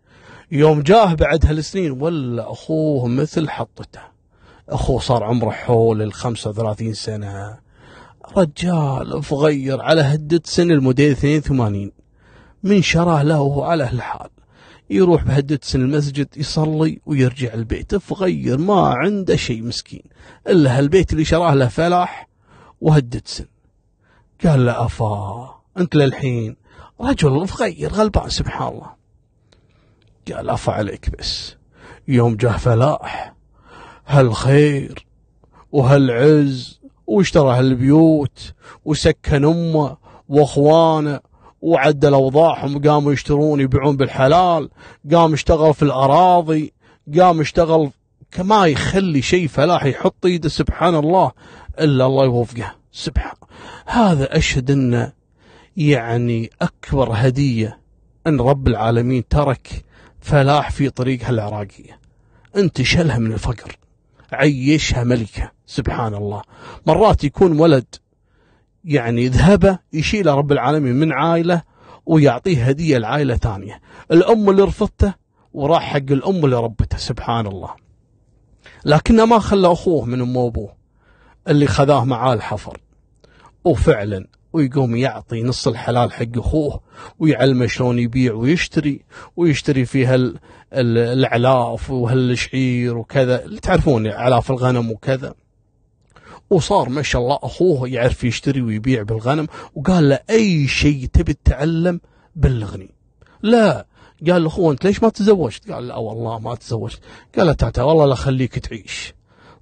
يوم 0.51 0.81
جاه 0.81 1.13
بعد 1.13 1.45
هالسنين 1.45 1.91
ولا 1.91 2.51
أخوه 2.51 3.07
مثل 3.07 3.49
حطته. 3.49 4.01
أخوه 4.69 4.99
صار 4.99 5.23
عمره 5.23 5.49
حول 5.49 6.01
ال 6.01 6.13
35 6.13 6.93
سنة. 6.93 7.57
رجال 8.35 9.23
صغير 9.23 9.81
على 9.81 10.01
هدة 10.01 10.41
سن 10.43 10.71
الموديل 10.71 11.11
82 11.11 11.91
من 12.63 12.81
شراه 12.81 13.23
له 13.23 13.41
وهو 13.41 13.63
على 13.63 13.89
الحال. 13.89 14.29
يروح 14.89 15.23
بهدة 15.23 15.59
سن 15.61 15.81
المسجد 15.81 16.27
يصلي 16.37 17.01
ويرجع 17.05 17.53
البيت. 17.53 17.95
صغير 17.95 18.57
ما 18.57 18.93
عنده 18.97 19.35
شيء 19.35 19.63
مسكين. 19.63 20.03
إلا 20.47 20.77
هالبيت 20.77 21.13
اللي 21.13 21.25
شراه 21.25 21.53
له 21.53 21.67
فلاح 21.67 22.27
وهدة 22.81 23.21
سن. 23.25 23.45
قال 24.45 24.65
له 24.65 24.85
أفا 24.85 25.55
أنت 25.77 25.95
للحين 25.95 26.55
رجل 27.01 27.49
صغير 27.49 27.91
غلبان 27.91 28.29
سبحان 28.29 28.67
الله. 28.67 28.91
قال 30.33 30.49
عفا 30.49 30.73
عليك 30.73 31.09
بس. 31.19 31.55
يوم 32.07 32.35
جه 32.35 32.57
فلاح 32.57 33.33
هالخير 34.07 35.05
وهالعز 35.71 36.76
واشترى 37.07 37.59
هالبيوت 37.59 38.53
وسكن 38.85 39.45
أمه 39.45 39.97
وأخوانه 40.29 41.19
وعدل 41.61 42.13
اوضاعهم 42.13 42.81
قاموا 42.81 43.13
يشترون 43.13 43.59
يبيعون 43.59 43.97
بالحلال 43.97 44.69
قام 45.13 45.33
اشتغل 45.33 45.73
في 45.73 45.83
الأراضي 45.83 46.73
قام 47.19 47.39
اشتغل 47.39 47.91
كما 48.31 48.65
يخلي 48.65 49.21
شيء 49.21 49.47
فلاح 49.47 49.85
يحط 49.85 50.25
ايده 50.25 50.49
سبحان 50.49 50.95
الله 50.95 51.31
إلا 51.79 52.05
الله 52.05 52.25
يوفقه. 52.25 52.75
سبحان 52.91 53.35
هذا 53.85 54.37
أشهد 54.37 54.71
انه 54.71 55.11
يعني 55.77 56.49
أكبر 56.61 57.09
هدية 57.13 57.79
أن 58.27 58.41
رب 58.41 58.67
العالمين 58.67 59.27
ترك 59.27 59.85
فلاح 60.21 60.71
في 60.71 60.89
طريقها 60.89 61.29
العراقية. 61.29 61.99
انتشلها 62.55 63.17
من 63.17 63.31
الفقر. 63.33 63.77
عيشها 64.31 65.03
ملكة 65.03 65.51
سبحان 65.65 66.13
الله 66.13 66.41
مرات 66.87 67.23
يكون 67.23 67.59
ولد 67.59 67.95
يعني 68.83 69.27
ذهبه 69.27 69.79
يشيله 69.93 70.33
رب 70.33 70.51
العالمين 70.51 70.95
من 70.95 71.11
عائلة 71.11 71.61
ويعطيه 72.05 72.63
هدية 72.63 72.97
لعائلة 72.97 73.35
ثانية. 73.35 73.81
الأم 74.11 74.49
اللي 74.49 74.63
رفضته 74.63 75.13
وراح 75.53 75.83
حق 75.83 76.11
الأم 76.11 76.45
اللي 76.45 76.59
ربته 76.59 76.97
سبحان 76.97 77.47
الله 77.47 77.69
لكنه 78.85 79.25
ما 79.25 79.39
خلى 79.39 79.71
أخوه 79.71 80.05
من 80.05 80.21
أمه 80.21 80.39
وأبوه 80.39 80.73
اللي 81.47 81.67
خذاه 81.67 82.05
معاه 82.05 82.33
الحفر. 82.33 82.77
وفعلا 83.65 84.27
ويقوم 84.53 84.95
يعطي 84.95 85.43
نص 85.43 85.67
الحلال 85.67 86.11
حق 86.11 86.37
أخوه 86.37 86.81
ويعلمه 87.19 87.67
شلون 87.67 87.99
يبيع 87.99 88.33
ويشتري 88.33 89.05
ويشتري 89.35 89.85
فيها 89.85 90.33
الأعلاف 90.73 91.89
وهالشعير 91.89 92.97
وكذا. 92.97 93.45
اللي 93.45 93.59
تعرفون 93.59 94.07
أعلاف 94.07 94.51
الغنم 94.51 94.91
وكذا. 94.91 95.33
وصار 96.49 96.89
ما 96.89 97.01
شاء 97.01 97.21
الله 97.21 97.39
أخوه 97.43 97.89
يعرف 97.89 98.23
يشتري 98.23 98.61
ويبيع 98.61 99.03
بالغنم 99.03 99.47
وقال 99.75 100.09
له 100.09 100.19
أي 100.29 100.67
شيء 100.67 101.05
تبي 101.13 101.33
تتعلم 101.33 102.01
بلغني. 102.35 102.89
لا. 103.41 103.85
قال 104.29 104.43
له 104.43 104.47
أخوه 104.47 104.71
أنت 104.71 104.85
ليش 104.85 105.03
ما 105.03 105.09
تزوجت؟ 105.09 105.71
قال 105.71 105.87
لا 105.87 105.95
والله 105.95 106.39
ما 106.39 106.55
تزوجت 106.55 106.99
قال 107.37 107.47
له 107.47 107.53
تعال 107.53 107.87
والله 107.87 108.05
لا 108.05 108.15
خليك 108.15 108.59
تعيش. 108.59 109.13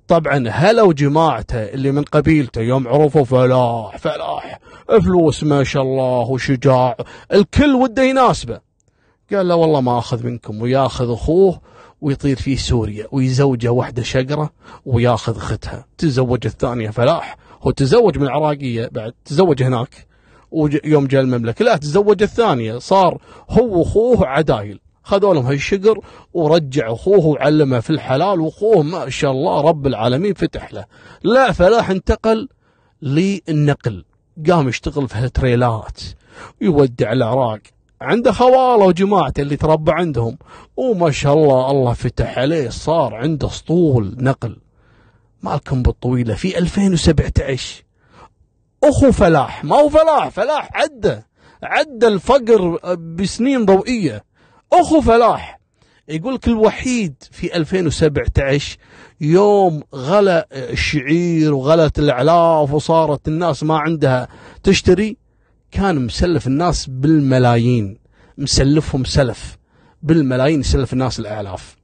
طبعا 0.07 0.47
هلا 0.49 0.81
وجماعته 0.81 1.63
اللي 1.63 1.91
من 1.91 2.03
قبيلته 2.03 2.61
يوم 2.61 2.87
عرفوا 2.87 3.23
فلاح 3.23 3.97
فلاح 3.97 4.59
فلوس 4.87 5.43
ما 5.43 5.63
شاء 5.63 5.83
الله 5.83 6.29
وشجاع 6.29 6.97
الكل 7.33 7.75
وده 7.75 8.03
يناسبه. 8.03 8.59
قال 9.33 9.47
لا 9.47 9.53
والله 9.53 9.81
ما 9.81 9.97
أخذ 9.97 10.25
منكم 10.25 10.61
ويأخذ 10.61 11.11
أخوه 11.11 11.61
ويطير 12.01 12.35
في 12.35 12.55
سوريا 12.55 13.07
ويزوجه 13.11 13.71
واحدة 13.71 14.03
شقرة 14.03 14.49
ويأخذ 14.85 15.37
اختها 15.37 15.85
تزوج 15.97 16.45
الثانية 16.45 16.89
فلاح 16.89 17.37
هو 17.61 17.71
تزوج 17.71 18.17
من 18.17 18.23
العراقيه 18.23 18.89
بعد 18.91 19.13
تزوج 19.25 19.63
هناك 19.63 20.07
ويوم 20.51 21.07
جاء 21.07 21.21
المملكة. 21.21 21.65
لا 21.65 21.77
تزوج 21.77 22.23
الثانية 22.23 22.77
صار 22.77 23.21
هو 23.49 23.79
وأخوه 23.79 24.27
عدايل. 24.27 24.79
خذوا 25.03 25.33
لهم 25.33 25.45
هالشقر 25.45 25.99
ورجع 26.33 26.93
أخوه 26.93 27.25
وعلمه 27.25 27.79
في 27.79 27.89
الحلال 27.89 28.39
وأخوه 28.39 28.83
ما 28.83 29.09
شاء 29.09 29.31
الله 29.31 29.61
رب 29.61 29.87
العالمين 29.87 30.33
فتح 30.33 30.73
له. 30.73 30.85
لا 31.23 31.51
فلاح 31.51 31.89
انتقل 31.89 32.49
للنقل. 33.01 34.05
قام 34.49 34.67
يشتغل 34.67 35.07
في 35.07 35.17
هالتريلات 35.17 35.99
ويودع 36.61 37.11
العراق. 37.11 37.59
عنده 38.01 38.31
خواله 38.31 38.85
وجماعته 38.85 39.41
اللي 39.41 39.55
تربى 39.55 39.91
عندهم. 39.91 40.37
وما 40.77 41.11
شاء 41.11 41.33
الله 41.33 41.71
الله 41.71 41.93
فتح 41.93 42.39
عليه 42.39 42.69
صار 42.69 43.15
عنده 43.15 43.47
أسطول 43.47 44.15
نقل. 44.17 44.57
مالكم 45.43 45.83
بالطويلة 45.83 46.33
في 46.33 46.57
2017 46.57 47.83
أخو 48.83 49.11
فلاح 49.11 49.63
ما 49.63 49.75
هو 49.75 49.89
فلاح 49.89 50.29
فلاح 50.29 50.69
عدى 50.73 51.21
عدى 51.63 52.07
الفقر 52.07 52.95
بسنين 52.95 53.65
ضوئية. 53.65 54.23
أخو 54.73 55.01
فلاح 55.01 55.59
يقول 56.07 56.33
لك 56.33 56.47
الوحيد 56.47 57.15
في 57.31 57.55
2017 57.55 58.77
يوم 59.21 59.83
غلا 59.95 60.47
الشعير 60.51 61.53
وغلت 61.53 61.99
الأعلاف 61.99 62.73
وصارت 62.73 63.27
الناس 63.27 63.63
ما 63.63 63.77
عندها 63.77 64.27
تشتري. 64.63 65.17
كان 65.71 66.05
مسلف 66.05 66.47
الناس 66.47 66.85
بالملايين 66.89 67.97
مسلفهم 68.37 69.03
سلف 69.03 69.57
بالملايين 70.03 70.59
يسلف 70.59 70.93
الناس 70.93 71.19
الآلاف. 71.19 71.75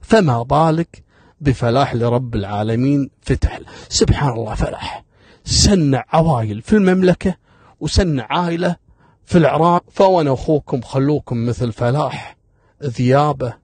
فما 0.00 0.42
بالك 0.42 1.04
بفلاح 1.40 1.94
لرب 1.94 2.34
العالمين 2.34 3.10
فتح 3.20 3.60
سبحان 3.88 4.32
الله 4.32 4.54
فلاح. 4.54 5.04
سنع 5.44 6.04
عوائل 6.08 6.62
في 6.62 6.72
المملكة 6.72 7.34
وسنع 7.80 8.26
عائلة 8.30 8.76
في 9.24 9.38
العراق. 9.38 9.84
فوانا 9.90 10.32
أخوكم 10.32 10.80
خلوكم 10.80 11.46
مثل 11.46 11.72
فلاح 11.72 12.36
ذيابة 12.82 13.54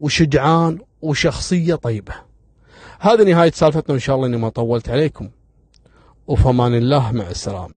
وشجعان 0.00 0.78
وشخصية 1.02 1.74
طيبة. 1.74 2.14
هذه 3.00 3.22
نهاية 3.22 3.50
سالفتنا 3.50 3.94
إن 3.94 4.00
شاء 4.00 4.16
الله 4.16 4.26
إني 4.26 4.36
ما 4.36 4.48
طولت 4.48 4.88
عليكم. 4.88 5.30
وفمان 6.26 6.74
الله 6.74 7.12
مع 7.12 7.30
السلامة. 7.30 7.76